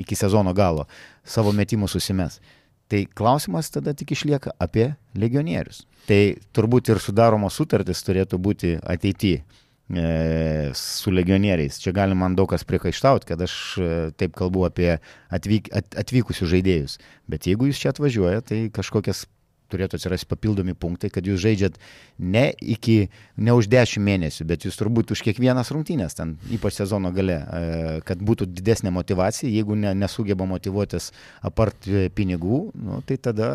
iki 0.00 0.16
sezono 0.16 0.54
galo 0.56 0.88
savo 1.24 1.52
metimų 1.52 1.90
susimes. 1.92 2.40
Tai 2.88 3.02
klausimas 3.16 3.68
tada 3.72 3.92
tik 3.96 4.12
išlieka 4.16 4.56
apie 4.60 4.94
legionierius. 5.16 5.84
Tai 6.08 6.22
turbūt 6.56 6.92
ir 6.92 7.00
sudaromos 7.00 7.56
sutartys 7.56 8.04
turėtų 8.04 8.40
būti 8.40 8.74
ateityje 8.80 9.44
su 9.88 11.10
legionieriais. 11.12 11.78
Čia 11.82 11.92
gali 11.92 12.16
man 12.16 12.36
daug 12.36 12.48
kas 12.48 12.64
priekaištauti, 12.64 13.28
kad 13.28 13.42
aš 13.44 13.54
e, 13.76 13.88
taip 14.16 14.32
kalbu 14.36 14.64
apie 14.64 14.96
atvyk, 15.28 15.68
at, 15.76 15.92
atvykusius 16.00 16.48
žaidėjus. 16.54 16.98
Bet 17.28 17.46
jeigu 17.50 17.68
jūs 17.68 17.82
čia 17.82 17.92
atvažiuojate, 17.92 18.48
tai 18.48 18.60
kažkokias 18.72 19.26
turėtų 19.72 19.98
atsirasti 19.98 20.28
papildomi 20.30 20.74
punktai, 20.78 21.10
kad 21.12 21.26
jūs 21.26 21.40
žaidžiat 21.42 21.76
ne 22.18 22.46
iki, 22.60 23.08
ne 23.36 23.54
už 23.56 23.68
10 23.72 24.00
mėnesių, 24.04 24.46
bet 24.48 24.64
jūs 24.64 24.78
turbūt 24.78 25.12
už 25.12 25.24
kiekvienas 25.26 25.72
rungtynės, 25.74 26.16
ten 26.16 26.36
ypač 26.54 26.78
sezono 26.78 27.12
gale, 27.12 27.40
e, 27.40 27.98
kad 28.08 28.22
būtų 28.24 28.48
didesnė 28.54 28.92
motivacija, 28.94 29.50
jeigu 29.50 29.76
ne, 29.76 29.92
nesugeba 29.98 30.48
motivuotis 30.48 31.10
apart 31.44 31.88
pinigų, 32.16 32.60
nu, 32.72 33.02
tai 33.08 33.18
tada 33.20 33.50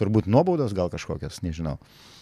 turbūt 0.00 0.28
nuobaudos 0.30 0.74
gal 0.76 0.90
kažkokios, 0.92 1.42
nežinau. 1.44 1.76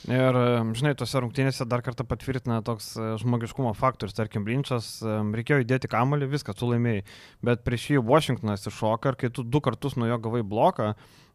Ir, 0.05 0.37
žinai, 0.77 0.93
tose 1.01 1.21
rungtynėse 1.23 1.65
dar 1.65 1.81
kartą 1.85 2.05
patvirtina 2.05 2.59
toks 2.65 2.91
e, 3.01 3.07
žmogiškumo 3.23 3.71
faktorius, 3.79 4.17
tarkim, 4.19 4.45
Blinčas, 4.45 4.99
reikėjo 5.05 5.63
įdėti 5.65 5.89
kamuolį, 5.89 6.29
viską 6.35 6.53
tu 6.59 6.69
laimėjai, 6.69 7.07
bet 7.49 7.65
prieš 7.65 7.87
jį 7.95 8.03
Washingtonas 8.05 8.69
iššoka 8.69 9.15
ir 9.15 9.21
kai 9.23 9.33
tu 9.33 9.47
du 9.49 9.63
kartus 9.65 9.97
nuo 9.97 10.11
jo 10.11 10.19
gavai 10.27 10.43
bloką, 10.45 10.91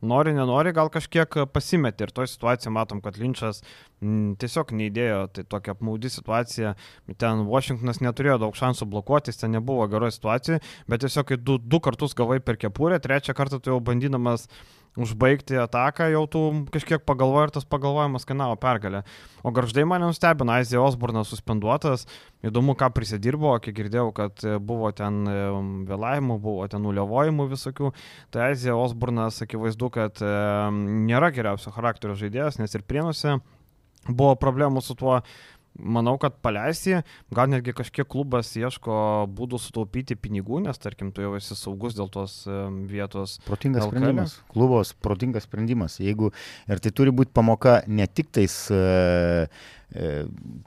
nori, 0.06 0.36
nenori, 0.38 0.74
gal 0.76 0.92
kažkiek 0.94 1.34
pasimeti. 1.54 2.06
Ir 2.06 2.14
toje 2.14 2.30
situacijoje 2.32 2.74
matom, 2.76 3.02
kad 3.02 3.18
Linčas 3.18 3.64
m, 4.06 4.36
tiesiog 4.40 4.72
neįdėjo, 4.78 5.24
tai 5.34 5.48
tokia 5.50 5.74
apmaudi 5.74 6.12
situacija, 6.14 6.76
ten 7.20 7.46
Washingtonas 7.50 8.04
neturėjo 8.06 8.38
daug 8.46 8.58
šansų 8.60 8.86
blokuotis, 8.94 9.42
ten 9.42 9.58
nebuvo 9.58 9.88
geroje 9.92 10.16
situacijoje, 10.20 10.62
bet 10.86 11.04
tiesiog 11.06 11.32
kai 11.32 11.40
du, 11.42 11.58
du 11.58 11.82
kartus 11.84 12.14
gavai 12.18 12.40
per 12.40 12.62
kepurę, 12.62 13.02
trečią 13.02 13.34
kartą 13.34 13.60
tu 13.60 13.74
jau 13.74 13.82
bandydamas 13.84 14.48
užbaigti 14.98 15.58
ataką, 15.62 16.08
jau 16.14 16.24
tu 16.32 16.42
kažkiek 16.74 17.04
pagalvoji 17.08 17.50
ir 17.50 17.54
tas 17.56 17.68
pagalvojimas 17.70 18.26
kainavo 18.28 18.56
pergalę. 18.60 19.04
O 19.44 19.52
garždai 19.56 19.86
mane 19.88 20.10
nustebino, 20.10 20.56
Aizija 20.56 20.82
Osbornas 20.82 21.30
suspenduotas, 21.32 22.08
įdomu, 22.46 22.76
ką 22.80 22.90
prisidirbo, 22.96 23.54
kiek 23.64 23.78
girdėjau, 23.78 24.10
kad 24.16 24.44
buvo 24.66 24.92
ten 24.96 25.22
e, 25.30 25.38
vėlavimų, 25.90 26.40
buvo 26.44 26.66
ten 26.72 26.84
nuliavojimų 26.88 27.48
visokių. 27.54 27.94
Tai 28.34 28.50
Aizija 28.50 28.76
Osbornas 28.80 29.42
akivaizdu, 29.46 29.92
kad 29.94 30.24
e, 30.24 30.34
nėra 31.10 31.32
geriausio 31.36 31.74
charakterio 31.76 32.18
žaidėjas, 32.20 32.60
nes 32.62 32.76
ir 32.76 32.86
prienuose 32.88 33.40
buvo 34.08 34.34
problemų 34.40 34.82
su 34.84 34.96
tuo 34.98 35.20
manau, 35.80 36.18
kad 36.22 36.36
paleisti, 36.44 37.00
gal 37.36 37.50
netgi 37.52 37.74
kažkiek 37.78 38.08
klubas 38.10 38.52
ieško 38.58 39.28
būdų 39.36 39.60
sutaupyti 39.62 40.18
pinigų, 40.20 40.62
nes 40.66 40.82
tarkim, 40.82 41.14
tu 41.16 41.24
jau 41.24 41.36
esi 41.38 41.58
saugus 41.58 41.98
dėl 41.98 42.12
tos 42.12 42.42
vietos. 42.90 43.38
Protingas 43.48 43.86
LKL. 43.86 43.96
sprendimas, 43.96 44.38
klubos 44.52 44.94
protingas 44.94 45.48
sprendimas. 45.48 46.00
Jeigu 46.04 46.32
ir 46.70 46.84
tai 46.84 46.94
turi 46.96 47.14
būti 47.16 47.34
pamoka 47.36 47.80
ne 47.88 48.08
tik 48.08 48.32
tais, 48.36 48.56
e, 48.74 49.48
e, 49.94 50.14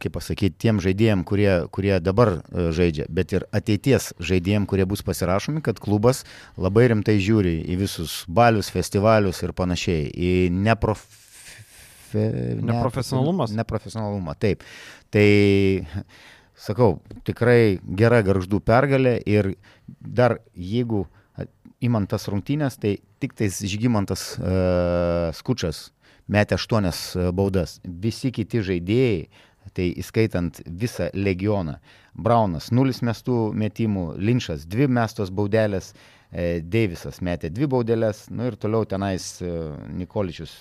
kaip 0.02 0.16
pasakyti, 0.16 0.58
tiem 0.66 0.80
žaidėjim, 0.82 1.24
kurie, 1.28 1.50
kurie 1.74 1.96
dabar 2.00 2.38
e, 2.40 2.68
žaidžia, 2.74 3.08
bet 3.12 3.36
ir 3.36 3.46
ateities 3.52 4.12
žaidėjim, 4.22 4.68
kurie 4.70 4.86
bus 4.88 5.04
pasirašomi, 5.06 5.64
kad 5.64 5.80
klubas 5.82 6.24
labai 6.56 6.88
rimtai 6.92 7.18
žiūri 7.22 7.58
į 7.72 7.80
visus 7.84 8.22
balius, 8.28 8.72
festivalius 8.72 9.42
ir 9.44 9.54
panašiai, 9.56 10.08
į 10.08 10.32
neprof 10.52 11.04
Fe... 12.12 12.26
Neprofesionalumas. 12.60 13.52
Ne, 13.52 13.62
neprofesionalumą, 13.62 14.36
taip. 14.40 14.64
Tai, 15.12 15.26
sakau, 16.58 17.00
tikrai 17.26 17.78
gera 17.98 18.22
garždų 18.26 18.62
pergalė 18.64 19.16
ir 19.28 19.54
dar 20.00 20.38
jeigu 20.54 21.06
imant 21.82 22.06
tas 22.12 22.28
rungtynės, 22.30 22.78
tai 22.78 22.96
tik 23.22 23.34
tais 23.38 23.58
Žygimantas 23.66 24.36
uh, 24.38 25.32
Skučas 25.34 25.88
metė 26.30 26.56
aštuonias 26.56 27.00
e, 27.16 27.24
baudas. 27.34 27.80
Visi 27.82 28.30
kiti 28.32 28.62
žaidėjai, 28.64 29.26
tai 29.76 29.88
įskaitant 30.00 30.60
visą 30.66 31.10
legioną, 31.14 31.74
Braunas 32.14 32.70
nulis 32.70 33.02
mestų 33.04 33.50
metimų, 33.58 34.12
Linčas 34.22 34.66
dvi 34.70 34.86
mestos 34.88 35.32
baudelės, 35.34 35.92
E, 35.92 36.21
Deivisas 36.32 37.20
metė 37.20 37.50
dvi 37.52 37.66
baudelės, 37.68 38.24
nu 38.32 38.46
ir 38.48 38.56
toliau 38.56 38.86
tenais 38.88 39.26
e, 39.44 39.50
Nikoličius 39.92 40.54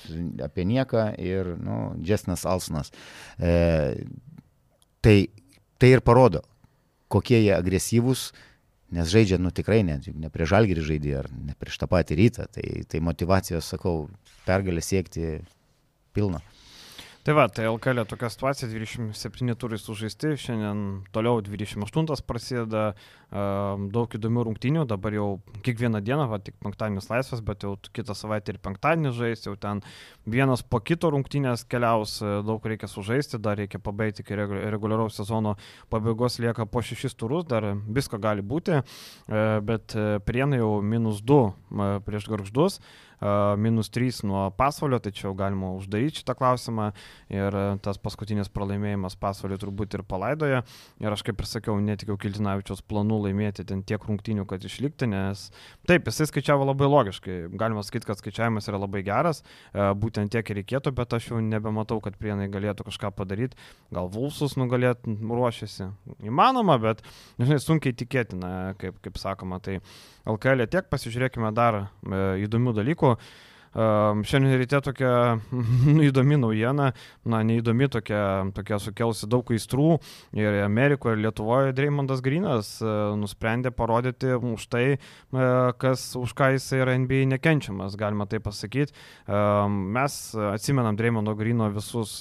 apie 0.43 0.65
nieką 0.67 1.05
ir 1.23 1.53
nu, 1.63 1.77
Džesnas 2.03 2.43
Alsonas. 2.43 2.91
E, 3.39 3.53
tai, 4.99 5.15
tai 5.79 5.93
ir 5.95 6.03
parodo, 6.03 6.43
kokie 7.11 7.39
jie 7.39 7.53
agresyvūs, 7.55 8.25
nes 8.91 9.07
žaidžia, 9.07 9.39
nu 9.39 9.53
tikrai 9.55 9.79
ne, 9.87 10.01
ne 10.11 10.31
prie 10.33 10.49
žalgirį 10.51 10.83
žaidė 10.89 11.15
ar 11.21 11.31
ne 11.31 11.55
prieš 11.55 11.79
tą 11.79 11.87
patį 11.91 12.19
rytą, 12.19 12.49
tai, 12.51 12.83
tai 12.91 12.99
motivacijos, 13.07 13.71
sakau, 13.71 14.09
pergalę 14.43 14.83
siekti 14.83 15.37
pilna. 16.11 16.43
Tai 17.21 17.35
va, 17.37 17.43
tai 17.53 17.67
LKL 17.69 18.01
tokia 18.09 18.31
situacija, 18.33 18.65
27 18.65 19.53
turai 19.61 19.77
sužaisti, 19.77 20.31
šiandien 20.41 20.79
toliau 21.13 21.37
28 21.45 22.23
prasideda 22.25 22.95
uh, 22.95 23.83
daug 23.93 24.15
įdomių 24.17 24.45
rungtynių, 24.47 24.87
dabar 24.89 25.13
jau 25.13 25.27
kiekvieną 25.61 26.01
dieną, 26.01 26.25
va, 26.31 26.39
tik 26.41 26.55
penktadienis 26.65 27.11
laisvas, 27.11 27.43
bet 27.45 27.61
jau 27.67 27.75
kitą 27.93 28.15
savaitę 28.17 28.55
ir 28.55 28.57
penktadienį 28.65 29.11
žais, 29.19 29.45
jau 29.45 29.53
ten 29.53 29.83
vienas 30.25 30.65
po 30.65 30.79
kito 30.81 31.11
rungtynės 31.13 31.61
keliaus, 31.69 32.15
daug 32.47 32.65
reikia 32.65 32.89
sužaisti, 32.89 33.37
dar 33.37 33.61
reikia 33.61 33.77
pabaigti 33.77 34.25
iki 34.25 34.41
reguliaraus 34.41 35.21
sezono 35.21 35.53
pabaigos, 35.93 36.39
lieka 36.41 36.65
po 36.65 36.81
šešis 36.81 37.19
turus, 37.21 37.45
dar 37.45 37.69
visko 37.85 38.17
gali 38.17 38.41
būti, 38.41 38.81
uh, 38.81 39.61
bet 39.61 39.93
prienai 40.25 40.63
jau 40.63 40.73
minus 40.81 41.21
2 41.21 41.39
uh, 41.45 41.95
prieš 42.01 42.25
garždus. 42.33 42.81
Minus 43.61 43.91
3 43.93 44.23
nuo 44.25 44.43
pasvalio, 44.57 44.97
čia 44.99 45.27
jau 45.27 45.33
galima 45.37 45.71
uždaryti 45.77 46.21
šitą 46.21 46.33
klausimą 46.39 46.89
ir 47.29 47.57
tas 47.85 47.99
paskutinis 48.01 48.49
pralaimėjimas 48.49 49.17
pasvalio 49.21 49.59
turbūt 49.61 49.97
ir 49.97 50.03
palaidoja. 50.07 50.63
Ir 51.01 51.13
aš 51.13 51.23
kaip 51.27 51.41
ir 51.41 51.49
sakiau, 51.49 51.77
netikiau 51.81 52.17
Kiltinavičiaus 52.21 52.81
planų 52.89 53.19
laimėti 53.27 53.65
ten 53.69 53.83
tiek 53.87 54.01
rungtynių, 54.01 54.47
kad 54.49 54.65
išlikti, 54.65 55.09
nes 55.11 55.47
taip, 55.89 56.09
jisai 56.09 56.29
skaičiavo 56.31 56.65
labai 56.71 56.89
logiškai. 56.89 57.37
Galima 57.53 57.83
sakyti, 57.85 58.09
kad 58.09 58.21
skaičiavimas 58.21 58.69
yra 58.71 58.81
labai 58.81 59.03
geras, 59.05 59.43
būtent 59.73 60.33
tiek 60.33 60.49
ir 60.49 60.61
reikėtų, 60.61 60.93
bet 60.97 61.13
aš 61.17 61.31
jau 61.31 61.41
nebematau, 61.45 61.99
kad 62.01 62.17
prienai 62.17 62.49
galėtų 62.51 62.87
kažką 62.89 63.13
padaryti. 63.17 63.59
Gal 63.93 64.09
Vulsus 64.11 64.57
nugalėtų 64.59 65.17
ruošiasi. 65.21 65.91
Įmanoma, 66.25 66.77
bet, 66.81 67.05
žinai, 67.37 67.59
sunkiai 67.61 67.93
tikėtina, 67.97 68.73
kaip, 68.81 68.97
kaip 69.05 69.21
sakoma. 69.21 69.61
Tai 69.61 69.79
LKL 70.29 70.65
e 70.65 70.69
tiek 70.69 70.89
pasižiūrėkime 70.91 71.51
dar 71.55 71.79
e, 71.81 71.85
įdomių 72.45 72.75
dalykų. 72.77 73.15
Šiandien 73.71 74.57
ryte 74.59 74.81
tokia 74.83 75.39
įdomi 76.09 76.35
naujiena, 76.41 76.89
na, 77.23 77.41
neįdomi 77.47 77.87
tokia, 77.91 78.23
tokia 78.55 78.79
sukelsi 78.83 79.29
daug 79.31 79.47
aistrų 79.47 79.93
ir 80.35 80.57
Amerikoje, 80.65 81.15
ir 81.15 81.23
Lietuvoje 81.25 81.75
Dreimondas 81.77 82.19
Grinas 82.25 82.73
e, 82.83 82.89
nusprendė 83.21 83.71
parodyti 83.71 84.33
už 84.35 84.65
tai, 84.71 84.83
e, 84.97 85.45
kas, 85.79 86.03
už 86.19 86.35
ką 86.35 86.51
jis 86.57 86.67
yra 86.81 86.97
NBA 86.99 87.23
nekenčiamas, 87.31 87.95
galima 87.99 88.27
tai 88.27 88.41
pasakyti. 88.43 88.91
Mes 89.71 90.17
atsimenam 90.51 90.97
Dreimondo 90.99 91.33
Grino 91.39 91.69
visus, 91.71 92.17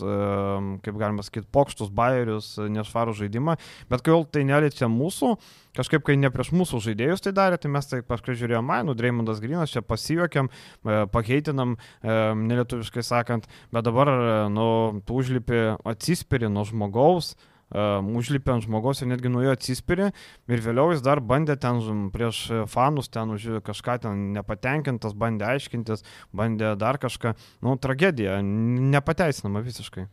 kaip 0.84 1.00
galima 1.00 1.24
sakyti, 1.26 1.48
pokštus, 1.50 1.90
bairius, 1.94 2.52
nešvarų 2.70 3.16
žaidimą, 3.24 3.56
bet 3.90 4.04
kai 4.06 4.14
jau 4.14 4.22
tai 4.30 4.44
neliečia 4.46 4.86
mūsų, 4.90 5.34
kažkaip, 5.76 6.02
kai 6.06 6.16
ne 6.18 6.30
prieš 6.32 6.52
mūsų 6.54 6.80
žaidėjus 6.86 7.24
tai 7.24 7.32
darė, 7.36 7.58
tai 7.60 7.70
mes 7.72 7.86
tai 7.90 8.00
paskui 8.06 8.36
žiūrėjome, 8.38 8.66
man, 8.66 8.88
nu, 8.88 8.96
Dreimondas 8.98 9.42
Grinas, 9.42 9.72
čia 9.72 9.82
pasijuokiam, 9.86 10.50
e, 10.50 11.02
pakeitinam, 11.40 11.76
e, 12.02 12.34
nelietuviškai 12.34 13.02
sakant, 13.02 13.46
bet 13.72 13.84
dabar, 13.84 14.08
e, 14.08 14.48
nu, 14.50 15.00
tu 15.06 15.14
užlipi 15.14 15.76
atsispiri 15.84 16.48
nuo 16.48 16.64
žmogaus, 16.64 17.36
užlipė 17.70 18.50
ant 18.50 18.64
žmogaus 18.64 18.98
ir 18.98 19.06
netgi 19.06 19.30
nuo 19.30 19.44
jo 19.44 19.52
atsispiri 19.54 20.08
ir 20.50 20.62
vėliau 20.64 20.90
jis 20.90 21.04
dar 21.06 21.20
bandė 21.22 21.54
ten 21.54 21.78
prieš 22.10 22.66
fanus, 22.66 23.08
ten 23.08 23.30
už 23.30 23.62
kažką 23.62 24.00
ten 24.02 24.32
nepatenkintas, 24.34 25.14
bandė 25.14 25.46
aiškintis, 25.52 26.02
bandė 26.34 26.74
dar 26.74 26.98
kažką. 26.98 27.36
Nu, 27.62 27.76
tragedija, 27.78 28.40
nepateisinama 28.42 29.62
visiškai. 29.62 30.08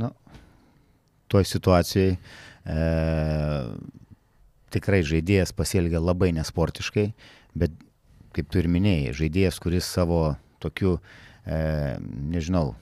Nu, 0.00 0.14
toj 1.28 1.44
situacijai 1.44 2.16
e, 2.16 2.80
tikrai 4.72 5.04
žaidėjas 5.04 5.52
pasielgia 5.52 6.00
labai 6.00 6.32
nesportiškai, 6.32 7.10
bet 7.52 7.76
kaip 8.34 8.50
tu 8.50 8.62
ir 8.62 8.70
minėjai, 8.70 9.14
žaidėjas, 9.20 9.60
kuris 9.62 9.88
savo 9.88 10.22
tokiu, 10.62 10.98
e, 11.44 11.60
nežinau, 12.34 12.72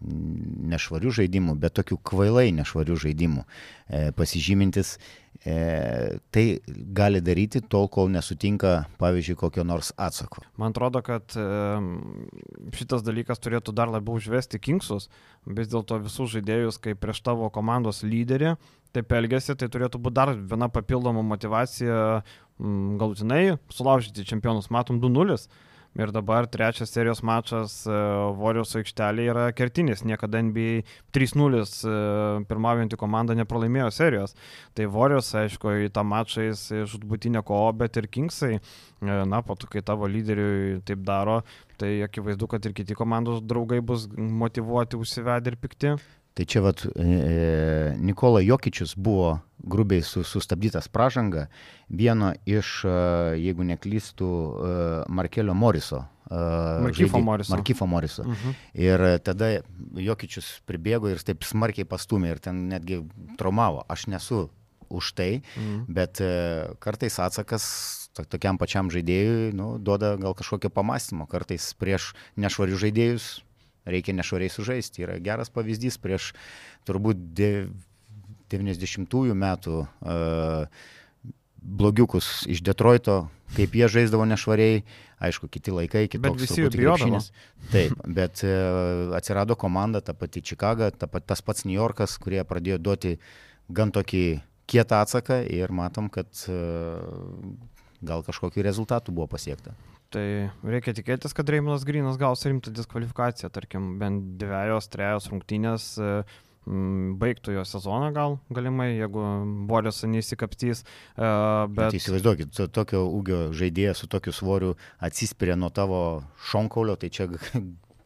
nešvarių 0.00 1.12
žaidimų, 1.22 1.56
bet 1.58 1.74
tokių 1.78 1.98
kvailai 2.06 2.50
nešvarių 2.54 2.96
žaidimų 3.02 3.42
e, 3.42 4.10
pasižymintis, 4.16 4.94
e, 5.42 6.18
tai 6.34 6.44
gali 6.94 7.20
daryti 7.24 7.60
tol, 7.60 7.88
kol 7.90 8.10
nesutinka, 8.12 8.86
pavyzdžiui, 9.02 9.38
kokio 9.40 9.64
nors 9.66 9.90
atsako. 9.98 10.44
Man 10.60 10.74
atrodo, 10.74 11.02
kad 11.06 11.34
e, 11.34 11.46
šitas 12.78 13.02
dalykas 13.06 13.42
turėtų 13.42 13.74
dar 13.74 13.90
labiau 13.90 14.20
užvesti 14.20 14.62
Kingsus, 14.62 15.08
vis 15.46 15.70
dėlto 15.72 15.98
visus 16.04 16.30
žaidėjus 16.36 16.78
kaip 16.84 17.02
prieš 17.02 17.24
tavo 17.26 17.50
komandos 17.54 18.04
lyderį, 18.06 18.54
taip 18.96 19.12
elgesi, 19.18 19.56
tai 19.58 19.68
turėtų 19.72 20.00
būti 20.02 20.18
dar 20.18 20.34
viena 20.34 20.68
papildoma 20.72 21.24
motivacija 21.26 22.02
m, 22.18 22.98
galutinai 23.00 23.58
sulaužyti 23.72 24.26
čempionus. 24.28 24.70
Matom 24.74 25.00
2-0 25.02 25.38
Ir 25.98 26.12
dabar 26.14 26.46
trečias 26.46 26.92
serijos 26.94 27.24
mačas 27.26 27.72
e, 27.88 27.94
Vorios 28.38 28.76
aikštelė 28.78 29.24
yra 29.32 29.46
kertinis. 29.56 30.04
Niekada 30.06 30.42
NBA 30.46 30.84
3-0 31.16 31.58
e, 31.58 31.94
pirmaujantį 32.50 32.98
komandą 33.00 33.34
nepralaimėjo 33.38 33.88
serijos. 33.96 34.36
Tai 34.78 34.86
Vorios, 34.94 35.32
aišku, 35.40 35.72
į 35.88 35.90
tą 35.96 36.04
mačą 36.06 36.44
jis 36.44 36.62
žudbutinė 36.92 37.42
kovo, 37.48 37.72
bet 37.80 37.98
ir 37.98 38.06
Kingsai, 38.14 38.60
e, 38.60 39.18
na, 39.32 39.42
po 39.42 39.56
to, 39.58 39.66
kai 39.72 39.82
tavo 39.82 40.06
lyderiui 40.06 40.78
taip 40.86 41.02
daro, 41.08 41.40
tai 41.80 41.96
akivaizdu, 42.06 42.46
kad 42.52 42.68
ir 42.68 42.76
kiti 42.78 42.94
komandos 42.98 43.42
draugai 43.42 43.80
bus 43.82 44.06
motivuoti, 44.14 45.00
užsivedę 45.00 45.54
ir 45.54 45.58
pikti. 45.58 45.96
Tai 46.38 46.44
čia 46.46 46.60
vat, 46.62 46.84
e, 46.86 47.96
Nikola 47.98 48.38
Jokičius 48.40 48.92
buvo 48.94 49.40
grubiai 49.58 50.04
su, 50.06 50.22
sustabdytas 50.22 50.86
pražanga 50.88 51.48
vieno 51.88 52.30
iš, 52.46 52.84
e, 52.86 52.92
jeigu 53.42 53.66
neklystų, 53.66 54.28
e, 54.30 54.76
Markelio 55.10 55.56
Moriso. 55.58 56.04
E, 56.30 56.38
Markyfo 56.84 57.18
Moriso. 57.18 57.56
Markyfo 57.56 57.88
Moriso. 57.90 58.22
Uh 58.22 58.28
mhm. 58.28 58.36
-huh. 58.48 58.54
Ir 58.74 59.18
tada 59.18 59.50
Jokičius 59.94 60.60
pribėgo 60.66 61.10
ir 61.10 61.18
taip 61.18 61.42
smarkiai 61.42 61.84
pastumė 61.84 62.30
ir 62.30 62.38
ten 62.38 62.68
netgi 62.68 63.02
traumavo. 63.36 63.82
Aš 63.88 64.06
nesu 64.06 64.48
už 64.88 65.12
tai, 65.12 65.42
uh 65.56 65.62
mhm. 65.62 65.74
-huh. 65.74 65.84
bet 65.88 66.22
kartais 66.78 67.18
atsakas 67.18 67.98
tokiam 68.30 68.58
pačiam 68.58 68.90
žaidėjui 68.90 69.52
nu, 69.54 69.78
duoda 69.78 70.16
gal 70.16 70.34
kažkokio 70.34 70.70
pamastymo. 70.70 71.26
Kartais 71.26 71.74
prieš 71.74 72.14
nešvarius 72.36 72.80
žaidėjus 72.80 73.42
reikia 73.88 74.14
nešvariai 74.16 74.52
sužaisti. 74.52 75.04
Yra 75.06 75.18
geras 75.22 75.50
pavyzdys 75.52 75.98
prieš 76.02 76.32
turbūt 76.88 77.20
90-ųjų 78.52 79.36
metų 79.38 79.82
uh, 79.84 80.86
blogiukus 81.58 82.46
iš 82.48 82.62
Detroito, 82.64 83.28
kaip 83.56 83.74
jie 83.76 83.88
žaisdavo 83.90 84.24
nešvariai, 84.28 84.82
aišku, 85.24 85.48
kiti 85.52 85.74
laikai, 85.74 86.06
kitoks 86.10 86.54
krepšinis. 86.54 87.30
Taip, 87.72 87.96
bet 88.06 88.44
uh, 88.46 89.14
atsirado 89.18 89.58
komanda, 89.58 90.02
ta 90.04 90.14
pati 90.16 90.42
Čikaga, 90.44 90.90
ta 90.94 91.10
pat, 91.10 91.26
tas 91.28 91.42
pats 91.44 91.66
New 91.66 91.76
Yorkas, 91.76 92.16
kurie 92.22 92.44
pradėjo 92.48 92.78
duoti 92.80 93.16
gan 93.68 93.92
tokį 93.92 94.24
kietą 94.68 95.02
atsaką 95.02 95.42
ir 95.48 95.72
matom, 95.74 96.08
kad 96.12 96.28
uh, 96.48 97.02
gal 98.04 98.22
kažkokiu 98.22 98.62
rezultatu 98.64 99.12
buvo 99.12 99.26
pasiekta. 99.34 99.74
Tai 100.14 100.24
reikia 100.64 100.94
tikėtis, 100.96 101.34
kad 101.36 101.50
Reimanas 101.52 101.84
Grinas 101.84 102.16
gaus 102.20 102.46
rimtą 102.48 102.72
diskvalifikaciją, 102.72 103.50
tarkim, 103.52 103.96
bent 104.00 104.38
dviejos, 104.40 104.88
trejos 104.88 105.26
rungtynės 105.28 105.88
e, 106.00 106.12
baigtų 107.20 107.58
jo 107.58 107.64
sezoną 107.68 108.08
gal 108.16 108.38
galimai, 108.54 108.94
jeigu 108.94 109.24
Boris 109.68 110.00
neįsikaptys. 110.08 110.80
E, 110.80 110.86
bet... 111.20 111.82
bet 111.82 111.98
įsivaizduokit, 112.00 112.62
tokio 112.72 113.04
ūgio 113.18 113.42
žaidėjas 113.56 114.00
su 114.00 114.08
tokiu 114.08 114.32
svoriu 114.32 114.78
atsispiria 114.96 115.58
nuo 115.60 115.68
tavo 115.76 116.00
šonkaulio, 116.52 116.96
tai 116.96 117.12
čia 117.12 117.28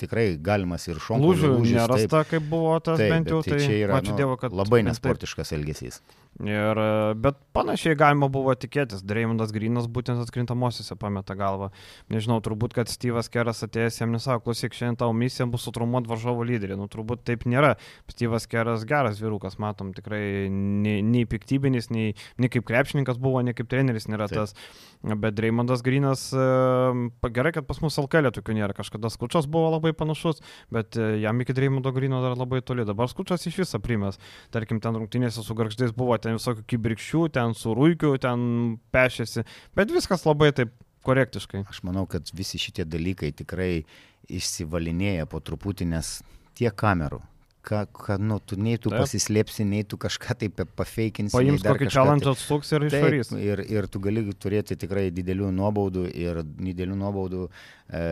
tikrai 0.02 0.26
galimas 0.42 0.88
ir 0.90 0.98
šonkaulio. 1.02 1.54
Lūžių 1.54 1.78
nerasta, 1.78 2.24
kaip 2.28 2.50
buvo 2.50 2.74
tas 2.82 2.98
taip, 2.98 3.14
bent 3.14 3.30
jau. 3.30 3.44
Tai, 3.46 3.62
tai 3.62 3.78
yra 3.78 4.02
nu, 4.02 4.18
dievo, 4.18 4.38
labai 4.50 4.82
nesportiškas 4.90 5.54
taip. 5.54 6.02
Ir, 6.40 6.78
bet 7.20 7.36
panašiai 7.52 7.96
galima 7.98 8.26
buvo 8.32 8.54
tikėtis. 8.56 9.02
Dreimondas 9.04 9.50
Grinas 9.52 9.84
būtent 9.84 10.22
atkrintamosiose 10.24 10.96
pameta 10.96 11.36
galvą. 11.36 11.68
Nežinau, 12.10 12.38
turbūt, 12.42 12.72
kad 12.78 12.88
Steve'as 12.88 13.28
Keras 13.30 13.60
atėjęs 13.66 14.00
jam 14.00 14.14
nesako, 14.14 14.46
klausyk, 14.46 14.72
šiandien 14.72 14.96
tavo 15.02 15.12
misija 15.16 15.44
bus 15.52 15.66
sutrumuoti 15.68 16.08
varžovo 16.08 16.46
lyderį. 16.48 16.78
Nu, 16.80 16.88
turbūt 16.90 17.26
taip 17.28 17.44
nėra. 17.44 17.74
Steve'as 18.10 18.48
Keras 18.48 18.86
geras 18.88 19.20
vyrukas, 19.20 19.58
matom, 19.60 19.92
tikrai 19.92 20.48
nei, 20.48 21.02
nei 21.04 21.28
piktybinis, 21.28 21.90
nei, 21.92 22.16
nei 22.40 22.52
kaip 22.52 22.64
krepšininkas 22.70 23.20
buvo, 23.20 23.44
nei 23.44 23.54
kaip 23.58 23.68
treneris 23.68 24.08
nėra 24.08 24.30
taip. 24.32 24.48
tas. 24.48 24.56
Bet 25.02 25.36
Dreimondas 25.36 25.84
Grinas, 25.84 26.28
gerai, 26.32 27.52
kad 27.52 27.68
pas 27.68 27.80
mus 27.84 28.00
Alkelė 28.00 28.32
tokių 28.32 28.56
nėra. 28.56 28.76
Kažkada 28.78 29.12
Skučas 29.12 29.48
buvo 29.50 29.74
labai 29.74 29.92
panašus, 29.98 30.40
bet 30.72 30.96
e, 30.96 31.18
jam 31.20 31.40
iki 31.42 31.54
Dreimondo 31.56 31.92
Grino 31.92 32.22
dar 32.24 32.38
labai 32.38 32.62
toli. 32.64 32.86
Dabar 32.88 33.10
Skučas 33.10 33.44
iš 33.50 33.58
viso 33.64 33.82
primės. 33.82 34.20
Tarkim, 34.54 34.80
ten 34.82 34.96
rungtynėse 34.96 35.42
su 35.44 35.56
Garždais 35.58 35.92
buvo 35.96 36.14
ten 36.22 36.38
visokių 36.38 36.64
kibirkščių, 36.72 37.24
ten 37.34 37.56
su 37.58 37.74
rūkiu, 37.76 38.14
ten 38.22 38.46
pešėsi, 38.94 39.44
bet 39.78 39.92
viskas 39.94 40.26
labai 40.28 40.52
taip 40.56 40.74
korektiškai. 41.06 41.64
Aš 41.70 41.82
manau, 41.86 42.06
kad 42.10 42.30
visi 42.36 42.60
šitie 42.62 42.86
dalykai 42.86 43.32
tikrai 43.36 43.84
išsivalinėja 44.30 45.26
po 45.30 45.42
truputį, 45.42 45.90
nes 45.96 46.14
tiek 46.58 46.74
kamerų, 46.78 47.20
ką, 47.62 47.86
ką, 47.94 48.18
nu, 48.18 48.38
tu 48.40 48.56
nei 48.58 48.78
tu 48.78 48.90
Taip. 48.90 49.04
pasislėpsi, 49.04 49.64
nei 49.68 49.84
tu 49.86 49.96
kažką 50.00 50.34
taip 50.40 50.62
pafeikinsi. 50.76 51.34
Paims 51.34 51.62
kokį 51.62 51.88
challenge 51.94 52.26
tai- 52.26 52.34
atstuks 52.34 52.72
ir 52.74 52.86
išvarys. 52.88 53.30
Ir, 53.38 53.62
ir 53.70 53.86
tu 53.86 54.00
gali 54.02 54.24
turėti 54.34 54.76
tikrai 54.78 55.06
didelių 55.14 55.52
nuobaudų 55.54 56.04
ir 56.10 56.42
didelių 56.42 56.98
nuobaudų, 56.98 57.44
e, 57.86 58.02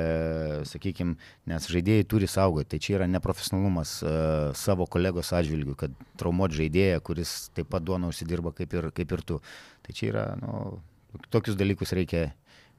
sakykime, 0.71 1.17
nes 1.51 1.67
žaidėjai 1.67 2.07
turi 2.07 2.31
saugoti. 2.31 2.71
Tai 2.75 2.79
čia 2.79 2.97
yra 3.01 3.11
neprofesionalumas 3.11 3.97
e, 4.03 4.15
savo 4.55 4.87
kolegos 4.87 5.33
atžvilgių, 5.35 5.77
kad 5.77 5.99
traumuot 6.21 6.55
žaidėją, 6.55 7.03
kuris 7.03 7.51
taip 7.57 7.73
pat 7.75 7.83
duona 7.83 8.11
užsidirba 8.13 8.55
kaip 8.55 8.79
ir, 8.79 8.91
kaip 8.95 9.19
ir 9.19 9.27
tu. 9.27 9.41
Tai 9.83 9.93
čia 9.97 10.13
yra, 10.13 10.27
nu, 10.39 10.79
tokius 11.31 11.59
dalykus 11.59 11.97
reikia 11.99 12.31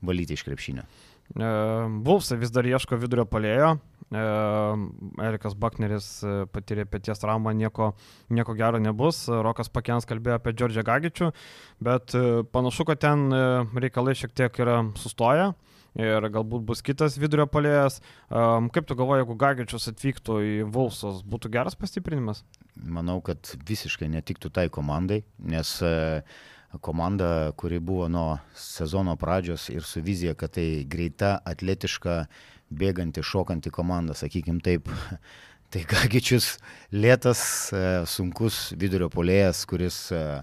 valyti 0.01 0.39
iš 0.39 0.47
krepšinio. 0.47 0.87
Vulfsai 1.35 2.37
vis 2.41 2.51
dar 2.51 2.67
ieško 2.67 2.99
vidurio 2.99 3.25
palėjo. 3.29 3.77
Erikas 4.11 5.55
Bakneris 5.55 6.07
e, 6.27 6.31
patyrė 6.51 6.83
pėties 6.89 7.21
traumą, 7.21 7.53
nieko, 7.55 7.93
nieko 8.27 8.55
gero 8.59 8.81
nebus. 8.83 9.23
Rokas 9.31 9.71
Pakens 9.71 10.07
kalbėjo 10.09 10.35
apie 10.35 10.51
Džordžią 10.51 10.83
Gagičių, 10.83 11.29
bet 11.79 12.15
e, 12.19 12.43
panašu, 12.51 12.85
kad 12.89 12.99
ten 13.05 13.29
e, 13.31 13.43
reikalai 13.85 14.17
šiek 14.19 14.35
tiek 14.35 14.59
yra 14.59 14.81
sustoję. 14.99 15.53
ir 15.95 16.23
galbūt 16.31 16.63
bus 16.63 16.81
kitas 16.81 17.17
vidurio 17.19 17.45
polėjas. 17.51 17.99
Kaip 18.29 18.85
tu 18.87 18.95
galvoji, 18.95 19.23
jeigu 19.25 19.35
Gagičius 19.35 19.89
atvyktų 19.91 20.37
į 20.39 20.53
Vulsus, 20.71 21.19
būtų 21.27 21.51
geras 21.51 21.75
pastiprinimas? 21.75 22.45
Manau, 22.79 23.19
kad 23.21 23.55
visiškai 23.67 24.07
netiktų 24.07 24.53
tai 24.55 24.69
komandai, 24.71 25.23
nes 25.39 25.73
e, 25.83 26.21
komanda, 26.79 27.51
kuri 27.57 27.79
buvo 27.79 28.07
nuo 28.07 28.39
sezono 28.55 29.15
pradžios 29.19 29.69
ir 29.69 29.83
su 29.83 30.01
vizija, 30.01 30.33
kad 30.33 30.55
tai 30.55 30.83
greita, 30.87 31.39
atletiška, 31.45 32.25
bėganti, 32.71 33.23
šokanti 33.23 33.71
komanda, 33.71 34.15
sakykim 34.17 34.61
taip. 34.63 34.89
Tai 35.71 35.85
Gagičius 35.87 36.57
lėtas, 36.91 37.41
e, 37.71 37.81
sunkus 38.03 38.73
vidurio 38.75 39.07
polėjas, 39.07 39.61
kuris 39.63 39.99
uh, 40.11 40.41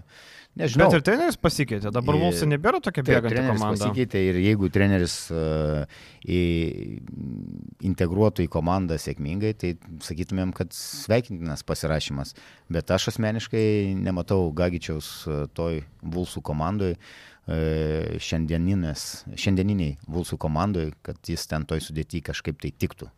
Nežinau. 0.57 0.89
Bet 0.89 0.97
ir 0.97 1.03
treneris 1.05 1.37
pasikeitė, 1.39 1.91
dabar 1.93 2.17
Vulsai 2.19 2.47
nebėra 2.49 2.81
tokia 2.83 3.03
bėganti 3.05 3.43
komanda. 3.45 3.69
Pasikeitė 3.77 4.21
ir 4.31 4.39
jeigu 4.41 4.67
treneris 4.73 5.15
uh, 5.31 5.85
į, 6.25 6.39
integruotų 7.85 8.43
į 8.43 8.49
komandą 8.51 8.97
sėkmingai, 8.99 9.53
tai 9.61 9.75
sakytumėm, 10.03 10.51
kad 10.57 10.73
sveikintinas 10.75 11.63
pasirašymas. 11.67 12.33
Bet 12.73 12.91
aš 12.91 13.11
asmeniškai 13.13 13.93
nematau 14.01 14.49
Gagičiaus 14.57 15.11
uh, 15.29 15.45
toj 15.55 15.83
Vulsų 16.01 16.43
komandai 16.49 16.95
uh, 16.97 18.19
šiandieniniai 18.19 19.93
Vulsų 20.09 20.41
komandai, 20.41 20.89
kad 21.05 21.21
jis 21.29 21.47
ten 21.49 21.69
toj 21.69 21.85
sudėti 21.87 22.25
kažkaip 22.25 22.59
tai 22.59 22.73
tiktų. 22.75 23.13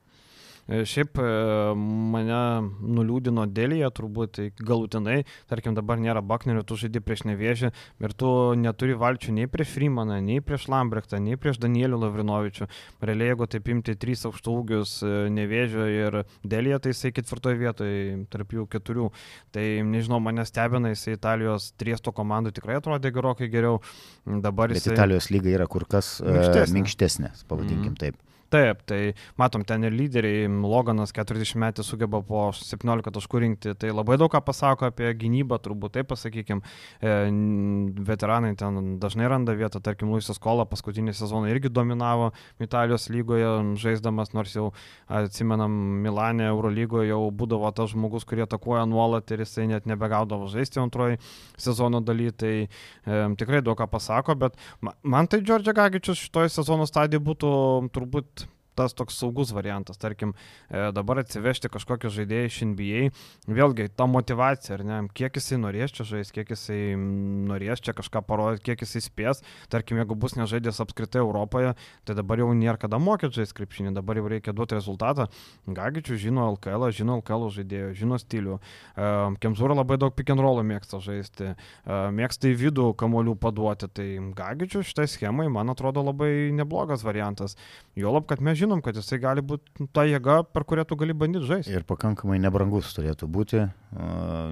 E, 0.70 0.84
šiaip 0.88 1.18
e, 1.20 1.28
mane 1.76 2.40
nuliūdino 2.80 3.48
dėlėje 3.50 3.90
turbūt 3.98 4.34
tai 4.38 4.46
galutinai, 4.60 5.22
tarkim 5.50 5.76
dabar 5.78 6.00
nėra 6.02 6.22
Baknerio, 6.26 6.64
tu 6.68 6.78
žaidži 6.80 7.02
prieš 7.04 7.26
Nevėžį 7.30 7.72
ir 8.06 8.16
tu 8.18 8.30
neturi 8.60 8.96
valčių 9.00 9.36
nei 9.40 9.50
prieš 9.52 9.74
Freemaną, 9.76 10.20
nei 10.24 10.44
prieš 10.46 10.68
Lambrechtą, 10.72 11.20
nei 11.24 11.40
prieš 11.40 11.60
Danielių 11.64 12.02
Lavrinovičių. 12.06 12.70
Realiai, 13.02 13.32
jeigu 13.34 13.50
taip 13.52 13.72
imti 13.74 13.98
trys 14.00 14.26
aukštaugius 14.30 14.98
e, 15.04 15.14
Nevėžio 15.34 15.88
ir 15.92 16.20
dėlėje, 16.46 16.82
tai 16.86 16.96
jisai 16.96 17.14
ketvirtoje 17.18 17.60
vietoje, 17.62 18.02
tarp 18.32 18.56
jų 18.56 18.68
keturių. 18.72 19.12
Tai 19.56 19.68
nežinau, 19.92 20.22
mane 20.24 20.46
stebina, 20.48 20.94
jisai 20.94 21.18
Italijos 21.18 21.72
triesto 21.80 22.14
komandų 22.16 22.54
tikrai 22.58 22.80
atrodė 22.80 23.14
gerokai 23.16 23.50
geriau. 23.52 23.82
Dabar 24.26 24.72
Bet 24.72 24.82
jisai... 24.82 24.96
Italijos 24.96 25.32
lyga 25.34 25.56
yra 25.58 25.70
kur 25.72 25.88
kas 25.90 26.20
minkštesnė, 26.24 26.76
minkštesnė 26.80 27.34
pavadinkim 27.50 27.96
mm. 27.96 28.02
taip. 28.02 28.31
Taip, 28.52 28.82
tai 28.84 29.14
matom, 29.40 29.64
ten 29.64 29.86
ir 29.88 29.94
lyderiai, 29.96 30.48
Loganas 30.68 31.14
40 31.16 31.56
metų 31.62 31.86
sugeba 31.88 32.20
po 32.28 32.50
17 32.52 33.14
taškų 33.16 33.40
rinkti, 33.46 33.72
tai 33.80 33.94
labai 33.96 34.18
daug 34.20 34.28
ką 34.34 34.42
pasako 34.44 34.90
apie 34.90 35.08
gynybą, 35.16 35.56
turbūt 35.64 35.94
taip 35.96 36.10
pasakykime, 36.10 36.60
veteranai 38.10 38.50
ten 38.60 38.98
dažnai 39.00 39.30
randa 39.32 39.56
vietą, 39.56 39.80
tarkim, 39.80 40.12
Luisas 40.12 40.42
Kola 40.44 40.66
paskutinį 40.68 41.14
sezoną 41.16 41.48
irgi 41.48 41.72
dominavo 41.72 42.34
Italijos 42.60 43.08
lygoje, 43.14 43.54
žaisdamas, 43.80 44.34
nors 44.36 44.58
jau 44.58 44.68
atsimenam, 45.08 45.72
Milanė 46.04 46.50
Eurolygoje 46.50 47.08
jau 47.14 47.22
būdavo 47.32 47.72
tas 47.78 47.96
žmogus, 47.96 48.28
kurie 48.28 48.44
atakuoja 48.44 48.84
nuolat 48.84 49.32
ir 49.32 49.46
jisai 49.46 49.70
net 49.72 49.88
nebegaudavo 49.88 50.52
žaisti 50.52 50.84
antroji 50.84 51.22
sezono 51.56 52.04
daly, 52.04 52.28
tai 52.36 52.54
e, 52.68 52.68
tikrai 53.40 53.64
daug 53.64 53.80
ką 53.80 53.88
pasako, 53.96 54.36
bet 54.44 54.60
man 54.84 55.32
tai 55.32 55.40
Džordžia 55.40 55.78
Gagičius 55.80 56.28
šitoje 56.28 56.52
sezono 56.52 56.90
stadijoje 56.90 57.28
būtų 57.32 57.56
turbūt 57.96 58.41
tas 58.82 58.98
toks 58.98 59.20
saugus 59.22 59.54
variantas. 59.56 60.00
Tarkim, 60.02 60.34
e, 60.70 60.90
dabar 60.96 61.22
atsivežti 61.22 61.70
kažkokį 61.72 62.12
žaidėją 62.18 62.50
iš 62.50 62.60
NBA, 62.72 63.04
vėlgi 63.48 63.90
ta 63.96 64.08
motivacija, 64.10 64.80
ar 64.80 64.86
ne, 64.88 65.00
kiek 65.18 65.38
jisai 65.38 65.60
norės 65.62 65.94
čia 65.96 66.08
žaisti, 66.08 66.40
kiek 66.40 66.54
jisai 66.56 66.80
norės 66.98 67.84
čia 67.84 67.96
kažką 67.98 68.24
parodyti, 68.28 68.66
kiek 68.72 68.86
jisai 68.86 69.04
spės. 69.06 69.44
Tarkim, 69.72 70.00
jeigu 70.02 70.18
bus 70.18 70.38
nežaidęs 70.40 70.82
apskritai 70.84 71.22
Europoje, 71.22 71.76
tai 72.08 72.18
dabar 72.18 72.42
jau 72.42 72.52
nėra 72.58 72.80
kada 72.82 73.00
mokyti 73.02 73.42
žaisti 73.42 73.60
krepšinį, 73.60 73.96
dabar 73.98 74.20
jau 74.20 74.30
reikia 74.32 74.56
duoti 74.56 74.78
rezultatą. 74.78 75.28
Gagičių 75.68 76.18
žino 76.22 76.48
LKL, 76.56 76.90
žino 76.96 77.20
LKL 77.22 77.50
žaidėjų, 77.58 77.92
žino 77.98 78.20
stilių. 78.22 78.58
E, 78.96 79.12
Kemzūra 79.44 79.76
labai 79.78 80.00
daug 80.02 80.16
pick 80.16 80.32
and 80.32 80.42
rollų 80.44 80.64
mėgsta 80.68 81.02
žaisti, 81.04 81.52
e, 81.52 82.00
mėgsta 82.16 82.52
į 82.52 82.58
vidų 82.64 82.92
kamolių 83.00 83.36
paduoti. 83.42 83.90
Tai 83.92 84.08
Gagičių 84.38 84.84
šitai 84.88 85.08
schemai, 85.12 85.50
man 85.52 85.74
atrodo, 85.74 86.04
labai 86.06 86.32
neblogas 86.56 87.04
variantas. 87.04 87.58
Juolab, 88.00 88.28
kad 88.30 88.40
mes 88.40 88.56
žinom, 88.62 88.71
kad 88.80 88.96
jisai 88.96 89.20
gali 89.20 89.44
būti 89.44 89.90
ta 89.92 90.06
jėga, 90.08 90.38
per 90.48 90.64
kurią 90.70 90.86
tu 90.88 90.96
gali 91.00 91.16
bandyti 91.18 91.50
žaisti. 91.50 91.74
Ir 91.76 91.84
pakankamai 91.88 92.38
nebrangus 92.40 92.94
turėtų 92.96 93.28
būti, 93.28 93.66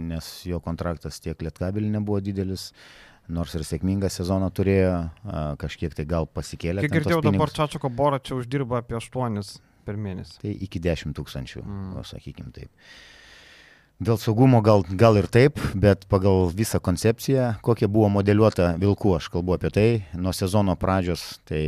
nes 0.03 0.31
jo 0.49 0.59
kontraktas 0.65 1.21
tiek 1.23 1.39
lietkabelį 1.47 1.93
nebuvo 1.95 2.19
didelis. 2.23 2.73
Nors 3.29 3.53
ir 3.53 3.61
sėkmingą 3.61 4.09
sezoną 4.09 4.47
turėjo, 4.57 4.93
kažkiek 5.61 5.93
tai 5.93 6.07
gal 6.09 6.25
pasikėlė. 6.25 6.81
Kiek 6.81 6.95
girdėjau, 6.95 7.21
dabar 7.21 7.51
Čačiako 7.53 7.91
Bora 7.93 8.17
čia 8.17 8.39
uždirba 8.39 8.81
apie 8.81 8.97
8 8.97 9.37
per 9.85 9.99
mėnesį. 10.01 10.39
Tai 10.41 10.53
iki 10.65 10.81
10 10.81 11.13
tūkstančių, 11.17 11.61
mm. 11.61 12.03
sakykime 12.09 12.49
taip. 12.55 12.73
Dėl 13.99 14.15
saugumo 14.15 14.61
gal, 14.63 14.85
gal 14.95 15.17
ir 15.19 15.25
taip, 15.27 15.59
bet 15.75 16.05
pagal 16.07 16.47
visą 16.55 16.79
koncepciją, 16.79 17.57
kokia 17.65 17.89
buvo 17.91 18.07
modeliuota 18.13 18.71
Vilku, 18.79 19.11
aš 19.17 19.27
kalbu 19.33 19.57
apie 19.57 19.71
tai, 19.75 19.87
nuo 20.15 20.31
sezono 20.31 20.77
pradžios, 20.79 21.25
tai 21.49 21.63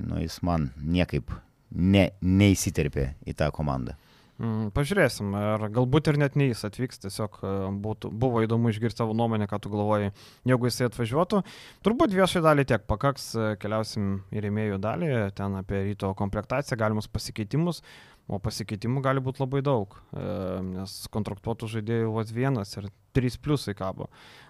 nu, 0.00 0.16
jis 0.22 0.38
man 0.48 0.70
niekaip 0.80 1.34
ne, 1.74 2.08
neįsiterpė 2.22 3.10
į 3.26 3.36
tą 3.38 3.50
komandą. 3.54 3.98
Mm, 4.34 4.72
pažiūrėsim, 4.74 5.28
ir 5.38 5.64
galbūt 5.76 6.08
ir 6.10 6.16
net 6.18 6.34
ne 6.34 6.48
jis 6.48 6.64
atvyks, 6.66 6.98
tiesiog 7.04 7.36
e, 7.38 7.50
būtų, 7.84 8.08
buvo 8.10 8.40
įdomu 8.42 8.72
išgirsti 8.72 8.98
savo 8.98 9.12
nuomonę, 9.14 9.46
ką 9.46 9.60
tu 9.62 9.70
galvoji, 9.70 10.10
jeigu 10.50 10.66
jisai 10.66 10.88
atvažiuotų. 10.88 11.42
Turbūt 11.86 12.16
viešai 12.18 12.42
dalį 12.42 12.64
tiek 12.66 12.82
pakaks, 12.90 13.28
e, 13.38 13.52
keliausim 13.62 14.08
į 14.34 14.42
rėmėjų 14.42 14.80
dalį, 14.82 15.10
ten 15.38 15.54
apie 15.60 15.84
ryto 15.86 16.10
komplektaciją, 16.18 16.78
galimus 16.80 17.06
pasikeitimus, 17.14 17.78
o 18.26 18.40
pasikeitimų 18.42 19.04
gali 19.04 19.22
būti 19.22 19.44
labai 19.44 19.62
daug, 19.62 19.94
e, 20.10 20.24
nes 20.66 20.96
kontraktuotų 21.14 21.68
žaidėjų 21.76 22.10
vos 22.16 22.32
vienas 22.34 22.74
ir 22.80 22.88
trys 23.14 23.38
pliusai 23.38 23.76
kabo. 23.78 24.08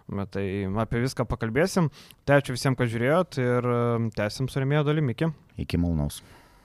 Bet 0.09 0.33
tai 0.39 0.47
apie 0.81 1.03
viską 1.05 1.29
pakalbėsim. 1.29 1.91
Tai 2.25 2.41
ačiū 2.41 2.57
visiems, 2.57 2.81
kad 2.81 2.89
žiūrėjot 2.89 3.37
ir 3.43 3.69
tęsim 4.17 4.49
su 4.49 4.65
rėmėjo 4.65 4.87
dalimi. 4.89 5.13
Iki. 5.13 5.29
Iki 5.67 5.81
malonaus. 5.85 6.23